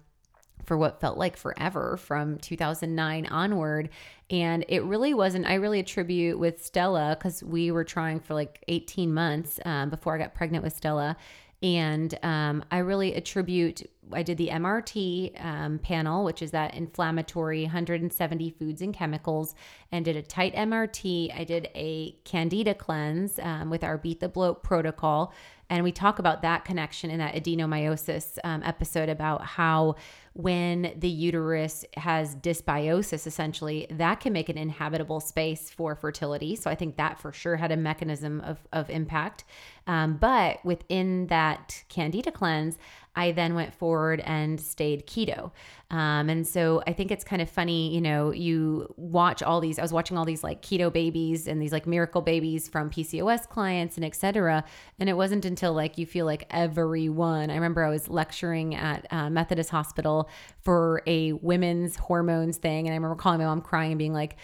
for 0.64 0.76
what 0.76 1.00
felt 1.00 1.18
like 1.18 1.36
forever 1.36 1.96
from 1.96 2.38
2009 2.38 3.26
onward. 3.26 3.90
And 4.30 4.64
it 4.68 4.82
really 4.82 5.14
wasn't, 5.14 5.46
I 5.46 5.54
really 5.54 5.80
attribute 5.80 6.38
with 6.38 6.64
Stella 6.64 7.16
because 7.18 7.42
we 7.42 7.70
were 7.70 7.84
trying 7.84 8.20
for 8.20 8.34
like 8.34 8.64
18 8.68 9.12
months 9.12 9.60
um, 9.64 9.90
before 9.90 10.14
I 10.14 10.18
got 10.18 10.34
pregnant 10.34 10.64
with 10.64 10.74
Stella. 10.74 11.16
And 11.64 12.18
um, 12.22 12.62
I 12.70 12.78
really 12.78 13.14
attribute, 13.14 13.90
I 14.12 14.22
did 14.22 14.36
the 14.36 14.48
MRT 14.48 15.42
um, 15.42 15.78
panel, 15.78 16.22
which 16.22 16.42
is 16.42 16.50
that 16.50 16.74
inflammatory 16.74 17.62
170 17.62 18.50
foods 18.50 18.82
and 18.82 18.92
chemicals, 18.92 19.54
and 19.90 20.04
did 20.04 20.14
a 20.14 20.20
tight 20.20 20.54
MRT. 20.54 21.34
I 21.34 21.44
did 21.44 21.70
a 21.74 22.18
candida 22.24 22.74
cleanse 22.74 23.38
um, 23.38 23.70
with 23.70 23.82
our 23.82 23.96
Beat 23.96 24.20
the 24.20 24.28
Bloat 24.28 24.62
protocol. 24.62 25.32
And 25.74 25.82
we 25.82 25.90
talk 25.90 26.20
about 26.20 26.42
that 26.42 26.64
connection 26.64 27.10
in 27.10 27.18
that 27.18 27.34
adenomyosis 27.34 28.38
um, 28.44 28.62
episode 28.62 29.08
about 29.08 29.44
how 29.44 29.96
when 30.34 30.94
the 30.96 31.08
uterus 31.08 31.84
has 31.96 32.36
dysbiosis, 32.36 33.26
essentially, 33.26 33.88
that 33.90 34.20
can 34.20 34.32
make 34.32 34.48
an 34.48 34.56
inhabitable 34.56 35.18
space 35.18 35.70
for 35.70 35.96
fertility. 35.96 36.54
So 36.54 36.70
I 36.70 36.76
think 36.76 36.96
that 36.96 37.18
for 37.18 37.32
sure 37.32 37.56
had 37.56 37.72
a 37.72 37.76
mechanism 37.76 38.40
of, 38.42 38.58
of 38.72 38.88
impact. 38.88 39.42
Um, 39.88 40.16
but 40.16 40.64
within 40.64 41.26
that 41.26 41.82
candida 41.88 42.30
cleanse, 42.30 42.78
I 43.16 43.32
then 43.32 43.54
went 43.54 43.74
forward 43.74 44.20
and 44.20 44.60
stayed 44.60 45.06
keto. 45.06 45.52
Um, 45.90 46.28
and 46.28 46.46
so 46.46 46.82
I 46.86 46.92
think 46.92 47.12
it's 47.12 47.22
kind 47.22 47.40
of 47.40 47.48
funny, 47.48 47.94
you 47.94 48.00
know, 48.00 48.32
you 48.32 48.92
watch 48.96 49.42
all 49.42 49.60
these, 49.60 49.78
I 49.78 49.82
was 49.82 49.92
watching 49.92 50.18
all 50.18 50.24
these 50.24 50.42
like 50.42 50.62
keto 50.62 50.92
babies 50.92 51.46
and 51.46 51.62
these 51.62 51.72
like 51.72 51.86
miracle 51.86 52.22
babies 52.22 52.68
from 52.68 52.90
PCOS 52.90 53.48
clients 53.48 53.96
and 53.96 54.04
etc. 54.04 54.64
And 54.98 55.08
it 55.08 55.16
wasn't 55.16 55.44
until 55.44 55.72
like 55.72 55.96
you 55.96 56.06
feel 56.06 56.26
like 56.26 56.46
everyone, 56.50 57.50
I 57.50 57.54
remember 57.54 57.84
I 57.84 57.90
was 57.90 58.08
lecturing 58.08 58.74
at 58.74 59.06
uh, 59.12 59.30
Methodist 59.30 59.70
Hospital 59.70 60.28
for 60.60 61.02
a 61.06 61.32
women's 61.34 61.96
hormones 61.96 62.56
thing. 62.56 62.86
And 62.86 62.92
I 62.92 62.96
remember 62.96 63.16
calling 63.16 63.38
my 63.38 63.44
mom 63.44 63.60
crying 63.60 63.92
and 63.92 63.98
being 63.98 64.14
like, 64.14 64.36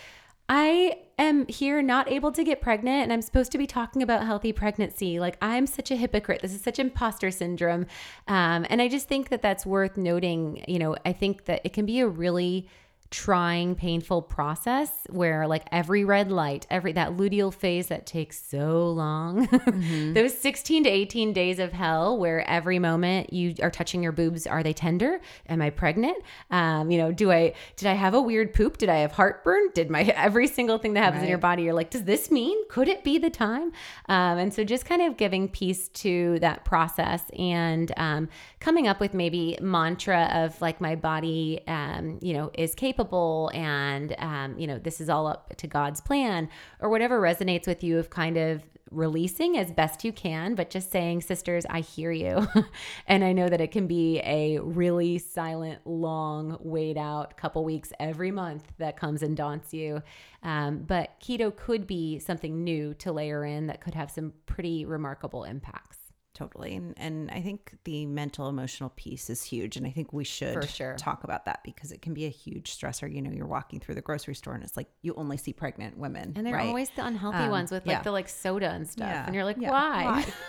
I 0.53 0.97
am 1.17 1.47
here 1.47 1.81
not 1.81 2.11
able 2.11 2.33
to 2.33 2.43
get 2.43 2.61
pregnant 2.61 3.05
and 3.05 3.13
I'm 3.13 3.23
supposed 3.23 3.53
to 3.53 3.59
be 3.59 3.69
talking 3.69 4.03
about 4.03 4.27
healthy 4.27 4.53
pregnancy. 4.53 5.21
Like, 5.21 5.37
I'm 5.41 5.65
such 5.65 5.93
a 5.93 5.97
hypocrite. 5.97 6.43
This 6.43 6.53
is 6.53 6.61
such 6.61 6.81
imposter 6.81 7.31
syndrome. 7.31 7.87
Um, 8.27 8.67
and 8.69 8.83
I 8.83 8.89
just 8.89 9.07
think 9.07 9.29
that 9.29 9.43
that's 9.43 9.65
worth 9.65 9.97
noting. 9.97 10.65
You 10.67 10.81
know, 10.81 10.97
I 11.07 11.13
think 11.13 11.45
that 11.45 11.61
it 11.63 11.73
can 11.73 11.87
be 11.87 12.01
a 12.01 12.09
really 12.09 12.69
trying, 13.11 13.75
painful 13.75 14.23
process 14.23 14.91
where 15.11 15.49
like 15.49 15.67
every 15.73 16.05
red 16.05 16.31
light, 16.31 16.65
every 16.71 16.93
that 16.93 17.17
luteal 17.17 17.53
phase 17.53 17.89
that 17.89 18.07
takes 18.07 18.41
so 18.41 18.89
long, 18.89 19.49
mm-hmm. 19.49 20.13
those 20.15 20.37
16 20.39 20.85
to 20.85 20.91
18 20.91 21.33
days 21.33 21.59
of 21.59 21.73
hell 21.73 22.17
where 22.17 22.49
every 22.49 22.79
moment 22.79 23.33
you 23.33 23.55
are 23.63 23.71
touching 23.71 24.01
your 24.01 24.13
boobs, 24.13 24.47
are 24.47 24.63
they 24.63 24.73
tender? 24.73 25.21
Am 25.49 25.61
I 25.61 25.71
pregnant? 25.71 26.23
Um, 26.53 26.91
you 26.93 26.99
know, 26.99 27.11
do 27.11 27.33
I 27.33 27.55
did 27.77 27.89
I 27.89 27.95
have 27.95 28.15
a 28.15 28.21
weird 28.21 28.55
poop? 28.55 28.79
Did 28.79 28.89
I 28.89 28.99
have 28.99 29.11
heartburn? 29.11 29.71
Did 29.75 29.91
my 29.91 30.03
every 30.17 30.47
single 30.47 30.79
thing 30.79 30.95
that 30.95 31.01
happens 31.01 31.23
right. 31.23 31.25
in 31.25 31.31
your 31.31 31.39
body, 31.39 31.65
you're 31.65 31.75
like, 31.75 31.91
does 31.91 32.05
this 32.05 32.31
mean? 32.31 32.57
Could 32.69 32.87
it 32.87 33.03
be 33.03 33.19
the 33.19 33.31
time? 33.31 33.73
Um, 34.09 34.39
and 34.39 34.55
so 34.55 34.63
just 34.63 34.87
kind 34.87 35.03
of 35.03 35.17
giving 35.17 35.49
peace 35.49 35.89
to 35.89 36.39
that 36.41 36.65
process 36.65 37.25
and 37.37 37.91
um, 37.97 38.29
coming 38.61 38.87
up 38.87 39.01
with 39.01 39.15
maybe 39.15 39.59
mantra 39.61 40.31
of 40.33 40.61
like 40.61 40.81
my 40.81 40.95
body, 40.95 41.61
um, 41.67 42.21
you 42.23 42.35
know, 42.35 42.53
is 42.55 42.73
capable 42.77 43.00
capable 43.01 43.51
and 43.55 44.15
um, 44.19 44.59
you 44.59 44.67
know 44.67 44.79
this 44.79 45.01
is 45.01 45.09
all 45.09 45.27
up 45.27 45.55
to 45.57 45.67
god's 45.67 46.01
plan 46.01 46.49
or 46.81 46.89
whatever 46.89 47.21
resonates 47.21 47.67
with 47.67 47.83
you 47.83 47.99
of 47.99 48.11
kind 48.11 48.37
of 48.37 48.63
releasing 48.91 49.57
as 49.57 49.71
best 49.71 50.05
you 50.05 50.13
can, 50.13 50.57
but 50.57 50.69
just 50.69 50.91
saying, 50.91 51.21
sisters, 51.21 51.65
I 51.71 51.79
hear 51.79 52.11
you. 52.11 52.49
and 53.07 53.23
I 53.23 53.33
know 53.33 53.49
that 53.49 53.61
it 53.61 53.71
can 53.71 53.87
be 53.87 54.19
a 54.25 54.59
really 54.59 55.19
silent, 55.19 55.79
long, 55.85 56.59
wait 56.61 56.97
out 56.97 57.37
couple 57.37 57.65
weeks 57.65 57.93
every 58.01 58.33
month 58.33 58.65
that 58.79 58.97
comes 58.97 59.23
and 59.23 59.37
daunts 59.37 59.73
you. 59.73 60.03
Um, 60.43 60.79
but 60.79 61.21
keto 61.21 61.55
could 61.55 61.87
be 61.87 62.19
something 62.19 62.65
new 62.65 62.93
to 62.95 63.13
layer 63.13 63.45
in 63.45 63.69
that 63.69 63.81
could 63.81 63.95
have 63.95 64.11
some 64.11 64.33
pretty 64.47 64.85
remarkable 64.85 65.45
impacts. 65.45 66.00
Totally. 66.41 66.75
And 66.75 66.95
and 66.97 67.31
I 67.31 67.43
think 67.43 67.75
the 67.85 68.07
mental 68.07 68.49
emotional 68.49 68.89
piece 68.97 69.29
is 69.29 69.43
huge. 69.43 69.77
And 69.77 69.87
I 69.87 69.91
think 69.91 70.11
we 70.15 70.25
should 70.25 70.71
sure. 70.71 70.95
talk 70.97 71.23
about 71.23 71.45
that 71.45 71.61
because 71.65 71.93
it 71.93 72.01
can 72.01 72.15
be 72.15 72.25
a 72.25 72.31
huge 72.31 72.75
stressor. 72.75 73.13
You 73.15 73.21
know, 73.21 73.31
you're 73.31 73.47
walking 73.47 73.79
through 73.79 73.97
the 73.97 74.01
grocery 74.01 74.35
store 74.35 74.55
and 74.55 74.65
it's 74.65 74.75
like 74.75 74.89
you 75.03 75.13
only 75.19 75.37
see 75.37 75.53
pregnant 75.53 75.99
women. 75.99 76.33
And 76.37 76.47
they're 76.47 76.55
right? 76.55 76.67
always 76.67 76.89
the 76.97 77.05
unhealthy 77.05 77.45
Um, 77.45 77.51
ones 77.51 77.71
with 77.71 77.85
like 77.87 77.99
yeah. 77.99 78.03
the 78.03 78.11
like 78.11 78.27
soda 78.31 78.71
and 78.71 78.89
stuff. 78.89 79.07
Yeah. 79.11 79.27
And 79.27 79.35
you're 79.35 79.45
like, 79.45 79.59
Yeah. 79.61 79.71
why? 79.71 80.05
Why? 80.05 80.33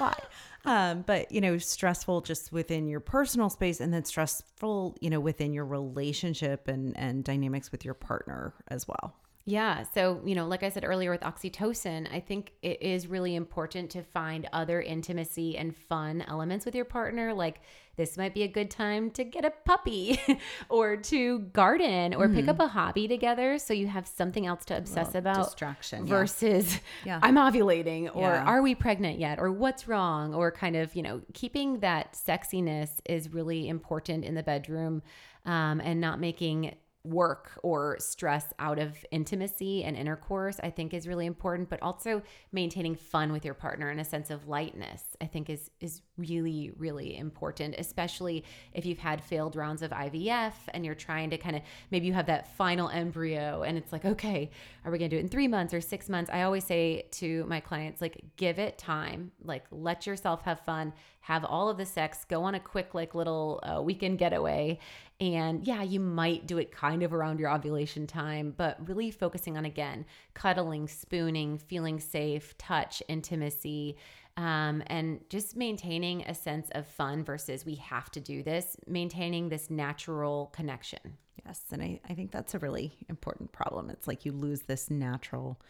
Why? 0.63 0.91
um, 0.91 1.01
but 1.01 1.29
you 1.29 1.41
know, 1.41 1.57
stressful 1.57 2.21
just 2.21 2.53
within 2.53 2.87
your 2.87 3.01
personal 3.01 3.49
space 3.49 3.81
and 3.81 3.93
then 3.93 4.05
stressful, 4.05 4.95
you 5.01 5.09
know, 5.09 5.19
within 5.19 5.51
your 5.51 5.65
relationship 5.65 6.69
and 6.69 6.95
and 6.97 7.25
dynamics 7.25 7.69
with 7.73 7.83
your 7.83 7.95
partner 7.95 8.53
as 8.69 8.87
well. 8.87 9.17
Yeah. 9.45 9.83
So, 9.93 10.21
you 10.23 10.35
know, 10.35 10.47
like 10.47 10.61
I 10.63 10.69
said 10.69 10.85
earlier 10.85 11.09
with 11.09 11.21
oxytocin, 11.21 12.07
I 12.13 12.19
think 12.19 12.53
it 12.61 12.81
is 12.81 13.07
really 13.07 13.35
important 13.35 13.89
to 13.91 14.03
find 14.03 14.47
other 14.53 14.81
intimacy 14.81 15.57
and 15.57 15.75
fun 15.75 16.23
elements 16.27 16.65
with 16.65 16.75
your 16.75 16.85
partner. 16.85 17.33
Like, 17.33 17.61
this 17.97 18.17
might 18.17 18.33
be 18.33 18.43
a 18.43 18.47
good 18.47 18.71
time 18.71 19.11
to 19.11 19.23
get 19.23 19.43
a 19.43 19.51
puppy 19.65 20.19
or 20.69 20.95
to 20.95 21.39
garden 21.39 22.13
or 22.13 22.29
pick 22.29 22.47
up 22.47 22.59
a 22.59 22.67
hobby 22.67 23.07
together. 23.07 23.57
So 23.57 23.73
you 23.73 23.87
have 23.87 24.07
something 24.07 24.45
else 24.45 24.63
to 24.65 24.77
obsess 24.77 25.13
about 25.13 25.45
distraction, 25.45 26.07
yeah. 26.07 26.09
versus 26.09 26.79
Yeah. 27.05 27.19
I'm 27.21 27.35
ovulating 27.35 28.15
or 28.15 28.21
Yeah. 28.21 28.43
are 28.45 28.61
we 28.61 28.75
pregnant 28.75 29.19
yet 29.19 29.39
or 29.39 29.51
what's 29.51 29.87
wrong 29.87 30.33
or 30.33 30.51
kind 30.51 30.75
of, 30.75 30.95
you 30.95 31.01
know, 31.03 31.21
keeping 31.33 31.79
that 31.79 32.13
sexiness 32.13 32.89
is 33.05 33.33
really 33.33 33.67
important 33.67 34.23
in 34.23 34.35
the 34.35 34.43
bedroom 34.43 35.01
um, 35.45 35.81
and 35.81 35.99
not 35.99 36.19
making 36.19 36.75
work 37.03 37.51
or 37.63 37.97
stress 37.99 38.53
out 38.59 38.77
of 38.77 38.95
intimacy 39.11 39.83
and 39.83 39.97
intercourse 39.97 40.59
i 40.61 40.69
think 40.69 40.93
is 40.93 41.07
really 41.07 41.25
important 41.25 41.67
but 41.67 41.81
also 41.81 42.21
maintaining 42.51 42.95
fun 42.95 43.31
with 43.31 43.43
your 43.43 43.55
partner 43.55 43.89
and 43.89 43.99
a 43.99 44.05
sense 44.05 44.29
of 44.29 44.47
lightness 44.47 45.03
i 45.19 45.25
think 45.25 45.49
is 45.49 45.71
is 45.79 46.01
really 46.21 46.71
really 46.77 47.17
important 47.17 47.75
especially 47.77 48.43
if 48.73 48.85
you've 48.85 48.97
had 48.97 49.23
failed 49.23 49.55
rounds 49.55 49.81
of 49.81 49.91
ivf 49.91 50.53
and 50.69 50.85
you're 50.85 50.95
trying 50.95 51.29
to 51.29 51.37
kind 51.37 51.55
of 51.55 51.61
maybe 51.91 52.07
you 52.07 52.13
have 52.13 52.27
that 52.27 52.55
final 52.55 52.89
embryo 52.89 53.63
and 53.63 53.77
it's 53.77 53.91
like 53.91 54.05
okay 54.05 54.49
are 54.83 54.91
we 54.91 54.97
going 54.97 55.09
to 55.09 55.15
do 55.15 55.19
it 55.19 55.23
in 55.23 55.29
3 55.29 55.47
months 55.47 55.73
or 55.73 55.81
6 55.81 56.09
months? 56.09 56.31
I 56.31 56.43
always 56.43 56.63
say 56.63 57.07
to 57.11 57.45
my 57.45 57.59
clients 57.59 58.01
like 58.01 58.21
give 58.35 58.57
it 58.57 58.77
time. 58.77 59.31
Like 59.43 59.65
let 59.71 60.07
yourself 60.07 60.41
have 60.43 60.59
fun 60.61 60.93
have 61.23 61.45
all 61.45 61.69
of 61.69 61.77
the 61.77 61.85
sex 61.85 62.25
go 62.25 62.43
on 62.43 62.55
a 62.55 62.59
quick 62.59 62.95
like 62.95 63.13
little 63.13 63.59
uh, 63.63 63.81
weekend 63.81 64.17
getaway. 64.17 64.79
And 65.19 65.65
yeah, 65.67 65.83
you 65.83 65.99
might 65.99 66.47
do 66.47 66.57
it 66.57 66.71
kind 66.71 67.03
of 67.03 67.13
around 67.13 67.39
your 67.39 67.53
ovulation 67.53 68.07
time, 68.07 68.55
but 68.57 68.77
really 68.87 69.11
focusing 69.11 69.55
on 69.55 69.65
again, 69.65 70.05
cuddling, 70.33 70.87
spooning, 70.87 71.59
feeling 71.59 71.99
safe, 71.99 72.57
touch, 72.57 73.03
intimacy, 73.07 73.97
um, 74.41 74.81
and 74.87 75.19
just 75.29 75.55
maintaining 75.55 76.23
a 76.23 76.33
sense 76.33 76.69
of 76.71 76.87
fun 76.87 77.23
versus 77.23 77.63
we 77.63 77.75
have 77.75 78.09
to 78.09 78.19
do 78.19 78.41
this, 78.41 78.75
maintaining 78.87 79.49
this 79.49 79.69
natural 79.69 80.47
connection. 80.51 81.17
Yes. 81.45 81.61
And 81.71 81.83
I, 81.83 81.99
I 82.09 82.15
think 82.15 82.31
that's 82.31 82.55
a 82.55 82.59
really 82.59 82.97
important 83.07 83.51
problem. 83.51 83.91
It's 83.91 84.07
like 84.07 84.25
you 84.25 84.31
lose 84.31 84.61
this 84.61 84.89
natural 84.89 85.61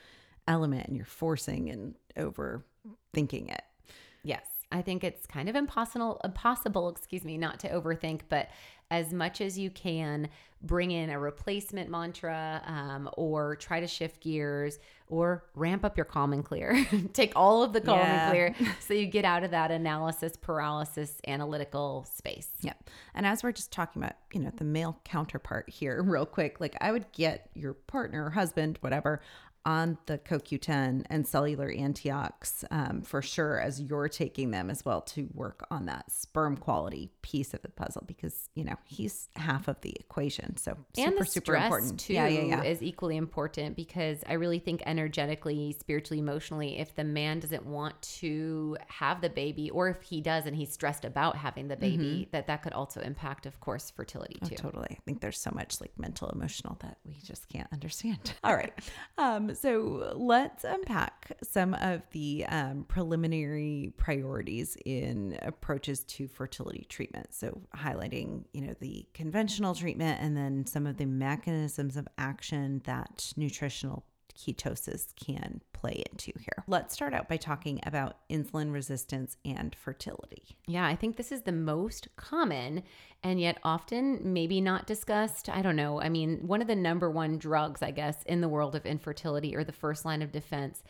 element 0.47 0.87
and 0.87 0.95
you're 0.95 1.05
forcing 1.05 1.69
and 1.69 1.95
overthinking 2.17 3.51
it. 3.51 3.63
Yes, 4.23 4.45
I 4.71 4.81
think 4.81 5.03
it's 5.03 5.25
kind 5.25 5.49
of 5.49 5.55
impossible, 5.57 6.21
impossible, 6.23 6.87
excuse 6.87 7.25
me, 7.25 7.37
not 7.37 7.59
to 7.61 7.69
overthink, 7.69 8.21
but 8.29 8.49
as 8.89 9.11
much 9.13 9.41
as 9.41 9.59
you 9.59 9.69
can, 9.69 10.29
bring 10.63 10.91
in 10.91 11.09
a 11.09 11.19
replacement 11.19 11.89
mantra, 11.89 12.61
um, 12.65 13.09
or 13.13 13.55
try 13.55 13.79
to 13.79 13.87
shift 13.87 14.21
gears, 14.21 14.77
or 15.07 15.43
ramp 15.55 15.83
up 15.83 15.97
your 15.97 16.05
calm 16.05 16.33
and 16.33 16.45
clear. 16.45 16.85
Take 17.13 17.33
all 17.35 17.63
of 17.63 17.73
the 17.73 17.81
calm 17.81 17.97
Yeah. 17.99 18.23
and 18.23 18.31
clear, 18.55 18.55
so 18.79 18.93
you 18.93 19.07
get 19.07 19.25
out 19.25 19.43
of 19.43 19.51
that 19.51 19.71
analysis 19.71 20.37
paralysis 20.37 21.19
analytical 21.27 22.05
space. 22.13 22.49
Yeah. 22.61 22.73
And 23.13 23.25
as 23.25 23.43
we're 23.43 23.51
just 23.51 23.71
talking 23.71 24.01
about, 24.01 24.15
you 24.33 24.39
know, 24.39 24.51
the 24.55 24.63
male 24.63 24.99
counterpart 25.03 25.69
here, 25.69 26.01
real 26.05 26.25
quick, 26.25 26.59
like 26.59 26.75
I 26.79 26.91
would 26.91 27.11
get 27.11 27.49
your 27.53 27.73
partner, 27.73 28.29
husband, 28.29 28.77
whatever, 28.81 29.21
on 29.65 29.97
the 30.07 30.17
CoQ10 30.17 31.05
and 31.09 31.27
cellular 31.27 31.69
antiox 31.71 32.65
um, 32.71 33.01
for 33.01 33.21
sure 33.21 33.59
as 33.59 33.79
you're 33.81 34.09
taking 34.09 34.51
them 34.51 34.69
as 34.69 34.83
well 34.83 35.01
to 35.01 35.29
work 35.33 35.65
on 35.69 35.85
that 35.85 36.11
sperm 36.11 36.57
quality 36.57 37.11
piece 37.21 37.53
of 37.53 37.61
the 37.61 37.69
puzzle 37.69 38.03
because, 38.07 38.49
you 38.55 38.63
know, 38.63 38.75
he's 38.85 39.29
half 39.35 39.67
of 39.67 39.79
the 39.81 39.93
equation. 39.99 40.57
So 40.57 40.77
super, 40.95 41.07
and 41.09 41.19
the 41.19 41.25
super 41.25 41.55
important. 41.55 41.99
too 41.99 42.13
yeah, 42.13 42.27
yeah, 42.27 42.41
yeah. 42.41 42.63
is 42.63 42.81
equally 42.81 43.17
important 43.17 43.75
because 43.75 44.23
I 44.27 44.33
really 44.33 44.59
think 44.59 44.81
energetically, 44.85 45.75
spiritually, 45.79 46.19
emotionally, 46.19 46.79
if 46.79 46.95
the 46.95 47.03
man 47.03 47.39
doesn't 47.39 47.65
want 47.65 48.01
to 48.19 48.77
have 48.87 49.21
the 49.21 49.29
baby, 49.29 49.69
or 49.69 49.89
if 49.89 50.01
he 50.01 50.21
does 50.21 50.45
and 50.45 50.55
he's 50.55 50.71
stressed 50.71 51.05
about 51.05 51.37
having 51.37 51.67
the 51.67 51.77
baby, 51.77 52.27
that 52.31 52.47
that 52.47 52.63
could 52.63 52.73
also 52.73 53.01
impact, 53.01 53.45
of 53.45 53.59
course, 53.59 53.91
fertility 53.91 54.31
Mm-hmm. 54.31 54.45
Oh, 54.45 54.49
too. 54.49 54.55
totally. 54.55 54.87
I 54.91 54.97
think 55.05 55.21
there's 55.21 55.39
so 55.39 55.51
much 55.53 55.79
like 55.81 55.91
mental, 55.97 56.29
emotional 56.29 56.77
that 56.81 56.97
we 57.05 57.15
just 57.23 57.47
can't 57.49 57.67
understand. 57.71 58.33
All 58.43 58.55
right. 58.55 58.73
Um, 59.17 59.50
so 59.53 60.13
let's 60.15 60.63
unpack 60.63 61.31
some 61.43 61.73
of 61.75 62.01
the 62.11 62.45
um, 62.47 62.85
preliminary 62.87 63.93
priorities 63.97 64.77
in 64.85 65.37
approaches 65.41 66.03
to 66.05 66.27
fertility 66.27 66.85
treatment. 66.89 67.33
So 67.33 67.61
highlighting, 67.75 68.45
you 68.53 68.61
know, 68.61 68.75
the 68.79 69.05
conventional 69.13 69.75
treatment 69.75 70.19
and 70.21 70.35
then 70.35 70.65
some 70.65 70.85
of 70.85 70.97
the 70.97 71.05
mechanisms 71.05 71.97
of 71.97 72.07
action 72.17 72.81
that 72.85 73.33
nutritional 73.35 74.05
ketosis 74.35 75.13
can 75.15 75.61
play 75.73 76.03
into 76.11 76.31
here. 76.39 76.63
Let's 76.67 76.93
start 76.93 77.13
out 77.13 77.27
by 77.27 77.37
talking 77.37 77.79
about 77.85 78.17
insulin 78.29 78.71
resistance 78.73 79.37
and 79.45 79.75
fertility. 79.75 80.57
Yeah, 80.67 80.85
I 80.85 80.95
think 80.95 81.17
this 81.17 81.31
is 81.31 81.41
the 81.41 81.51
most 81.51 82.07
common 82.15 82.83
and 83.23 83.39
yet 83.39 83.59
often 83.63 84.19
maybe 84.33 84.61
not 84.61 84.87
discussed. 84.87 85.49
I 85.49 85.61
don't 85.61 85.75
know. 85.75 86.01
I 86.01 86.09
mean, 86.09 86.39
one 86.47 86.61
of 86.61 86.67
the 86.67 86.75
number 86.75 87.09
one 87.09 87.37
drugs, 87.37 87.81
I 87.81 87.91
guess, 87.91 88.21
in 88.23 88.41
the 88.41 88.49
world 88.49 88.75
of 88.75 88.85
infertility 88.85 89.55
or 89.55 89.63
the 89.63 89.71
first 89.71 90.05
line 90.05 90.21
of 90.21 90.31
defense. 90.31 90.83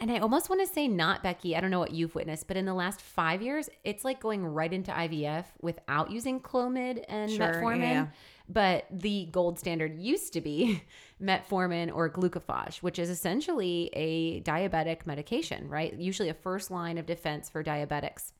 And 0.00 0.10
I 0.10 0.18
almost 0.18 0.48
want 0.48 0.60
to 0.66 0.72
say 0.72 0.88
not, 0.88 1.22
Becky. 1.22 1.56
I 1.56 1.60
don't 1.60 1.70
know 1.70 1.78
what 1.78 1.92
you've 1.92 2.14
witnessed, 2.14 2.46
but 2.48 2.56
in 2.56 2.64
the 2.64 2.74
last 2.74 3.00
five 3.00 3.42
years, 3.42 3.68
it's 3.84 4.04
like 4.04 4.20
going 4.20 4.44
right 4.44 4.72
into 4.72 4.90
IVF 4.90 5.44
without 5.60 6.10
using 6.10 6.40
Clomid 6.40 7.04
and 7.08 7.30
Sure, 7.30 7.54
metformin. 7.54 7.80
yeah. 7.80 8.06
But 8.52 8.86
the 8.90 9.28
gold 9.30 9.60
standard 9.60 9.96
used 9.96 10.32
to 10.32 10.40
be 10.40 10.82
metformin 11.22 11.94
or 11.94 12.10
glucophage, 12.10 12.78
which 12.78 12.98
is 12.98 13.08
essentially 13.08 13.90
a 13.92 14.40
diabetic 14.40 15.06
medication, 15.06 15.68
right? 15.68 15.94
Usually 15.94 16.30
a 16.30 16.34
first 16.34 16.70
line 16.70 16.98
of 16.98 17.06
defense 17.06 17.48
for 17.48 17.62
diabetics. 17.62 18.32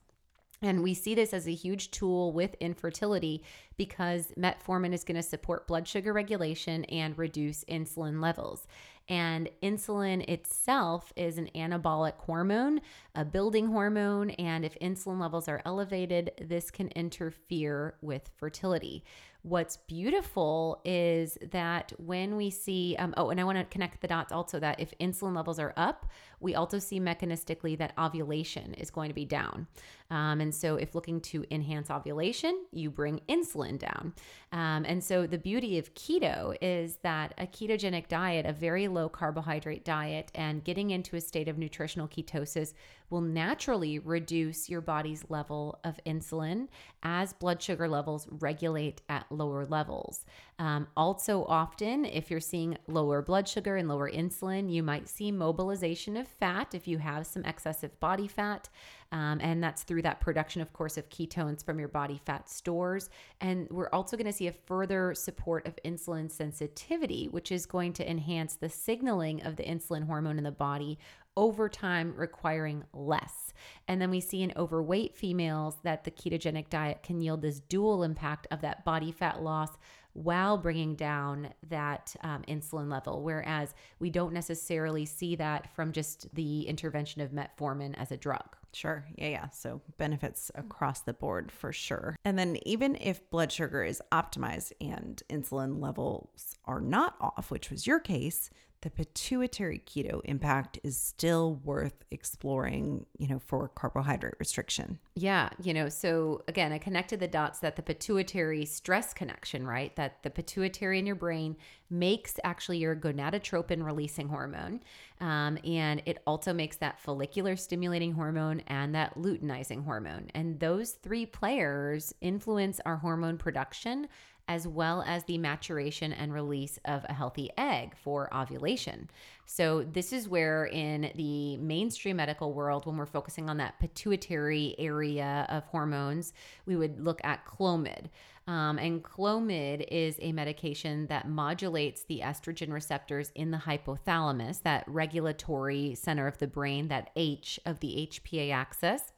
And 0.63 0.83
we 0.83 0.93
see 0.93 1.15
this 1.15 1.33
as 1.33 1.47
a 1.47 1.53
huge 1.53 1.89
tool 1.89 2.33
with 2.33 2.53
infertility 2.59 3.43
because 3.77 4.27
metformin 4.37 4.93
is 4.93 5.03
going 5.03 5.15
to 5.15 5.23
support 5.23 5.65
blood 5.65 5.87
sugar 5.87 6.13
regulation 6.13 6.83
and 6.85 7.17
reduce 7.17 7.63
insulin 7.63 8.21
levels. 8.21 8.67
And 9.09 9.49
insulin 9.63 10.21
itself 10.29 11.11
is 11.15 11.39
an 11.39 11.49
anabolic 11.55 12.15
hormone, 12.17 12.81
a 13.15 13.25
building 13.25 13.67
hormone. 13.67 14.29
And 14.31 14.63
if 14.63 14.77
insulin 14.79 15.19
levels 15.19 15.47
are 15.47 15.63
elevated, 15.65 16.31
this 16.39 16.69
can 16.69 16.89
interfere 16.89 17.95
with 18.01 18.29
fertility. 18.37 19.03
What's 19.43 19.77
beautiful 19.77 20.81
is 20.85 21.35
that 21.51 21.93
when 21.97 22.35
we 22.35 22.51
see, 22.51 22.95
um, 22.99 23.15
oh, 23.17 23.31
and 23.31 23.39
I 23.39 23.43
want 23.43 23.57
to 23.57 23.63
connect 23.65 23.99
the 23.99 24.07
dots 24.07 24.31
also 24.31 24.59
that 24.59 24.79
if 24.79 24.93
insulin 24.99 25.35
levels 25.35 25.57
are 25.57 25.73
up, 25.77 26.11
we 26.39 26.53
also 26.53 26.77
see 26.77 26.99
mechanistically 26.99 27.75
that 27.79 27.93
ovulation 27.97 28.75
is 28.75 28.91
going 28.91 29.09
to 29.09 29.15
be 29.15 29.25
down. 29.25 29.65
Um, 30.11 30.41
and 30.41 30.53
so, 30.53 30.75
if 30.75 30.93
looking 30.93 31.21
to 31.21 31.45
enhance 31.49 31.89
ovulation, 31.89 32.65
you 32.71 32.91
bring 32.91 33.21
insulin 33.29 33.79
down. 33.79 34.13
Um, 34.51 34.85
and 34.85 35.01
so, 35.01 35.25
the 35.25 35.37
beauty 35.37 35.77
of 35.77 35.95
keto 35.95 36.55
is 36.61 36.97
that 36.97 37.33
a 37.37 37.47
ketogenic 37.47 38.09
diet, 38.09 38.45
a 38.45 38.51
very 38.51 38.89
low 38.89 39.07
carbohydrate 39.07 39.85
diet, 39.85 40.29
and 40.35 40.63
getting 40.63 40.91
into 40.91 41.15
a 41.15 41.21
state 41.21 41.47
of 41.47 41.57
nutritional 41.57 42.09
ketosis 42.09 42.73
will 43.09 43.21
naturally 43.21 43.99
reduce 43.99 44.69
your 44.69 44.81
body's 44.81 45.23
level 45.29 45.79
of 45.83 45.99
insulin 46.05 46.67
as 47.03 47.33
blood 47.33 47.61
sugar 47.61 47.87
levels 47.87 48.27
regulate 48.29 49.01
at 49.07 49.25
lower 49.31 49.65
levels. 49.65 50.25
Um, 50.61 50.87
also, 50.95 51.43
often, 51.45 52.05
if 52.05 52.29
you're 52.29 52.39
seeing 52.39 52.77
lower 52.85 53.23
blood 53.23 53.47
sugar 53.47 53.77
and 53.77 53.89
lower 53.89 54.11
insulin, 54.11 54.71
you 54.71 54.83
might 54.83 55.09
see 55.09 55.31
mobilization 55.31 56.15
of 56.15 56.27
fat 56.27 56.75
if 56.75 56.87
you 56.87 56.99
have 56.99 57.25
some 57.25 57.43
excessive 57.45 57.99
body 57.99 58.27
fat. 58.27 58.69
Um, 59.11 59.39
and 59.41 59.63
that's 59.63 59.81
through 59.81 60.03
that 60.03 60.21
production, 60.21 60.61
of 60.61 60.71
course, 60.71 60.97
of 60.97 61.09
ketones 61.09 61.65
from 61.65 61.79
your 61.79 61.87
body 61.87 62.21
fat 62.27 62.47
stores. 62.47 63.09
And 63.41 63.67
we're 63.71 63.89
also 63.91 64.15
going 64.15 64.27
to 64.27 64.31
see 64.31 64.49
a 64.49 64.51
further 64.51 65.15
support 65.15 65.65
of 65.65 65.79
insulin 65.83 66.29
sensitivity, 66.29 67.27
which 67.27 67.51
is 67.51 67.65
going 67.65 67.93
to 67.93 68.07
enhance 68.07 68.53
the 68.53 68.69
signaling 68.69 69.41
of 69.41 69.55
the 69.55 69.63
insulin 69.63 70.05
hormone 70.05 70.37
in 70.37 70.43
the 70.43 70.51
body 70.51 70.99
over 71.35 71.69
time 71.69 72.13
requiring 72.15 72.83
less. 72.93 73.53
And 73.87 74.01
then 74.01 74.11
we 74.11 74.19
see 74.19 74.43
in 74.43 74.53
overweight 74.55 75.15
females 75.15 75.77
that 75.83 76.03
the 76.03 76.11
ketogenic 76.11 76.69
diet 76.69 77.03
can 77.03 77.21
yield 77.21 77.41
this 77.41 77.61
dual 77.61 78.03
impact 78.03 78.47
of 78.51 78.61
that 78.61 78.85
body 78.85 79.11
fat 79.11 79.41
loss 79.41 79.71
while 80.13 80.57
bringing 80.57 80.95
down 80.95 81.49
that 81.69 82.15
um, 82.21 82.43
insulin 82.47 82.91
level. 82.91 83.23
Whereas 83.23 83.73
we 83.99 84.09
don't 84.09 84.33
necessarily 84.33 85.05
see 85.05 85.35
that 85.37 85.73
from 85.75 85.91
just 85.91 86.33
the 86.35 86.63
intervention 86.63 87.21
of 87.21 87.31
metformin 87.31 87.93
as 87.97 88.11
a 88.11 88.17
drug. 88.17 88.55
Sure. 88.73 89.05
Yeah, 89.17 89.27
yeah. 89.27 89.49
So 89.49 89.81
benefits 89.97 90.49
across 90.55 91.01
the 91.01 91.13
board 91.13 91.51
for 91.51 91.73
sure. 91.73 92.15
And 92.23 92.39
then 92.39 92.57
even 92.65 92.97
if 93.01 93.29
blood 93.29 93.51
sugar 93.51 93.83
is 93.83 94.01
optimized 94.11 94.71
and 94.79 95.21
insulin 95.29 95.81
levels 95.81 96.55
are 96.65 96.79
not 96.79 97.15
off, 97.19 97.51
which 97.51 97.69
was 97.69 97.85
your 97.85 97.99
case, 97.99 98.49
the 98.81 98.89
pituitary 98.89 99.79
keto 99.85 100.21
impact 100.25 100.79
is 100.83 100.97
still 100.97 101.55
worth 101.63 102.03
exploring, 102.09 103.05
you 103.17 103.27
know, 103.27 103.39
for 103.39 103.67
carbohydrate 103.69 104.33
restriction. 104.39 104.97
Yeah, 105.15 105.49
you 105.61 105.73
know, 105.73 105.87
so 105.87 106.43
again, 106.47 106.71
I 106.71 106.79
connected 106.79 107.19
the 107.19 107.27
dots 107.27 107.59
that 107.59 107.75
the 107.75 107.83
pituitary 107.83 108.65
stress 108.65 109.13
connection, 109.13 109.67
right? 109.67 109.95
That 109.97 110.23
the 110.23 110.31
pituitary 110.31 110.97
in 110.97 111.05
your 111.05 111.15
brain 111.15 111.57
makes 111.91 112.39
actually 112.43 112.79
your 112.79 112.95
gonadotropin 112.95 113.85
releasing 113.85 114.29
hormone. 114.29 114.79
Um, 115.19 115.59
and 115.63 116.01
it 116.05 116.23
also 116.25 116.51
makes 116.51 116.77
that 116.77 116.99
follicular 116.99 117.55
stimulating 117.55 118.13
hormone 118.13 118.61
and 118.67 118.95
that 118.95 119.15
luteinizing 119.15 119.83
hormone. 119.83 120.31
And 120.33 120.59
those 120.59 120.91
three 120.91 121.27
players 121.27 122.13
influence 122.21 122.79
our 122.85 122.97
hormone 122.97 123.37
production 123.37 124.07
as 124.47 124.67
well 124.67 125.03
as 125.05 125.23
the 125.25 125.37
maturation 125.37 126.13
and 126.13 126.33
release 126.33 126.79
of 126.85 127.05
a 127.07 127.13
healthy 127.13 127.49
egg 127.57 127.95
for 127.95 128.33
ovulation. 128.33 129.09
So, 129.45 129.83
this 129.83 130.13
is 130.13 130.29
where 130.29 130.65
in 130.65 131.11
the 131.15 131.57
mainstream 131.57 132.17
medical 132.17 132.53
world, 132.53 132.85
when 132.85 132.97
we're 132.97 133.05
focusing 133.05 133.49
on 133.49 133.57
that 133.57 133.79
pituitary 133.79 134.75
area 134.79 135.45
of 135.49 135.65
hormones, 135.65 136.33
we 136.65 136.75
would 136.75 137.03
look 137.03 137.21
at 137.23 137.45
Clomid. 137.45 138.09
Um, 138.47 138.79
and 138.79 139.03
Clomid 139.03 139.85
is 139.89 140.17
a 140.19 140.31
medication 140.31 141.07
that 141.07 141.29
modulates 141.29 142.03
the 142.03 142.21
estrogen 142.23 142.71
receptors 142.71 143.31
in 143.35 143.51
the 143.51 143.57
hypothalamus, 143.57 144.63
that 144.63 144.83
regulatory 144.87 145.95
center 145.95 146.27
of 146.27 146.37
the 146.39 146.47
brain, 146.47 146.87
that 146.87 147.11
H 147.15 147.59
of 147.65 147.79
the 147.79 148.09
HPA 148.11 148.51
axis. 148.51 149.13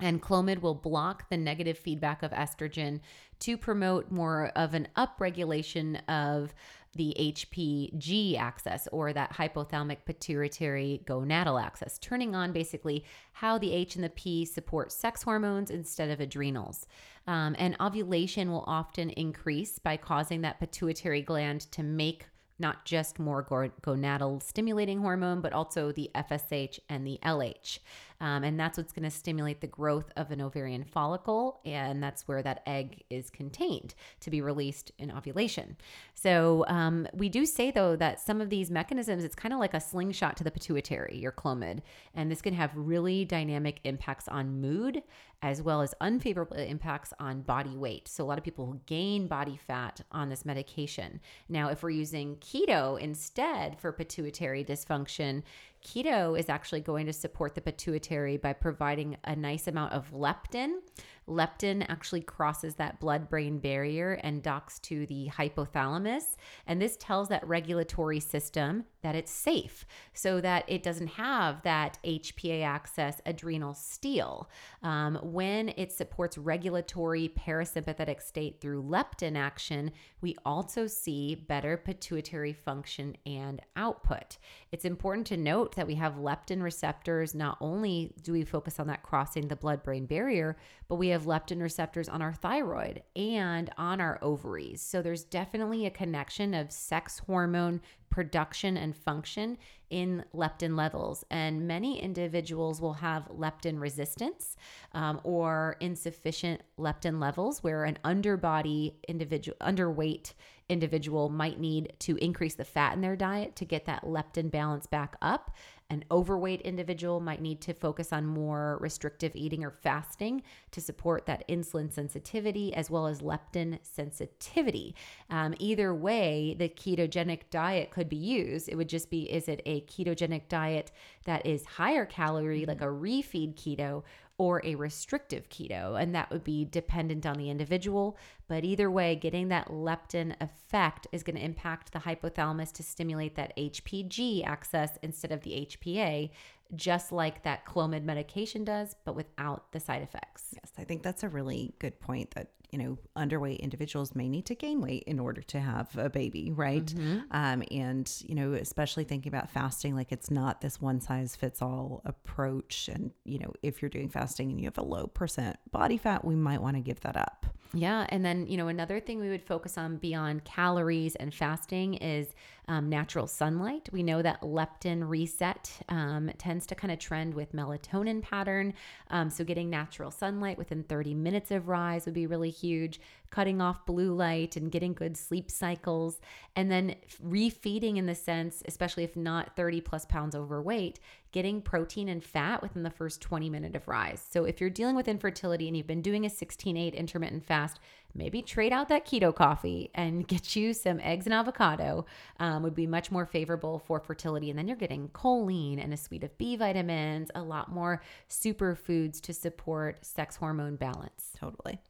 And 0.00 0.22
Clomid 0.22 0.60
will 0.60 0.74
block 0.74 1.28
the 1.30 1.36
negative 1.36 1.78
feedback 1.78 2.22
of 2.22 2.30
estrogen 2.32 3.00
to 3.40 3.56
promote 3.56 4.10
more 4.10 4.52
of 4.56 4.74
an 4.74 4.88
upregulation 4.96 6.00
of 6.08 6.54
the 6.96 7.14
HPG 7.18 8.38
axis 8.38 8.88
or 8.90 9.12
that 9.12 9.32
hypothalamic 9.34 9.98
pituitary 10.04 11.02
gonadal 11.06 11.62
axis, 11.62 11.98
turning 11.98 12.34
on 12.34 12.52
basically 12.52 13.04
how 13.32 13.58
the 13.58 13.72
H 13.72 13.94
and 13.96 14.04
the 14.04 14.10
P 14.10 14.44
support 14.44 14.90
sex 14.90 15.22
hormones 15.22 15.70
instead 15.70 16.10
of 16.10 16.20
adrenals. 16.20 16.86
Um, 17.26 17.54
and 17.58 17.76
ovulation 17.80 18.50
will 18.50 18.64
often 18.66 19.10
increase 19.10 19.78
by 19.78 19.96
causing 19.96 20.42
that 20.42 20.58
pituitary 20.58 21.22
gland 21.22 21.70
to 21.72 21.82
make 21.82 22.26
not 22.58 22.84
just 22.86 23.18
more 23.18 23.44
gonadal 23.44 24.42
stimulating 24.42 25.00
hormone, 25.00 25.40
but 25.40 25.52
also 25.52 25.92
the 25.92 26.10
FSH 26.14 26.78
and 26.88 27.06
the 27.06 27.18
LH. 27.22 27.80
Um, 28.20 28.44
and 28.44 28.58
that's 28.58 28.78
what's 28.78 28.92
going 28.92 29.04
to 29.04 29.10
stimulate 29.10 29.60
the 29.60 29.66
growth 29.66 30.10
of 30.16 30.30
an 30.30 30.40
ovarian 30.40 30.84
follicle. 30.84 31.60
And 31.64 32.02
that's 32.02 32.26
where 32.26 32.42
that 32.42 32.62
egg 32.66 33.04
is 33.10 33.30
contained 33.30 33.94
to 34.20 34.30
be 34.30 34.40
released 34.40 34.92
in 34.98 35.10
ovulation. 35.10 35.76
So 36.14 36.64
um, 36.68 37.06
we 37.12 37.28
do 37.28 37.46
say, 37.46 37.70
though, 37.70 37.96
that 37.96 38.20
some 38.20 38.40
of 38.40 38.50
these 38.50 38.70
mechanisms, 38.70 39.24
it's 39.24 39.34
kind 39.34 39.52
of 39.52 39.60
like 39.60 39.74
a 39.74 39.80
slingshot 39.80 40.36
to 40.38 40.44
the 40.44 40.50
pituitary, 40.50 41.18
your 41.18 41.32
Clomid. 41.32 41.80
And 42.14 42.30
this 42.30 42.42
can 42.42 42.54
have 42.54 42.70
really 42.74 43.24
dynamic 43.24 43.80
impacts 43.84 44.28
on 44.28 44.60
mood 44.60 45.02
as 45.42 45.60
well 45.60 45.82
as 45.82 45.94
unfavorable 46.00 46.56
impacts 46.56 47.12
on 47.20 47.42
body 47.42 47.76
weight. 47.76 48.08
So, 48.08 48.24
a 48.24 48.26
lot 48.26 48.38
of 48.38 48.44
people 48.44 48.80
gain 48.86 49.28
body 49.28 49.58
fat 49.66 50.00
on 50.10 50.28
this 50.28 50.44
medication. 50.44 51.20
Now, 51.48 51.68
if 51.68 51.82
we're 51.82 51.90
using 51.90 52.36
keto 52.36 52.98
instead 52.98 53.78
for 53.78 53.92
pituitary 53.92 54.64
dysfunction, 54.64 55.42
keto 55.86 56.38
is 56.38 56.48
actually 56.48 56.80
going 56.80 57.06
to 57.06 57.12
support 57.12 57.54
the 57.54 57.60
pituitary 57.60 58.36
by 58.36 58.52
providing 58.52 59.16
a 59.24 59.36
nice 59.36 59.68
amount 59.68 59.92
of 59.92 60.10
leptin. 60.10 60.80
Leptin 61.28 61.84
actually 61.88 62.20
crosses 62.20 62.76
that 62.76 63.00
blood 63.00 63.28
brain 63.28 63.58
barrier 63.58 64.20
and 64.22 64.42
docks 64.42 64.78
to 64.80 65.06
the 65.06 65.28
hypothalamus. 65.28 66.36
And 66.66 66.80
this 66.80 66.96
tells 66.96 67.28
that 67.28 67.46
regulatory 67.46 68.20
system 68.20 68.84
that 69.02 69.14
it's 69.14 69.30
safe 69.30 69.86
so 70.14 70.40
that 70.40 70.64
it 70.66 70.82
doesn't 70.82 71.06
have 71.06 71.62
that 71.62 71.98
HPA 72.04 72.64
axis 72.64 73.20
adrenal 73.24 73.74
steal. 73.74 74.50
Um, 74.82 75.16
when 75.22 75.72
it 75.76 75.92
supports 75.92 76.36
regulatory 76.38 77.28
parasympathetic 77.28 78.20
state 78.20 78.60
through 78.60 78.82
leptin 78.82 79.36
action, 79.36 79.92
we 80.20 80.36
also 80.44 80.86
see 80.86 81.34
better 81.34 81.76
pituitary 81.76 82.52
function 82.52 83.16
and 83.24 83.60
output. 83.76 84.38
It's 84.72 84.84
important 84.84 85.26
to 85.28 85.36
note 85.36 85.76
that 85.76 85.86
we 85.86 85.94
have 85.94 86.14
leptin 86.14 86.62
receptors. 86.62 87.34
Not 87.34 87.58
only 87.60 88.12
do 88.22 88.32
we 88.32 88.44
focus 88.44 88.80
on 88.80 88.88
that 88.88 89.02
crossing 89.02 89.48
the 89.48 89.56
blood 89.56 89.82
brain 89.82 90.06
barrier, 90.06 90.56
but 90.88 90.96
we 90.96 91.08
have 91.08 91.15
leptin 91.24 91.60
receptors 91.60 92.08
on 92.08 92.22
our 92.22 92.32
thyroid 92.32 93.02
and 93.14 93.70
on 93.78 94.00
our 94.00 94.18
ovaries. 94.22 94.82
So 94.82 95.02
there's 95.02 95.24
definitely 95.24 95.86
a 95.86 95.90
connection 95.90 96.54
of 96.54 96.70
sex 96.70 97.20
hormone 97.26 97.80
production 98.10 98.76
and 98.76 98.96
function 98.96 99.58
in 99.90 100.24
leptin 100.34 100.76
levels. 100.76 101.24
And 101.30 101.66
many 101.66 102.00
individuals 102.00 102.80
will 102.80 102.94
have 102.94 103.28
leptin 103.28 103.80
resistance 103.80 104.56
um, 104.92 105.20
or 105.22 105.76
insufficient 105.80 106.62
leptin 106.78 107.20
levels, 107.20 107.62
where 107.62 107.84
an 107.84 107.98
underbody 108.04 108.96
individual, 109.08 109.56
underweight 109.60 110.34
individual 110.68 111.28
might 111.28 111.60
need 111.60 111.92
to 112.00 112.16
increase 112.16 112.54
the 112.54 112.64
fat 112.64 112.94
in 112.94 113.00
their 113.00 113.16
diet 113.16 113.54
to 113.56 113.64
get 113.64 113.84
that 113.86 114.02
leptin 114.04 114.50
balance 114.50 114.86
back 114.86 115.16
up. 115.22 115.54
An 115.88 116.04
overweight 116.10 116.62
individual 116.62 117.20
might 117.20 117.40
need 117.40 117.60
to 117.60 117.72
focus 117.72 118.12
on 118.12 118.26
more 118.26 118.76
restrictive 118.80 119.32
eating 119.36 119.64
or 119.64 119.70
fasting 119.70 120.42
to 120.72 120.80
support 120.80 121.26
that 121.26 121.46
insulin 121.48 121.92
sensitivity 121.92 122.74
as 122.74 122.90
well 122.90 123.06
as 123.06 123.20
leptin 123.20 123.78
sensitivity. 123.82 124.96
Um, 125.30 125.54
either 125.60 125.94
way, 125.94 126.56
the 126.58 126.68
ketogenic 126.68 127.42
diet 127.50 127.92
could 127.92 128.08
be 128.08 128.16
used. 128.16 128.68
It 128.68 128.74
would 128.74 128.88
just 128.88 129.10
be 129.10 129.30
is 129.32 129.48
it 129.48 129.62
a 129.64 129.82
ketogenic 129.82 130.48
diet 130.48 130.90
that 131.24 131.46
is 131.46 131.64
higher 131.64 132.04
calorie, 132.04 132.66
like 132.66 132.80
a 132.80 132.86
refeed 132.86 133.54
keto, 133.54 134.02
or 134.38 134.60
a 134.64 134.74
restrictive 134.74 135.48
keto, 135.48 136.00
and 136.00 136.14
that 136.14 136.30
would 136.30 136.44
be 136.44 136.64
dependent 136.64 137.24
on 137.24 137.38
the 137.38 137.48
individual. 137.48 138.18
But 138.48 138.64
either 138.64 138.90
way, 138.90 139.16
getting 139.16 139.48
that 139.48 139.68
leptin 139.68 140.34
effect 140.40 141.06
is 141.12 141.22
going 141.22 141.36
to 141.36 141.44
impact 141.44 141.92
the 141.92 141.98
hypothalamus 142.00 142.72
to 142.74 142.82
stimulate 142.82 143.34
that 143.36 143.56
HPG 143.56 144.46
axis 144.46 144.90
instead 145.02 145.32
of 145.32 145.42
the 145.42 145.68
HPA, 145.68 146.30
just 146.74 147.12
like 147.12 147.42
that 147.42 147.64
Clomid 147.64 148.04
medication 148.04 148.64
does, 148.64 148.94
but 149.04 149.16
without 149.16 149.72
the 149.72 149.80
side 149.80 150.02
effects. 150.02 150.46
Yes, 150.52 150.72
I 150.78 150.84
think 150.84 151.02
that's 151.02 151.22
a 151.22 151.28
really 151.28 151.74
good 151.78 151.98
point 152.00 152.32
that 152.32 152.48
you 152.72 152.78
know, 152.78 152.98
underweight 153.16 153.60
individuals 153.60 154.14
may 154.14 154.28
need 154.28 154.46
to 154.46 154.54
gain 154.54 154.80
weight 154.80 155.04
in 155.06 155.18
order 155.18 155.40
to 155.40 155.60
have 155.60 155.96
a 155.96 156.10
baby, 156.10 156.50
right? 156.54 156.84
Mm-hmm. 156.84 157.18
Um, 157.30 157.62
and, 157.70 158.12
you 158.26 158.34
know, 158.34 158.54
especially 158.54 159.04
thinking 159.04 159.30
about 159.30 159.50
fasting, 159.50 159.94
like 159.94 160.12
it's 160.12 160.30
not 160.30 160.60
this 160.60 160.80
one 160.80 161.00
size 161.00 161.36
fits 161.36 161.62
all 161.62 162.02
approach. 162.04 162.88
And, 162.92 163.12
you 163.24 163.38
know, 163.38 163.52
if 163.62 163.80
you're 163.80 163.88
doing 163.88 164.08
fasting 164.08 164.50
and 164.50 164.60
you 164.60 164.66
have 164.66 164.78
a 164.78 164.82
low 164.82 165.06
percent 165.06 165.56
body 165.70 165.96
fat, 165.96 166.24
we 166.24 166.34
might 166.34 166.60
want 166.60 166.76
to 166.76 166.82
give 166.82 167.00
that 167.00 167.16
up. 167.16 167.46
Yeah. 167.74 168.06
And 168.08 168.24
then, 168.24 168.46
you 168.46 168.56
know, 168.56 168.68
another 168.68 169.00
thing 169.00 169.18
we 169.18 169.28
would 169.28 169.42
focus 169.42 169.76
on 169.76 169.96
beyond 169.96 170.44
calories 170.44 171.14
and 171.16 171.34
fasting 171.34 171.94
is 171.94 172.28
um, 172.68 172.88
natural 172.88 173.26
sunlight. 173.26 173.88
We 173.92 174.02
know 174.02 174.22
that 174.22 174.40
leptin 174.40 175.08
reset 175.08 175.70
um, 175.88 176.30
tends 176.38 176.66
to 176.66 176.74
kind 176.74 176.92
of 176.92 176.98
trend 176.98 177.34
with 177.34 177.52
melatonin 177.52 178.22
pattern. 178.22 178.74
Um, 179.10 179.30
so, 179.30 179.44
getting 179.44 179.70
natural 179.70 180.10
sunlight 180.10 180.58
within 180.58 180.82
30 180.82 181.14
minutes 181.14 181.50
of 181.50 181.68
rise 181.68 182.06
would 182.06 182.14
be 182.14 182.26
really 182.26 182.50
huge 182.50 183.00
cutting 183.30 183.60
off 183.60 183.84
blue 183.86 184.14
light 184.14 184.56
and 184.56 184.70
getting 184.70 184.94
good 184.94 185.16
sleep 185.16 185.50
cycles, 185.50 186.20
and 186.54 186.70
then 186.70 186.94
refeeding 187.24 187.96
in 187.96 188.06
the 188.06 188.14
sense, 188.14 188.62
especially 188.66 189.04
if 189.04 189.16
not 189.16 189.56
30 189.56 189.80
plus 189.80 190.04
pounds 190.04 190.34
overweight, 190.34 190.98
getting 191.32 191.60
protein 191.60 192.08
and 192.08 192.24
fat 192.24 192.62
within 192.62 192.82
the 192.82 192.90
first 192.90 193.20
20 193.20 193.50
minute 193.50 193.76
of 193.76 193.86
rise. 193.88 194.24
So 194.30 194.44
if 194.44 194.60
you're 194.60 194.70
dealing 194.70 194.96
with 194.96 195.08
infertility 195.08 195.68
and 195.68 195.76
you've 195.76 195.86
been 195.86 196.02
doing 196.02 196.24
a 196.24 196.30
16-8 196.30 196.94
intermittent 196.94 197.44
fast, 197.44 197.78
maybe 198.16 198.42
trade 198.42 198.72
out 198.72 198.88
that 198.88 199.06
keto 199.06 199.34
coffee 199.34 199.90
and 199.94 200.26
get 200.28 200.56
you 200.56 200.72
some 200.72 201.00
eggs 201.00 201.26
and 201.26 201.34
avocado 201.34 202.06
um, 202.40 202.62
would 202.62 202.74
be 202.74 202.86
much 202.86 203.10
more 203.10 203.26
favorable 203.26 203.78
for 203.78 204.00
fertility. 204.00 204.50
And 204.50 204.58
then 204.58 204.68
you're 204.68 204.76
getting 204.76 205.08
choline 205.08 205.82
and 205.82 205.92
a 205.92 205.96
suite 205.96 206.24
of 206.24 206.36
B 206.38 206.56
vitamins, 206.56 207.30
a 207.34 207.42
lot 207.42 207.70
more 207.70 208.02
superfoods 208.28 209.20
to 209.22 209.32
support 209.32 210.04
sex 210.04 210.36
hormone 210.36 210.76
balance. 210.76 211.30
Totally. 211.38 211.80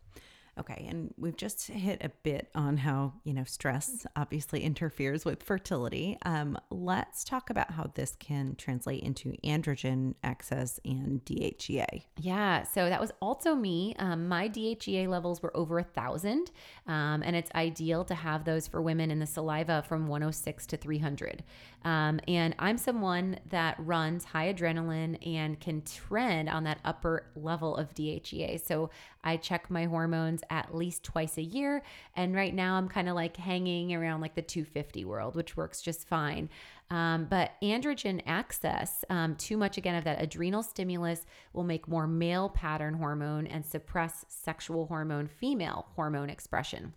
Okay, 0.58 0.86
and 0.88 1.12
we've 1.18 1.36
just 1.36 1.66
hit 1.66 2.02
a 2.02 2.08
bit 2.22 2.48
on 2.54 2.78
how, 2.78 3.12
you 3.24 3.34
know, 3.34 3.44
stress 3.44 4.06
obviously 4.16 4.62
interferes 4.62 5.24
with 5.24 5.42
fertility. 5.42 6.16
Um, 6.24 6.56
let's 6.70 7.24
talk 7.24 7.50
about 7.50 7.72
how 7.72 7.90
this 7.94 8.16
can 8.18 8.54
translate 8.56 9.02
into 9.02 9.34
androgen 9.44 10.14
excess 10.24 10.80
and 10.82 11.22
DHEA. 11.26 12.04
Yeah, 12.18 12.62
so 12.62 12.88
that 12.88 13.00
was 13.00 13.12
also 13.20 13.54
me. 13.54 13.94
Um, 13.98 14.28
my 14.28 14.48
DHEA 14.48 15.08
levels 15.08 15.42
were 15.42 15.54
over 15.54 15.78
a 15.78 15.84
thousand, 15.84 16.50
um, 16.86 17.22
and 17.22 17.36
it's 17.36 17.50
ideal 17.54 18.04
to 18.04 18.14
have 18.14 18.44
those 18.44 18.66
for 18.66 18.80
women 18.80 19.10
in 19.10 19.18
the 19.18 19.26
saliva 19.26 19.84
from 19.86 20.08
106 20.08 20.66
to 20.68 20.76
300. 20.78 21.44
Um, 21.86 22.18
and 22.26 22.52
I'm 22.58 22.78
someone 22.78 23.38
that 23.50 23.76
runs 23.78 24.24
high 24.24 24.52
adrenaline 24.52 25.24
and 25.24 25.60
can 25.60 25.82
trend 25.82 26.48
on 26.48 26.64
that 26.64 26.80
upper 26.84 27.30
level 27.36 27.76
of 27.76 27.94
DHEA. 27.94 28.60
So 28.66 28.90
I 29.22 29.36
check 29.36 29.70
my 29.70 29.84
hormones 29.84 30.42
at 30.50 30.74
least 30.74 31.04
twice 31.04 31.38
a 31.38 31.42
year. 31.42 31.84
And 32.16 32.34
right 32.34 32.52
now 32.52 32.74
I'm 32.74 32.88
kind 32.88 33.08
of 33.08 33.14
like 33.14 33.36
hanging 33.36 33.94
around 33.94 34.20
like 34.20 34.34
the 34.34 34.42
250 34.42 35.04
world, 35.04 35.36
which 35.36 35.56
works 35.56 35.80
just 35.80 36.08
fine. 36.08 36.50
Um, 36.90 37.26
but 37.30 37.52
androgen 37.62 38.20
excess, 38.26 39.04
um, 39.08 39.36
too 39.36 39.56
much 39.56 39.78
again 39.78 39.94
of 39.94 40.02
that 40.04 40.20
adrenal 40.20 40.64
stimulus 40.64 41.24
will 41.52 41.62
make 41.62 41.86
more 41.86 42.08
male 42.08 42.48
pattern 42.48 42.94
hormone 42.94 43.46
and 43.46 43.64
suppress 43.64 44.24
sexual 44.26 44.86
hormone, 44.86 45.28
female 45.28 45.86
hormone 45.94 46.30
expression. 46.30 46.94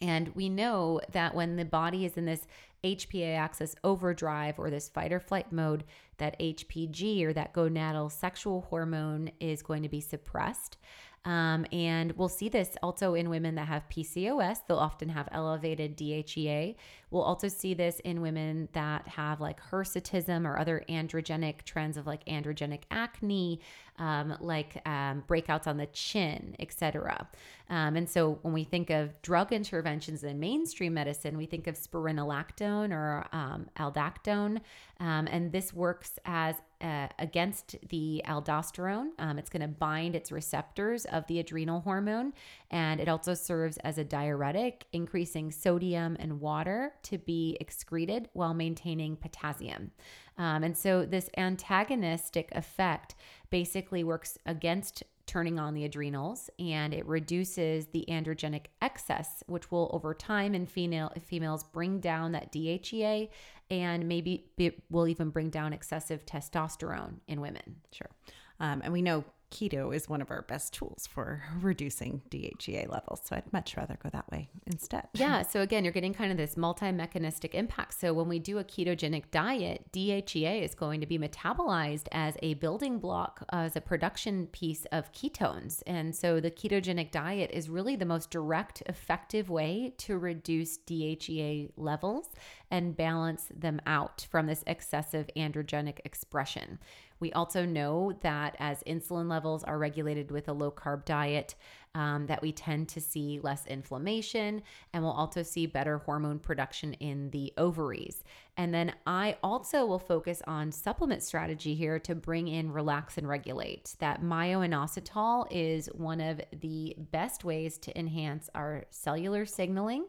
And 0.00 0.28
we 0.34 0.48
know 0.48 1.00
that 1.12 1.34
when 1.34 1.56
the 1.56 1.64
body 1.64 2.04
is 2.04 2.16
in 2.16 2.24
this 2.24 2.46
HPA 2.84 3.36
axis 3.36 3.74
overdrive 3.82 4.58
or 4.58 4.70
this 4.70 4.88
fight 4.88 5.12
or 5.12 5.20
flight 5.20 5.52
mode, 5.52 5.84
that 6.18 6.38
HPG 6.38 7.24
or 7.24 7.32
that 7.32 7.52
gonadal 7.52 8.10
sexual 8.10 8.62
hormone 8.62 9.30
is 9.40 9.62
going 9.62 9.82
to 9.82 9.88
be 9.88 10.00
suppressed. 10.00 10.76
Um, 11.24 11.66
and 11.72 12.12
we'll 12.12 12.28
see 12.28 12.48
this 12.48 12.70
also 12.82 13.14
in 13.14 13.28
women 13.28 13.54
that 13.56 13.68
have 13.68 13.88
PCOS. 13.90 14.60
They'll 14.66 14.78
often 14.78 15.08
have 15.10 15.28
elevated 15.32 15.96
DHEA. 15.96 16.76
We'll 17.10 17.22
also 17.22 17.48
see 17.48 17.74
this 17.74 18.00
in 18.00 18.20
women 18.20 18.68
that 18.72 19.06
have 19.08 19.40
like 19.40 19.60
hirsutism 19.60 20.46
or 20.46 20.58
other 20.58 20.84
androgenic 20.88 21.62
trends 21.62 21.96
of 21.96 22.06
like 22.06 22.24
androgenic 22.26 22.82
acne, 22.90 23.60
um, 23.98 24.36
like 24.40 24.80
um, 24.86 25.24
breakouts 25.26 25.66
on 25.66 25.76
the 25.76 25.86
chin, 25.86 26.54
etc. 26.58 27.28
Um, 27.70 27.96
and 27.96 28.08
so 28.08 28.38
when 28.42 28.54
we 28.54 28.64
think 28.64 28.90
of 28.90 29.20
drug 29.22 29.52
interventions 29.52 30.22
in 30.22 30.38
mainstream 30.38 30.94
medicine, 30.94 31.36
we 31.36 31.46
think 31.46 31.66
of 31.66 31.76
spironolactone 31.76 32.92
or 32.92 33.26
um, 33.32 33.68
aldactone, 33.78 34.60
um, 35.00 35.28
and 35.30 35.52
this 35.52 35.72
works 35.72 36.18
as 36.24 36.56
uh, 36.80 37.08
against 37.18 37.76
the 37.88 38.22
aldosterone. 38.26 39.08
Um, 39.18 39.38
it's 39.38 39.50
going 39.50 39.62
to 39.62 39.68
bind 39.68 40.14
its 40.14 40.30
receptors 40.30 41.04
of 41.06 41.26
the 41.26 41.38
adrenal 41.40 41.80
hormone, 41.80 42.32
and 42.70 43.00
it 43.00 43.08
also 43.08 43.34
serves 43.34 43.76
as 43.78 43.98
a 43.98 44.04
diuretic, 44.04 44.86
increasing 44.92 45.50
sodium 45.50 46.16
and 46.20 46.40
water 46.40 46.92
to 47.04 47.18
be 47.18 47.56
excreted 47.60 48.28
while 48.32 48.54
maintaining 48.54 49.16
potassium. 49.16 49.90
Um, 50.36 50.62
and 50.62 50.76
so, 50.76 51.04
this 51.04 51.28
antagonistic 51.36 52.50
effect 52.52 53.16
basically 53.50 54.04
works 54.04 54.38
against 54.46 55.02
turning 55.28 55.58
on 55.58 55.74
the 55.74 55.84
adrenals 55.84 56.50
and 56.58 56.92
it 56.92 57.06
reduces 57.06 57.86
the 57.88 58.04
androgenic 58.08 58.66
excess 58.82 59.44
which 59.46 59.70
will 59.70 59.90
over 59.92 60.14
time 60.14 60.54
in 60.54 60.66
female 60.66 61.12
females 61.22 61.62
bring 61.62 62.00
down 62.00 62.32
that 62.32 62.50
DHEA 62.50 63.28
and 63.70 64.08
maybe 64.08 64.46
it 64.56 64.82
will 64.90 65.06
even 65.06 65.30
bring 65.30 65.50
down 65.50 65.72
excessive 65.72 66.24
testosterone 66.24 67.16
in 67.28 67.40
women. 67.40 67.76
Sure. 67.92 68.10
Um, 68.58 68.80
and 68.82 68.92
we 68.92 69.02
know 69.02 69.24
keto 69.50 69.94
is 69.94 70.08
one 70.08 70.20
of 70.20 70.30
our 70.30 70.42
best 70.42 70.72
tools 70.72 71.06
for 71.06 71.42
reducing 71.60 72.22
DHEA 72.30 72.90
levels. 72.90 73.22
So 73.24 73.36
I'd 73.36 73.52
much 73.52 73.76
rather 73.76 73.98
go 74.02 74.08
that 74.10 74.30
way 74.30 74.48
instead. 74.66 75.08
Yeah. 75.14 75.42
So 75.42 75.60
again, 75.60 75.84
you're 75.84 75.92
getting 75.92 76.14
kind 76.14 76.30
of 76.30 76.36
this 76.36 76.56
multi 76.56 76.92
mechanistic 76.92 77.54
impact. 77.54 77.98
So 78.00 78.12
when 78.12 78.28
we 78.28 78.38
do 78.38 78.58
a 78.58 78.64
ketogenic 78.64 79.30
diet, 79.30 79.86
DHEA 79.92 80.62
is 80.62 80.74
going 80.74 81.00
to 81.00 81.06
be 81.06 81.18
metabolized 81.18 82.08
as 82.12 82.36
a 82.42 82.54
building 82.54 82.98
block, 82.98 83.44
as 83.52 83.76
a 83.76 83.80
production 83.80 84.46
piece 84.48 84.86
of 84.92 85.12
ketones. 85.12 85.82
And 85.86 86.14
so 86.14 86.40
the 86.40 86.50
ketogenic 86.50 87.10
diet 87.10 87.50
is 87.52 87.68
really 87.68 87.96
the 87.96 88.04
most 88.04 88.30
direct, 88.30 88.82
effective 88.86 89.50
way 89.50 89.92
to 89.98 90.18
reduce 90.18 90.78
DHEA 90.78 91.70
levels 91.76 92.28
and 92.70 92.96
balance 92.96 93.46
them 93.54 93.80
out 93.86 94.26
from 94.30 94.46
this 94.46 94.62
excessive 94.66 95.28
androgenic 95.36 96.00
expression. 96.04 96.78
We 97.20 97.32
also 97.32 97.64
know 97.64 98.12
that 98.22 98.56
as 98.58 98.82
insulin 98.84 99.28
levels 99.28 99.64
are 99.64 99.78
regulated 99.78 100.30
with 100.30 100.48
a 100.48 100.52
low 100.52 100.70
carb 100.70 101.04
diet, 101.04 101.54
um, 101.94 102.26
that 102.26 102.42
we 102.42 102.52
tend 102.52 102.88
to 102.90 103.00
see 103.00 103.40
less 103.42 103.66
inflammation 103.66 104.62
and 104.92 105.02
we'll 105.02 105.12
also 105.12 105.42
see 105.42 105.66
better 105.66 105.98
hormone 105.98 106.38
production 106.38 106.92
in 106.94 107.30
the 107.30 107.52
ovaries. 107.56 108.22
And 108.56 108.72
then 108.72 108.94
I 109.06 109.36
also 109.42 109.84
will 109.86 109.98
focus 109.98 110.42
on 110.46 110.70
supplement 110.70 111.22
strategy 111.22 111.74
here 111.74 111.98
to 112.00 112.14
bring 112.14 112.48
in 112.48 112.72
relax 112.72 113.18
and 113.18 113.28
regulate. 113.28 113.96
That 113.98 114.22
myo-inositol 114.22 115.46
is 115.50 115.88
one 115.88 116.20
of 116.20 116.40
the 116.60 116.94
best 117.10 117.44
ways 117.44 117.78
to 117.78 117.98
enhance 117.98 118.48
our 118.54 118.84
cellular 118.90 119.44
signaling 119.44 120.06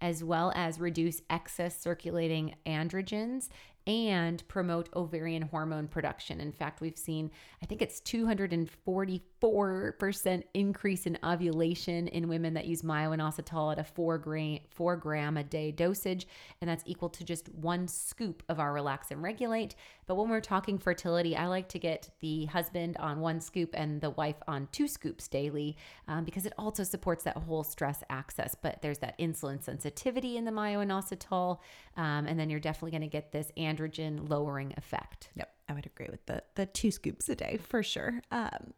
as 0.00 0.22
well 0.22 0.52
as 0.54 0.78
reduce 0.78 1.22
excess 1.30 1.78
circulating 1.80 2.54
androgens 2.66 3.48
and 3.86 4.42
promote 4.48 4.88
ovarian 4.96 5.42
hormone 5.42 5.86
production. 5.86 6.40
In 6.40 6.50
fact, 6.50 6.80
we've 6.80 6.98
seen, 6.98 7.30
I 7.62 7.66
think 7.66 7.82
it's 7.82 8.00
244% 8.00 10.42
increase 10.54 11.06
in 11.06 11.16
ovulation 11.22 12.08
in 12.08 12.26
women 12.26 12.54
that 12.54 12.66
use 12.66 12.82
myo-inositol 12.82 13.70
at 13.72 13.78
a 13.78 13.84
four 13.84 14.18
gram, 14.18 14.58
four 14.70 14.96
gram 14.96 15.36
a 15.36 15.44
day 15.44 15.70
dosage. 15.70 16.26
And 16.60 16.68
that's 16.68 16.82
equal 16.84 17.10
to 17.10 17.22
just 17.22 17.48
one 17.50 17.86
scoop 17.86 18.42
of 18.48 18.58
our 18.58 18.72
relax 18.72 19.12
and 19.12 19.22
regulate. 19.22 19.76
But 20.06 20.16
when 20.16 20.28
we're 20.28 20.40
talking 20.40 20.78
fertility, 20.78 21.36
I 21.36 21.46
like 21.46 21.68
to 21.68 21.78
get 21.78 22.10
the 22.20 22.46
husband 22.46 22.96
on 22.98 23.20
one 23.20 23.40
scoop 23.40 23.70
and 23.74 24.00
the 24.00 24.10
wife 24.10 24.42
on 24.48 24.66
two 24.72 24.88
scoops 24.88 25.28
daily 25.28 25.76
um, 26.08 26.24
because 26.24 26.44
it 26.44 26.54
also 26.58 26.82
supports 26.82 27.22
that 27.24 27.36
whole 27.36 27.62
stress 27.62 28.02
axis. 28.10 28.56
But 28.60 28.82
there's 28.82 28.98
that 28.98 29.16
insulin 29.18 29.62
sensitivity 29.62 30.36
in 30.36 30.44
the 30.44 30.52
myo-inositol. 30.52 31.60
Um, 31.96 32.26
and 32.26 32.38
then 32.38 32.50
you're 32.50 32.60
definitely 32.60 32.90
going 32.90 33.02
to 33.02 33.08
get 33.08 33.32
this 33.32 33.50
androgen 33.76 34.28
lowering 34.28 34.74
effect. 34.76 35.30
Yep, 35.34 35.50
I 35.68 35.72
would 35.74 35.86
agree 35.86 36.08
with 36.10 36.24
the 36.26 36.42
the 36.54 36.66
two 36.66 36.90
scoops 36.90 37.28
a 37.28 37.34
day 37.34 37.58
for 37.62 37.82
sure. 37.82 38.20
Um, 38.30 38.72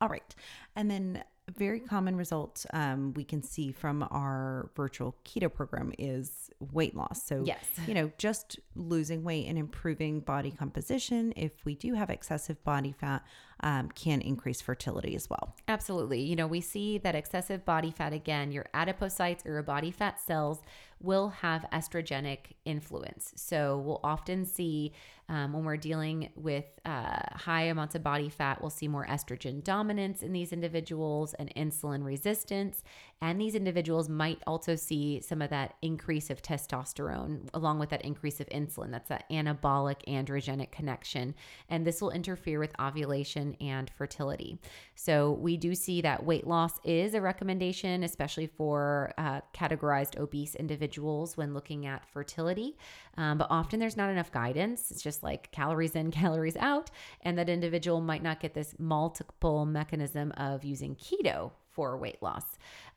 all 0.00 0.08
right, 0.08 0.34
and 0.76 0.90
then 0.90 1.22
very 1.56 1.80
common 1.80 2.16
result 2.16 2.64
um, 2.72 3.12
we 3.14 3.24
can 3.24 3.42
see 3.42 3.72
from 3.72 4.06
our 4.10 4.70
virtual 4.76 5.16
keto 5.24 5.52
program 5.52 5.92
is 5.98 6.50
weight 6.72 6.94
loss. 6.94 7.22
So, 7.24 7.42
yes. 7.44 7.64
you 7.86 7.94
know, 7.94 8.10
just 8.18 8.58
losing 8.74 9.24
weight 9.24 9.46
and 9.46 9.58
improving 9.58 10.20
body 10.20 10.50
composition, 10.50 11.32
if 11.36 11.64
we 11.64 11.74
do 11.74 11.94
have 11.94 12.10
excessive 12.10 12.62
body 12.64 12.92
fat, 12.92 13.24
um, 13.62 13.88
can 13.90 14.20
increase 14.20 14.60
fertility 14.60 15.14
as 15.14 15.28
well. 15.28 15.54
Absolutely. 15.68 16.20
You 16.20 16.36
know, 16.36 16.46
we 16.46 16.60
see 16.60 16.98
that 16.98 17.14
excessive 17.14 17.64
body 17.64 17.90
fat, 17.90 18.12
again, 18.12 18.52
your 18.52 18.66
adipocytes 18.74 19.46
or 19.46 19.52
your 19.52 19.62
body 19.62 19.90
fat 19.90 20.20
cells 20.20 20.60
will 21.02 21.30
have 21.30 21.64
estrogenic 21.72 22.38
influence. 22.64 23.32
So 23.36 23.78
we'll 23.78 24.00
often 24.04 24.44
see 24.44 24.92
um, 25.30 25.52
when 25.52 25.64
we're 25.64 25.76
dealing 25.76 26.30
with 26.34 26.64
uh, 26.84 27.20
high 27.32 27.62
amounts 27.62 27.94
of 27.94 28.02
body 28.02 28.28
fat, 28.28 28.60
we'll 28.60 28.68
see 28.68 28.88
more 28.88 29.06
estrogen 29.06 29.62
dominance 29.62 30.22
in 30.22 30.32
these 30.32 30.52
individuals 30.52 31.34
and 31.34 31.54
insulin 31.54 32.04
resistance. 32.04 32.82
And 33.22 33.40
these 33.40 33.54
individuals 33.54 34.08
might 34.08 34.40
also 34.46 34.74
see 34.74 35.20
some 35.20 35.40
of 35.40 35.50
that 35.50 35.74
increase 35.82 36.30
of 36.30 36.42
testosterone 36.42 37.48
along 37.54 37.78
with 37.78 37.90
that 37.90 38.02
increase 38.02 38.40
of 38.40 38.48
insulin. 38.48 38.90
That's 38.90 39.08
that 39.08 39.30
anabolic 39.30 40.04
androgenic 40.08 40.72
connection. 40.72 41.34
And 41.68 41.86
this 41.86 42.02
will 42.02 42.10
interfere 42.10 42.58
with 42.58 42.74
ovulation 42.80 43.49
and 43.60 43.90
fertility. 43.90 44.58
So 44.94 45.32
we 45.32 45.56
do 45.56 45.74
see 45.74 46.00
that 46.02 46.24
weight 46.24 46.46
loss 46.46 46.78
is 46.84 47.14
a 47.14 47.20
recommendation, 47.20 48.02
especially 48.02 48.46
for 48.46 49.12
uh, 49.18 49.40
categorized 49.54 50.18
obese 50.18 50.54
individuals 50.54 51.36
when 51.36 51.54
looking 51.54 51.86
at 51.86 52.06
fertility. 52.06 52.76
Um, 53.16 53.38
but 53.38 53.48
often 53.50 53.80
there's 53.80 53.96
not 53.96 54.10
enough 54.10 54.30
guidance. 54.30 54.90
It's 54.90 55.02
just 55.02 55.22
like 55.22 55.50
calories 55.52 55.96
in, 55.96 56.10
calories 56.20 56.56
out. 56.56 56.90
And 57.22 57.38
that 57.38 57.48
individual 57.48 58.00
might 58.00 58.22
not 58.22 58.40
get 58.40 58.54
this 58.54 58.74
multiple 58.78 59.64
mechanism 59.64 60.32
of 60.32 60.64
using 60.64 60.96
keto 60.96 61.52
for 61.72 61.96
weight 61.96 62.22
loss. 62.22 62.44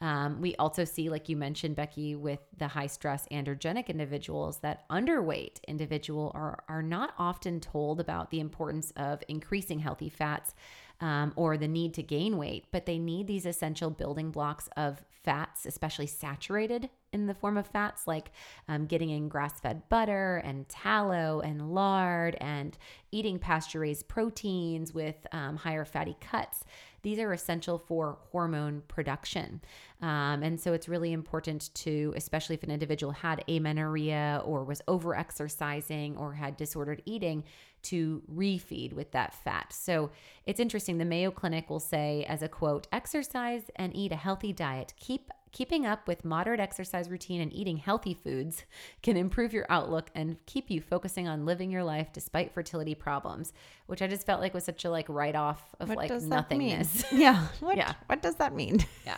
Um, 0.02 0.42
we 0.42 0.56
also 0.56 0.84
see, 0.84 1.10
like 1.10 1.30
you 1.30 1.38
mentioned, 1.38 1.76
Becky, 1.76 2.16
with 2.16 2.40
the 2.58 2.68
high 2.68 2.88
stress 2.88 3.28
androgenic 3.32 3.88
individuals, 3.88 4.60
that 4.60 4.88
underweight 4.90 5.64
individual 5.68 6.32
are, 6.36 6.64
are 6.68 6.84
not 6.84 7.14
often 7.18 7.60
told 7.60 8.00
about 8.00 8.32
the 8.32 8.40
importance 8.40 8.92
of 8.96 9.24
increasing 9.28 9.80
healthy 9.80 10.10
fats 10.10 10.54
um, 11.02 11.34
or 11.36 11.58
the 11.58 11.68
need 11.68 11.94
to 11.96 12.04
gain 12.04 12.38
weight, 12.38 12.66
but 12.72 12.86
they 12.86 12.98
need 12.98 13.28
these 13.28 13.46
essential 13.46 13.90
building 13.90 14.32
blocks 14.32 14.70
of 14.78 15.04
fats, 15.24 15.66
especially 15.66 16.08
saturated 16.08 16.90
in 17.12 17.28
the 17.28 17.34
form 17.34 17.58
of 17.58 17.68
fats, 17.68 18.08
like 18.08 18.32
um, 18.68 18.86
getting 18.86 19.10
in 19.10 19.30
grass 19.30 19.60
fed 19.60 19.88
butter 19.90 20.42
and 20.44 20.68
tallow 20.70 21.42
and 21.42 21.74
lard 21.74 22.36
and 22.40 22.78
eating 23.12 23.40
pasture 23.40 23.80
raised 23.80 24.08
proteins 24.08 24.94
with 24.94 25.28
um, 25.32 25.58
higher 25.58 25.86
fatty 25.86 26.16
cuts 26.20 26.64
these 27.04 27.20
are 27.20 27.32
essential 27.32 27.78
for 27.78 28.18
hormone 28.32 28.82
production. 28.88 29.62
Um, 30.02 30.42
and 30.42 30.60
so 30.60 30.74
it's 30.74 30.90
really 30.90 31.14
important 31.14 31.70
to, 31.76 32.14
especially 32.16 32.56
if 32.56 32.64
an 32.64 32.72
individual 32.72 33.14
had 33.14 33.44
amenorrhea 33.48 34.42
or 34.46 34.64
was 34.64 34.82
over 34.88 35.16
exercising 35.16 36.18
or 36.18 36.34
had 36.34 36.58
disordered 36.58 37.02
eating, 37.06 37.44
to 37.84 38.24
refeed 38.34 38.94
with 38.94 39.12
that 39.12 39.34
fat. 39.34 39.74
So 39.74 40.10
it's 40.46 40.60
interesting. 40.60 40.98
The 40.98 41.06
Mayo 41.06 41.32
Clinic 41.32 41.70
will 41.70 41.82
say, 41.82 42.26
as 42.28 42.42
a 42.42 42.48
quote, 42.48 42.88
exercise 42.92 43.64
and 43.76 43.96
eat 43.96 44.14
a 44.14 44.18
healthy 44.18 44.54
diet. 44.54 44.94
Keep 44.98 45.32
keeping 45.54 45.86
up 45.86 46.08
with 46.08 46.26
moderate 46.26 46.60
exercise 46.60 47.10
routine 47.10 47.40
and 47.40 47.54
eating 47.54 47.78
healthy 47.78 48.14
foods 48.14 48.66
can 49.02 49.16
improve 49.16 49.54
your 49.54 49.66
outlook 49.70 50.10
and 50.14 50.36
keep 50.46 50.70
you 50.70 50.82
focusing 50.82 51.28
on 51.30 51.46
living 51.46 51.72
your 51.72 51.84
life 51.84 52.10
despite 52.12 52.54
fertility 52.54 52.94
problems 52.96 53.54
which 53.86 54.02
i 54.02 54.08
just 54.08 54.26
felt 54.26 54.42
like 54.42 54.54
was 54.54 54.66
such 54.66 54.84
a 54.84 54.90
like 54.90 55.08
write 55.08 55.36
off 55.36 55.74
of 55.80 55.88
What 55.88 55.98
like 56.00 56.10
does 56.10 56.28
that 56.30 56.50
mean? 56.52 56.78
nothingness 56.80 57.06
Yeah. 57.14 57.48
What, 57.62 57.78
Yeah. 57.78 57.94
What 58.08 58.22
does 58.22 58.36
that 58.36 58.54
mean? 58.54 58.86
yeah 59.06 59.18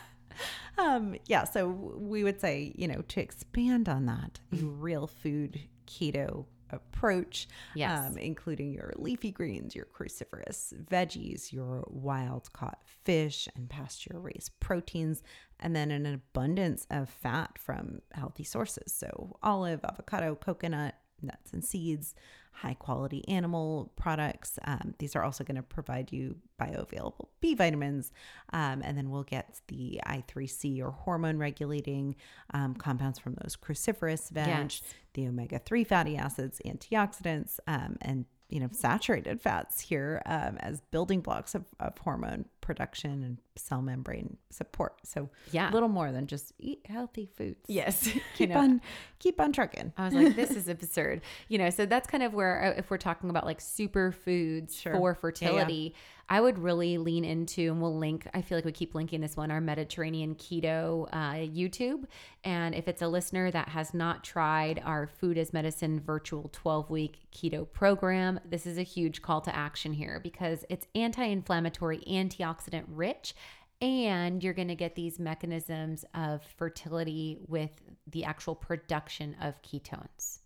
Um, 0.78 1.16
yeah, 1.28 1.46
so 1.46 1.70
we 1.70 2.26
would 2.26 2.42
say, 2.42 2.74
you 2.76 2.90
know, 2.90 3.02
to 3.08 3.22
expand 3.22 3.88
on 3.88 4.06
that, 4.08 4.40
a 4.52 4.56
Mm-hmm. 4.58 4.82
real 4.82 5.08
food 5.08 5.62
keto 5.88 6.46
approach, 6.70 7.48
Yes. 7.76 8.06
um, 8.12 8.18
including 8.18 8.72
your 8.74 8.94
leafy 8.96 9.32
greens, 9.32 9.76
your 9.76 9.86
cruciferous 9.86 10.74
veggies, 10.86 11.52
your 11.52 11.84
wild 11.88 12.52
caught 12.54 12.80
fish 13.04 13.48
and 13.56 13.70
pasture 13.70 14.20
raised 14.20 14.60
proteins, 14.60 15.24
and 15.60 15.76
then 15.76 15.92
an 15.92 16.06
abundance 16.06 16.86
of 16.90 17.10
fat 17.10 17.58
from 17.58 18.02
healthy 18.14 18.44
sources. 18.44 18.92
So 18.94 19.38
olive, 19.42 19.84
avocado, 19.84 20.36
coconut, 20.36 20.96
nuts 21.22 21.54
and 21.54 21.64
seeds, 21.64 22.14
high 22.56 22.74
quality 22.74 23.28
animal 23.28 23.92
products. 23.98 24.58
Um, 24.66 24.96
these 25.00 25.16
are 25.16 25.24
also 25.24 25.44
going 25.44 25.58
to 25.58 25.62
provide 25.64 26.12
you 26.12 26.36
bioavailable 26.60 27.28
B 27.42 27.54
vitamins. 27.54 28.12
Um, 28.54 28.82
and 28.84 28.98
then 28.98 29.10
we'll 29.10 29.24
get 29.24 29.60
the 29.68 30.00
I3C 30.06 30.82
or 30.82 30.92
hormone 30.92 31.38
regulating 31.38 32.16
um, 32.54 32.74
compounds 32.76 33.20
from 33.20 33.36
those 33.44 33.56
cruciferous 33.58 34.30
veg, 34.32 34.48
Yes. 34.48 34.82
the 35.16 35.28
omega 35.28 35.60
3 35.60 35.84
fatty 35.84 36.16
acids, 36.18 36.62
antioxidants, 36.66 37.60
um, 37.68 37.98
and 38.02 38.26
you 38.56 38.62
know 38.62 38.70
saturated 38.72 39.42
fats 39.42 39.82
here 39.82 40.22
um, 40.26 40.56
as 40.62 40.80
building 40.92 41.20
blocks 41.20 41.56
of, 41.56 41.66
of 41.82 41.98
hormone 41.98 42.46
production 42.62 43.22
and 43.22 43.38
cell 43.58 43.82
membrane 43.82 44.38
support 44.50 44.94
so 45.04 45.30
Yeah. 45.52 45.70
a 45.70 45.74
little 45.74 45.90
more 45.90 46.14
than 46.14 46.26
just 46.26 46.54
eat 46.58 46.80
healthy 46.88 47.26
foods 47.38 47.66
yes 47.68 48.08
keep 48.38 48.50
know, 48.52 48.60
on 48.60 48.82
keep 49.20 49.42
on 49.42 49.52
trucking 49.52 49.92
I 49.98 50.06
was 50.06 50.14
like, 50.14 50.36
this 50.38 50.52
is 50.52 50.70
absurd. 50.76 51.22
You 51.50 51.58
know, 51.58 51.70
so 51.70 51.86
that's 51.86 52.08
kind 52.08 52.24
of 52.24 52.34
where, 52.34 52.64
uh, 52.64 52.80
if 52.80 52.90
we're 52.90 52.98
talking 52.98 53.30
about 53.30 53.46
like 53.46 53.60
superfoods 53.60 54.80
Sure. 54.80 54.94
for 54.94 55.34
Yeah, 55.42 55.50
yeah. 55.50 55.96
I 56.28 56.42
would 56.42 56.58
really 56.58 56.98
lean 56.98 57.24
into, 57.24 57.72
and 57.72 57.82
we'll 57.82 57.98
link, 57.98 58.28
I 58.34 58.42
feel 58.42 58.58
like 58.58 58.66
we 58.66 58.72
keep 58.72 58.96
linking 58.96 59.22
this 59.22 59.38
one, 59.38 59.52
our 59.52 59.62
Mediterranean 59.62 60.36
Keto 60.36 61.08
uh, 61.14 61.34
YouTube. 61.34 62.06
And 62.44 62.74
if 62.74 62.88
it's 62.88 63.04
a 63.04 63.08
listener 63.08 63.52
that 63.52 63.70
has 63.70 63.94
not 63.94 64.24
tried 64.24 64.82
our 64.84 65.06
Food 65.06 65.38
as 65.38 65.54
Medicine 65.54 66.00
virtual 66.00 66.50
12 66.52 66.90
week 66.90 67.20
keto 67.32 67.72
program, 67.72 68.40
this 68.44 68.66
is 68.66 68.78
a 68.80 68.84
huge 68.84 69.22
call 69.22 69.42
to 69.42 69.56
action 69.56 69.94
here 69.94 70.20
because 70.24 70.66
it's 70.70 70.88
anti 70.96 71.24
inflammatory, 71.26 72.00
antioxidant 72.08 72.86
rich 72.90 73.36
and 73.82 74.44
you're 74.44 74.54
going 74.54 74.70
to 74.70 74.76
get 74.76 74.96
these 74.96 75.20
mechanisms 75.20 76.06
of 76.14 76.42
fertility 76.58 77.38
with 77.48 77.72
the 78.08 78.24
actual 78.24 78.56
production 78.56 79.36
of 79.42 79.62
ketones. 79.62 80.40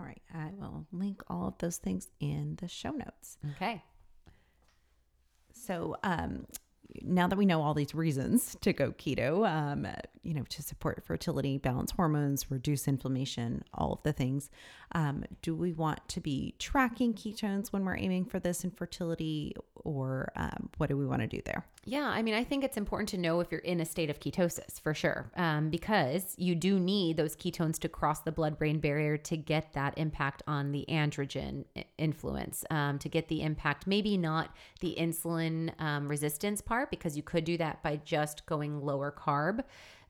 all 0.00 0.06
right 0.06 0.22
i 0.34 0.50
will 0.58 0.86
link 0.92 1.22
all 1.28 1.48
of 1.48 1.58
those 1.58 1.76
things 1.76 2.08
in 2.20 2.56
the 2.60 2.68
show 2.68 2.90
notes 2.90 3.36
Okay. 3.56 3.82
So, 5.58 5.96
um, 6.02 6.46
now 7.02 7.28
that 7.28 7.36
we 7.36 7.44
know 7.44 7.62
all 7.62 7.74
these 7.74 7.94
reasons 7.94 8.56
to 8.62 8.72
go 8.72 8.92
keto, 8.92 9.48
um, 9.48 9.86
you 10.22 10.34
know, 10.34 10.44
to 10.48 10.62
support 10.62 11.04
fertility, 11.04 11.58
balance 11.58 11.90
hormones, 11.90 12.50
reduce 12.50 12.88
inflammation, 12.88 13.62
all 13.74 13.92
of 13.92 14.02
the 14.02 14.12
things, 14.12 14.50
um, 14.92 15.24
do 15.42 15.54
we 15.54 15.72
want 15.72 16.06
to 16.08 16.20
be 16.20 16.54
tracking 16.58 17.12
ketones 17.12 17.72
when 17.72 17.84
we're 17.84 17.96
aiming 17.96 18.24
for 18.24 18.38
this 18.40 18.64
in 18.64 18.70
fertility, 18.70 19.54
or 19.84 20.32
um, 20.34 20.70
what 20.78 20.88
do 20.88 20.96
we 20.96 21.06
want 21.06 21.20
to 21.20 21.28
do 21.28 21.42
there? 21.44 21.64
Yeah, 21.88 22.06
I 22.06 22.20
mean, 22.20 22.34
I 22.34 22.44
think 22.44 22.64
it's 22.64 22.76
important 22.76 23.08
to 23.10 23.16
know 23.16 23.40
if 23.40 23.50
you're 23.50 23.62
in 23.62 23.80
a 23.80 23.86
state 23.86 24.10
of 24.10 24.20
ketosis 24.20 24.78
for 24.78 24.92
sure, 24.92 25.32
um, 25.38 25.70
because 25.70 26.34
you 26.36 26.54
do 26.54 26.78
need 26.78 27.16
those 27.16 27.34
ketones 27.34 27.78
to 27.78 27.88
cross 27.88 28.20
the 28.20 28.30
blood 28.30 28.58
brain 28.58 28.78
barrier 28.78 29.16
to 29.16 29.38
get 29.38 29.72
that 29.72 29.96
impact 29.96 30.42
on 30.46 30.70
the 30.72 30.84
androgen 30.90 31.64
influence, 31.96 32.62
um, 32.68 32.98
to 32.98 33.08
get 33.08 33.28
the 33.28 33.40
impact, 33.40 33.86
maybe 33.86 34.18
not 34.18 34.54
the 34.80 34.96
insulin 35.00 35.72
um, 35.80 36.08
resistance 36.08 36.60
part, 36.60 36.90
because 36.90 37.16
you 37.16 37.22
could 37.22 37.44
do 37.44 37.56
that 37.56 37.82
by 37.82 37.96
just 38.04 38.44
going 38.44 38.82
lower 38.82 39.10
carb. 39.10 39.64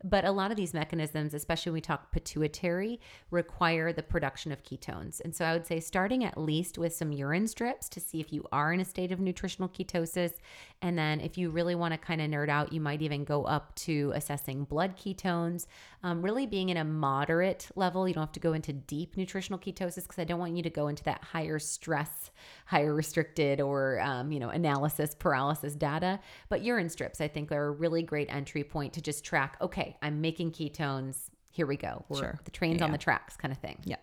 But 0.05 0.25
a 0.25 0.31
lot 0.31 0.51
of 0.51 0.57
these 0.57 0.75
mechanisms, 0.75 1.35
especially 1.35 1.71
when 1.71 1.75
we 1.75 1.81
talk 1.81 2.13
pituitary, 2.13 3.01
require 3.31 3.93
the 3.93 4.03
production 4.03 4.53
of 4.53 4.63
ketones. 4.63 5.21
And 5.21 5.35
so 5.35 5.45
I 5.45 5.53
would 5.53 5.67
say 5.67 5.81
starting 5.81 6.25
at 6.25 6.39
least 6.39 6.79
with 6.79 6.95
some 6.95 7.13
urine 7.13 7.49
strips 7.49 7.89
to 7.91 8.01
see 8.01 8.21
if 8.21 8.33
you 8.33 8.47
are 8.53 8.73
in 8.73 8.81
a 8.81 8.85
state 8.85 9.11
of 9.11 9.19
nutritional 9.19 9.69
ketosis. 9.69 10.35
And 10.83 10.97
then 10.97 11.21
if 11.21 11.37
you 11.37 11.51
really 11.51 11.75
want 11.75 11.95
to 11.95 11.99
kind 11.99 12.21
of 12.21 12.31
nerd 12.31 12.49
out, 12.49 12.73
you 12.73 12.81
might 12.81 13.03
even 13.03 13.25
go 13.25 13.45
up 13.45 13.75
to 13.77 14.13
assessing 14.15 14.65
blood 14.65 14.97
ketones, 14.97 15.67
um, 16.05 16.23
really 16.23 16.47
being 16.47 16.69
in 16.69 16.77
a 16.77 16.85
moderate 16.85 17.69
level. 17.75 18.07
You 18.07 18.15
don't 18.15 18.23
have 18.23 18.33
to 18.33 18.41
go 18.41 18.53
into 18.53 18.73
deep 18.73 19.17
nutritional 19.17 19.59
ketosis 19.59 20.03
because 20.03 20.19
I 20.19 20.25
don't 20.25 20.39
want 20.39 20.57
you 20.57 20.63
to 20.63 20.71
go 20.71 20.87
into 20.87 21.03
that 21.05 21.25
higher 21.25 21.59
stress, 21.59 22.31
higher 22.67 22.95
restricted, 22.95 23.61
or, 23.61 24.01
um, 24.01 24.31
you 24.31 24.39
know, 24.39 24.51
analysis 24.51 25.17
paralysis 25.19 25.75
data. 25.75 26.21
But 26.49 26.63
urine 26.63 26.89
strips, 26.89 27.21
I 27.21 27.27
think, 27.27 27.51
are 27.51 27.67
a 27.67 27.71
really 27.73 28.03
great 28.03 28.33
entry 28.33 28.63
point 28.63 28.93
to 28.93 29.01
just 29.01 29.25
track, 29.25 29.57
okay, 29.61 29.88
I'm 30.03 30.20
making 30.20 30.53
ketones. 30.53 31.30
Here 31.51 31.66
we 31.66 31.76
go. 31.76 32.05
We're, 32.09 32.18
Sure. 32.18 32.41
The 32.45 32.51
train's 32.51 32.82
on 32.82 32.93
the 32.93 32.99
tracks 32.99 33.36
kind 33.36 33.53
of 33.53 33.59
thing. 33.59 33.78
Yeah. 33.84 33.97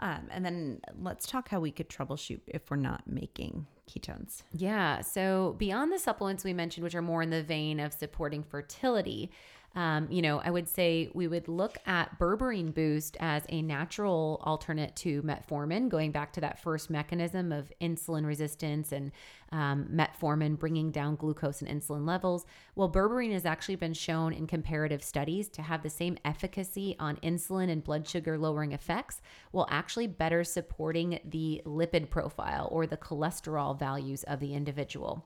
Um, 0.00 0.28
and 0.30 0.44
then 0.44 0.80
let's 1.00 1.26
talk 1.26 1.48
how 1.48 1.60
we 1.60 1.70
could 1.70 1.88
troubleshoot 1.88 2.40
if 2.46 2.70
we're 2.70 2.76
not 2.76 3.06
making 3.06 3.66
ketones. 3.88 4.42
Yeah. 4.52 5.00
So 5.00 5.54
beyond 5.58 5.92
the 5.92 5.98
supplements 5.98 6.44
we 6.44 6.52
mentioned, 6.52 6.84
which 6.84 6.94
are 6.94 7.02
more 7.02 7.22
in 7.22 7.30
the 7.30 7.42
vein 7.42 7.80
of 7.80 7.92
supporting 7.92 8.42
fertility, 8.42 9.30
um, 9.76 10.06
you 10.10 10.22
know, 10.22 10.40
I 10.40 10.50
would 10.50 10.68
say 10.68 11.10
we 11.14 11.26
would 11.26 11.48
look 11.48 11.78
at 11.86 12.18
berberine 12.18 12.72
boost 12.72 13.16
as 13.18 13.44
a 13.48 13.60
natural 13.60 14.40
alternate 14.44 14.94
to 14.96 15.20
metformin, 15.22 15.88
going 15.88 16.12
back 16.12 16.32
to 16.34 16.40
that 16.42 16.60
first 16.60 16.90
mechanism 16.90 17.50
of 17.50 17.72
insulin 17.80 18.24
resistance 18.24 18.92
and 18.92 19.10
um, 19.50 19.88
metformin 19.92 20.58
bringing 20.58 20.92
down 20.92 21.16
glucose 21.16 21.60
and 21.60 21.70
insulin 21.70 22.06
levels. 22.06 22.46
Well, 22.76 22.90
berberine 22.90 23.32
has 23.32 23.44
actually 23.44 23.76
been 23.76 23.94
shown 23.94 24.32
in 24.32 24.46
comparative 24.46 25.02
studies 25.02 25.48
to 25.50 25.62
have 25.62 25.82
the 25.82 25.90
same 25.90 26.18
efficacy 26.24 26.94
on 27.00 27.16
insulin 27.16 27.68
and 27.68 27.82
blood 27.82 28.08
sugar 28.08 28.38
lowering 28.38 28.72
effects, 28.72 29.20
while 29.50 29.66
actually 29.70 30.06
better 30.06 30.44
supporting 30.44 31.18
the 31.24 31.62
lipid 31.66 32.10
profile 32.10 32.68
or 32.70 32.86
the 32.86 32.96
cholesterol 32.96 33.76
values 33.76 34.22
of 34.24 34.38
the 34.38 34.54
individual. 34.54 35.24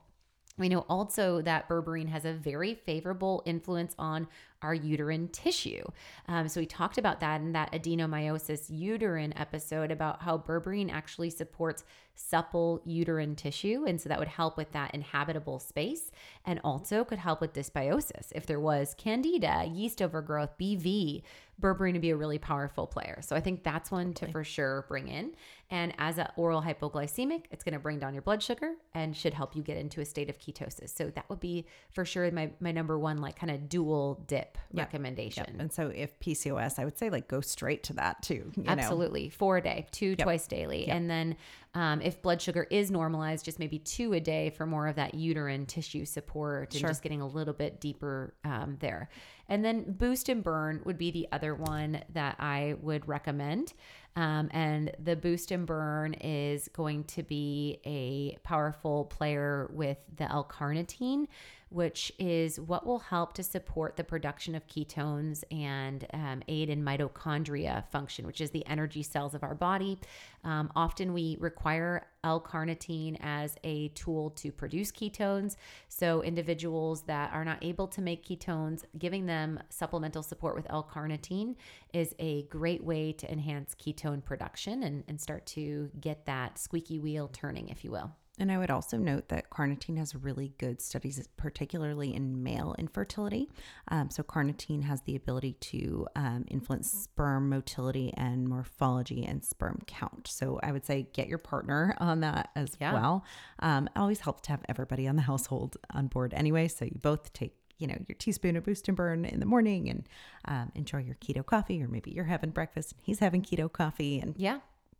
We 0.59 0.69
know 0.69 0.85
also 0.89 1.41
that 1.41 1.67
berberine 1.67 2.09
has 2.09 2.25
a 2.25 2.33
very 2.33 2.75
favorable 2.75 3.41
influence 3.45 3.95
on 3.97 4.27
our 4.61 4.73
uterine 4.73 5.29
tissue. 5.29 5.83
Um, 6.27 6.49
so 6.49 6.59
we 6.59 6.65
talked 6.65 6.97
about 6.97 7.21
that 7.21 7.41
in 7.41 7.53
that 7.53 7.71
adenomyosis 7.71 8.65
uterine 8.69 9.33
episode 9.37 9.89
about 9.89 10.21
how 10.21 10.37
berberine 10.37 10.91
actually 10.91 11.29
supports 11.29 11.85
supple 12.13 12.81
uterine 12.85 13.35
tissue. 13.35 13.85
And 13.87 13.99
so 13.99 14.09
that 14.09 14.19
would 14.19 14.27
help 14.27 14.57
with 14.57 14.71
that 14.73 14.93
inhabitable 14.93 15.59
space 15.59 16.11
and 16.45 16.59
also 16.63 17.05
could 17.05 17.19
help 17.19 17.39
with 17.39 17.53
dysbiosis. 17.53 18.33
If 18.35 18.45
there 18.45 18.59
was 18.59 18.93
candida, 18.97 19.65
yeast 19.71 20.01
overgrowth, 20.01 20.57
BV, 20.59 21.23
berberine 21.61 21.93
would 21.93 22.01
be 22.01 22.09
a 22.09 22.17
really 22.17 22.37
powerful 22.37 22.87
player. 22.87 23.19
So 23.21 23.35
I 23.35 23.39
think 23.39 23.63
that's 23.63 23.91
one 23.91 24.13
to 24.15 24.27
for 24.27 24.43
sure 24.43 24.85
bring 24.89 25.07
in. 25.07 25.31
And 25.71 25.93
as 25.99 26.17
an 26.17 26.27
oral 26.35 26.61
hypoglycemic, 26.63 27.45
it's 27.51 27.63
going 27.63 27.73
to 27.73 27.79
bring 27.79 27.99
down 27.99 28.13
your 28.13 28.23
blood 28.23 28.41
sugar 28.41 28.73
and 28.95 29.15
should 29.15 29.35
help 29.35 29.55
you 29.55 29.61
get 29.61 29.77
into 29.77 30.01
a 30.01 30.05
state 30.05 30.29
of 30.29 30.39
ketosis. 30.39 30.95
So 30.95 31.11
that 31.11 31.29
would 31.29 31.39
be 31.39 31.67
for 31.91 32.05
sure 32.05 32.29
my, 32.31 32.51
my 32.59 32.71
number 32.71 32.97
one, 32.97 33.17
like 33.21 33.37
kind 33.37 33.51
of 33.51 33.69
dual 33.69 34.23
dip 34.27 34.57
recommendation. 34.73 35.57
And 35.59 35.71
so 35.71 35.91
if 35.93 36.19
PCOS, 36.19 36.79
I 36.79 36.85
would 36.85 36.97
say 36.97 37.11
like 37.11 37.27
go 37.27 37.41
straight 37.41 37.83
to 37.83 37.93
that 37.93 38.23
too. 38.23 38.51
You 38.55 38.63
know? 38.63 38.71
Absolutely. 38.71 39.29
Four 39.29 39.57
a 39.57 39.61
day, 39.61 39.85
two 39.91 40.15
twice 40.15 40.47
daily. 40.47 40.87
And 40.87 41.09
then 41.09 41.35
um, 41.75 42.01
if 42.01 42.21
blood 42.21 42.41
sugar 42.41 42.65
is 42.71 42.89
normalized, 42.89 43.45
just 43.45 43.59
maybe 43.59 43.77
two 43.77 44.13
a 44.13 44.19
day 44.19 44.49
for 44.49 44.65
more 44.65 44.87
of 44.87 44.95
that 44.95 45.13
uterine 45.13 45.67
tissue 45.67 46.03
support 46.05 46.73
and 46.73 46.79
Sure. 46.79 46.89
just 46.89 47.03
getting 47.03 47.21
a 47.21 47.27
little 47.27 47.53
bit 47.53 47.79
deeper 47.79 48.33
um, 48.43 48.77
there. 48.79 49.09
And 49.47 49.63
then 49.63 49.91
boost 49.93 50.29
and 50.29 50.43
burn 50.43 50.81
would 50.85 50.97
be 50.97 51.11
the 51.11 51.27
other 51.31 51.53
one 51.55 52.01
that 52.13 52.37
I 52.39 52.75
would 52.81 53.07
recommend. 53.07 53.73
Um, 54.15 54.49
and 54.51 54.91
the 54.99 55.15
boost 55.15 55.51
and 55.51 55.65
burn 55.65 56.13
is 56.15 56.67
going 56.69 57.05
to 57.05 57.23
be 57.23 57.79
a 57.85 58.37
powerful 58.43 59.05
player 59.05 59.69
with 59.71 59.97
the 60.17 60.29
L 60.29 60.43
carnitine. 60.43 61.27
Which 61.69 62.11
is 62.17 62.59
what 62.59 62.85
will 62.85 62.99
help 62.99 63.33
to 63.33 63.43
support 63.43 63.95
the 63.95 64.03
production 64.03 64.55
of 64.55 64.67
ketones 64.67 65.43
and 65.51 66.07
um, 66.13 66.41
aid 66.47 66.69
in 66.69 66.83
mitochondria 66.83 67.85
function, 67.89 68.25
which 68.25 68.41
is 68.41 68.51
the 68.51 68.65
energy 68.65 69.03
cells 69.03 69.35
of 69.35 69.43
our 69.43 69.53
body. 69.53 69.99
Um, 70.43 70.71
often 70.75 71.13
we 71.13 71.37
require 71.39 72.07
L 72.23 72.41
carnitine 72.41 73.17
as 73.21 73.55
a 73.63 73.89
tool 73.89 74.31
to 74.31 74.51
produce 74.51 74.91
ketones. 74.91 75.55
So, 75.87 76.21
individuals 76.21 77.03
that 77.03 77.31
are 77.33 77.45
not 77.45 77.63
able 77.63 77.87
to 77.87 78.01
make 78.01 78.25
ketones, 78.25 78.83
giving 78.97 79.25
them 79.25 79.59
supplemental 79.69 80.23
support 80.23 80.55
with 80.55 80.65
L 80.69 80.89
carnitine 80.91 81.55
is 81.93 82.15
a 82.19 82.43
great 82.43 82.83
way 82.83 83.13
to 83.13 83.31
enhance 83.31 83.75
ketone 83.75 84.23
production 84.23 84.83
and, 84.83 85.03
and 85.07 85.19
start 85.19 85.45
to 85.47 85.89
get 85.99 86.25
that 86.25 86.57
squeaky 86.57 86.99
wheel 86.99 87.29
turning, 87.31 87.69
if 87.69 87.83
you 87.83 87.91
will. 87.91 88.11
And 88.39 88.51
I 88.51 88.57
would 88.57 88.71
also 88.71 88.97
note 88.97 89.27
that 89.29 89.49
carnitine 89.49 89.97
has 89.97 90.15
really 90.15 90.53
good 90.57 90.81
studies, 90.81 91.27
particularly 91.35 92.15
in 92.15 92.41
male 92.41 92.73
infertility. 92.79 93.49
Um, 93.89 94.09
so, 94.09 94.23
carnitine 94.23 94.83
has 94.83 95.01
the 95.01 95.15
ability 95.15 95.53
to 95.53 96.07
um, 96.15 96.45
influence 96.47 96.89
sperm 96.89 97.49
motility 97.49 98.13
and 98.15 98.47
morphology 98.47 99.25
and 99.25 99.43
sperm 99.43 99.81
count. 99.87 100.27
So, 100.27 100.59
I 100.63 100.71
would 100.71 100.85
say 100.85 101.07
get 101.13 101.27
your 101.27 101.37
partner 101.37 101.95
on 101.99 102.21
that 102.21 102.49
as 102.55 102.77
yeah. 102.79 102.93
well. 102.93 103.25
Um, 103.59 103.87
it 103.87 103.99
always 103.99 104.21
helps 104.21 104.41
to 104.43 104.51
have 104.51 104.61
everybody 104.69 105.07
on 105.07 105.17
the 105.17 105.23
household 105.23 105.75
on 105.93 106.07
board 106.07 106.33
anyway. 106.33 106.69
So, 106.69 106.85
you 106.85 106.97
both 107.01 107.33
take 107.33 107.55
you 107.77 107.87
know 107.87 107.97
your 108.07 108.15
teaspoon 108.17 108.55
of 108.55 108.63
boost 108.63 108.87
and 108.87 108.95
burn 108.95 109.25
in 109.25 109.39
the 109.39 109.45
morning 109.45 109.89
and 109.89 110.07
um, 110.45 110.71
enjoy 110.75 110.99
your 110.99 111.15
keto 111.15 111.45
coffee 111.45 111.81
or 111.81 111.87
maybe 111.87 112.11
you're 112.11 112.25
having 112.25 112.51
breakfast 112.51 112.91
and 112.91 113.01
he's 113.03 113.19
having 113.19 113.41
keto 113.41 113.71
coffee 113.71 114.19
and 114.19 114.35
yeah 114.37 114.59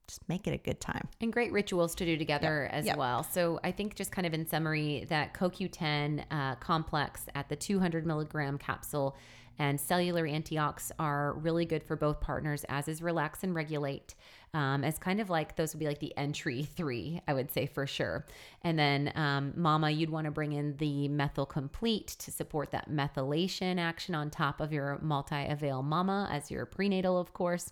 just 0.10 0.28
make 0.28 0.48
it 0.48 0.54
a 0.54 0.58
good 0.58 0.82
time. 0.82 1.08
And 1.22 1.32
great 1.32 1.52
rituals 1.52 1.96
to 1.96 2.06
do 2.06 2.18
together 2.18 2.64
yep. 2.64 2.74
as 2.74 2.86
yep. 2.86 2.98
well. 2.98 3.24
So 3.24 3.60
I 3.64 3.72
think 3.72 3.96
just 3.96 4.12
kind 4.12 4.28
of 4.28 4.34
in 4.34 4.46
summary, 4.46 5.06
that 5.10 5.34
CoQ10 5.34 6.26
uh, 6.32 6.56
complex 6.56 7.28
at 7.36 7.48
the 7.48 7.56
200 7.56 8.06
milligram 8.06 8.58
capsule 8.58 9.16
and 9.60 9.80
cellular 9.80 10.26
antiox 10.26 10.92
are 11.00 11.34
really 11.34 11.66
good 11.66 11.84
for 11.84 11.98
both 11.98 12.22
partners, 12.22 12.66
as 12.70 12.88
is 12.88 13.02
relax 13.02 13.44
and 13.44 13.54
regulate. 13.54 14.16
Um, 14.54 14.84
as 14.84 14.98
kind 14.98 15.20
of 15.20 15.30
like 15.30 15.58
those 15.58 15.74
would 15.74 15.80
be 15.80 15.86
like 15.86 16.00
the 16.00 16.16
entry 16.18 16.64
three, 16.76 17.22
I 17.28 17.34
would 17.34 17.52
say 17.52 17.68
for 17.68 17.86
sure. 17.86 18.26
And 18.64 18.80
then 18.80 19.12
um, 19.16 19.54
mama, 19.56 19.92
you'd 19.92 20.10
want 20.10 20.26
to 20.26 20.32
bring 20.32 20.54
in 20.54 20.78
the 20.78 21.08
methyl 21.10 21.46
complete 21.46 22.08
to 22.20 22.32
support 22.32 22.72
that 22.72 22.90
methylation 22.90 23.78
action 23.78 24.16
on 24.16 24.30
top 24.30 24.62
of 24.62 24.74
your 24.74 24.98
multi 25.02 25.46
avail 25.46 25.84
mama 25.84 26.28
as 26.32 26.50
your 26.50 26.66
prenatal, 26.66 27.20
of 27.20 27.34
course. 27.34 27.72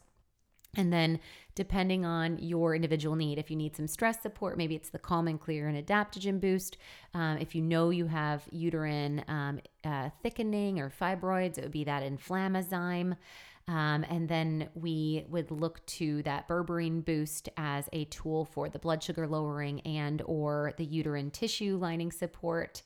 And 0.76 0.94
then, 0.94 1.20
depending 1.56 2.06
on 2.06 2.38
your 2.38 2.76
individual 2.76 3.16
need, 3.16 3.40
if 3.40 3.50
you 3.50 3.56
need 3.56 3.76
some 3.76 3.88
stress 3.88 4.22
support, 4.22 4.58
maybe 4.58 4.76
it's 4.76 4.90
the 4.90 5.00
Calm 5.00 5.28
and 5.28 5.40
Clear 5.40 5.68
and 5.68 5.84
Adaptogen 5.84 6.40
Boost. 6.40 6.78
Um, 7.14 7.38
if 7.40 7.56
you 7.56 7.62
know 7.62 7.90
you 7.90 8.06
have 8.08 8.44
uterine 8.52 9.24
um, 9.28 9.60
uh, 9.84 10.10
thickening 10.22 10.80
or 10.80 10.92
fibroids, 10.92 11.58
it 11.58 11.64
would 11.64 11.72
be 11.72 11.86
that 11.86 12.04
Inflammazyme. 12.04 13.18
Um, 13.70 14.06
and 14.10 14.30
then 14.30 14.70
we 14.76 15.26
would 15.28 15.52
look 15.52 15.86
to 15.88 16.24
that 16.24 16.48
berberine 16.48 17.04
boost 17.04 17.50
as 17.58 17.90
a 17.92 18.06
tool 18.06 18.46
for 18.46 18.70
the 18.70 18.80
blood 18.80 19.04
sugar 19.04 19.28
lowering 19.28 19.82
and 19.82 20.22
or 20.26 20.74
the 20.78 20.86
uterine 20.86 21.32
tissue 21.32 21.78
lining 21.78 22.12
support 22.12 22.82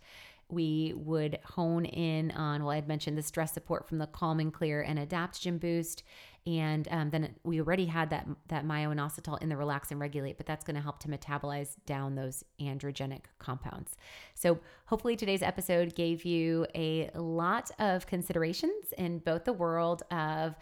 we 0.50 0.94
would 0.98 1.40
hone 1.46 1.86
in 1.86 2.32
on 2.32 2.62
well 2.64 2.72
i 2.72 2.76
had 2.76 2.88
mentioned 2.88 3.18
the 3.18 3.24
stress 3.24 3.54
support 3.54 3.88
from 3.88 4.00
the 4.00 4.08
calm 4.08 4.40
and 4.40 4.54
clear 4.54 4.82
and 4.82 5.00
adaptogen 5.00 5.60
boost 5.60 6.04
and 6.48 6.88
um, 6.90 7.10
then 7.12 7.36
we 7.44 7.60
already 7.60 7.86
had 7.86 8.10
that 8.10 8.28
that 8.48 8.66
myo-inositol 8.66 9.42
in 9.42 9.50
the 9.50 9.58
relax 9.58 9.92
and 9.92 10.00
regulate 10.00 10.38
but 10.38 10.46
that's 10.46 10.64
going 10.66 10.76
to 10.76 10.82
help 10.82 11.00
to 11.00 11.08
metabolize 11.08 11.76
down 11.86 12.16
those 12.16 12.44
androgenic 12.60 13.22
compounds. 13.40 13.96
So 14.34 14.60
hopefully 14.86 15.16
today's 15.16 15.44
episode 15.44 15.96
gave 15.96 16.26
you 16.26 16.66
a 16.74 17.10
lot 17.16 17.70
of 17.80 18.08
considerations 18.08 18.94
in 18.98 19.20
both 19.20 19.46
the 19.46 19.54
world 19.54 20.04
of 20.12 20.56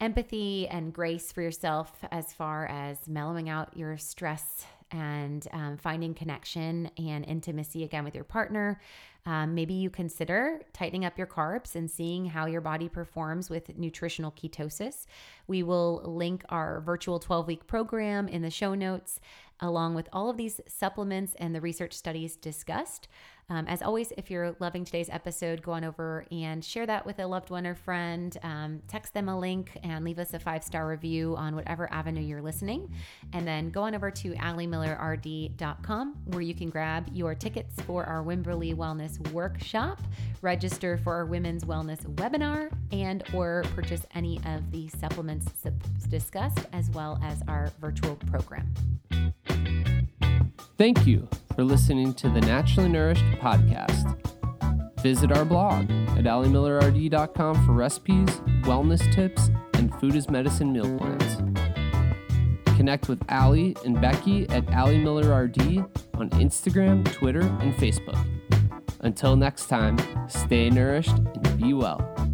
empathy 0.00 0.68
and 0.68 0.92
grace 0.92 1.32
for 1.32 1.42
yourself 1.42 1.92
as 2.10 2.32
far 2.32 2.66
as 2.66 3.08
mellowing 3.08 3.48
out 3.48 3.76
your 3.76 3.96
stress 3.96 4.66
and 4.90 5.46
um, 5.52 5.76
finding 5.76 6.14
connection 6.14 6.90
and 6.98 7.24
intimacy 7.24 7.84
again 7.84 8.04
with 8.04 8.14
your 8.14 8.24
partner. 8.24 8.80
Um, 9.26 9.54
maybe 9.56 9.74
you 9.74 9.90
consider 9.90 10.60
tightening 10.72 11.04
up 11.04 11.18
your 11.18 11.26
carbs 11.26 11.74
and 11.74 11.90
seeing 11.90 12.26
how 12.26 12.46
your 12.46 12.60
body 12.60 12.88
performs 12.88 13.50
with 13.50 13.76
nutritional 13.76 14.30
ketosis. 14.30 15.06
We 15.48 15.64
will 15.64 16.02
link 16.04 16.44
our 16.48 16.80
virtual 16.80 17.18
12 17.18 17.46
week 17.48 17.66
program 17.66 18.28
in 18.28 18.42
the 18.42 18.50
show 18.50 18.74
notes, 18.74 19.20
along 19.58 19.94
with 19.94 20.08
all 20.12 20.30
of 20.30 20.36
these 20.36 20.60
supplements 20.68 21.34
and 21.40 21.54
the 21.54 21.60
research 21.60 21.92
studies 21.92 22.36
discussed. 22.36 23.08
Um, 23.48 23.66
as 23.68 23.80
always, 23.80 24.12
if 24.16 24.28
you're 24.28 24.56
loving 24.58 24.84
today's 24.84 25.08
episode, 25.08 25.62
go 25.62 25.72
on 25.72 25.84
over 25.84 26.24
and 26.32 26.64
share 26.64 26.84
that 26.86 27.06
with 27.06 27.20
a 27.20 27.26
loved 27.26 27.50
one 27.50 27.64
or 27.64 27.76
friend. 27.76 28.36
Um, 28.42 28.82
text 28.88 29.14
them 29.14 29.28
a 29.28 29.38
link 29.38 29.70
and 29.84 30.04
leave 30.04 30.18
us 30.18 30.34
a 30.34 30.40
five 30.40 30.64
star 30.64 30.88
review 30.88 31.36
on 31.36 31.54
whatever 31.54 31.92
avenue 31.92 32.22
you're 32.22 32.42
listening. 32.42 32.92
And 33.32 33.46
then 33.46 33.70
go 33.70 33.82
on 33.82 33.94
over 33.94 34.10
to 34.10 34.30
alimillerrd.com 34.34 36.14
where 36.26 36.40
you 36.40 36.54
can 36.54 36.70
grab 36.70 37.08
your 37.12 37.36
tickets 37.36 37.80
for 37.82 38.04
our 38.04 38.24
Wimberley 38.24 38.74
Wellness 38.74 39.20
Workshop, 39.30 40.00
register 40.42 40.98
for 40.98 41.14
our 41.14 41.26
Women's 41.26 41.62
Wellness 41.64 42.04
webinar, 42.16 42.72
and 42.90 43.22
or 43.32 43.64
purchase 43.76 44.02
any 44.16 44.40
of 44.44 44.72
the 44.72 44.88
supplements 44.88 45.46
discussed 46.08 46.66
as 46.72 46.90
well 46.90 47.20
as 47.22 47.42
our 47.46 47.70
virtual 47.80 48.16
program. 48.16 48.74
Thank 50.78 51.06
you 51.06 51.26
for 51.54 51.64
listening 51.64 52.12
to 52.14 52.28
the 52.28 52.42
Naturally 52.42 52.90
Nourished 52.90 53.24
podcast. 53.40 54.14
Visit 55.00 55.32
our 55.32 55.46
blog 55.46 55.90
at 56.18 56.24
alimillerrd.com 56.24 57.64
for 57.64 57.72
recipes, 57.72 58.28
wellness 58.64 59.10
tips, 59.14 59.48
and 59.72 59.94
food 59.98 60.14
as 60.16 60.28
medicine 60.28 60.74
meal 60.74 60.98
plans. 60.98 61.36
Connect 62.76 63.08
with 63.08 63.22
Ali 63.30 63.74
and 63.86 63.98
Becky 63.98 64.46
at 64.50 64.70
Ali 64.74 64.98
Miller 64.98 65.44
RD 65.44 65.78
on 66.12 66.28
Instagram, 66.30 67.10
Twitter, 67.10 67.40
and 67.40 67.74
Facebook. 67.76 68.22
Until 69.00 69.34
next 69.34 69.68
time, 69.68 69.96
stay 70.28 70.68
nourished 70.68 71.16
and 71.16 71.58
be 71.58 71.72
well. 71.72 72.25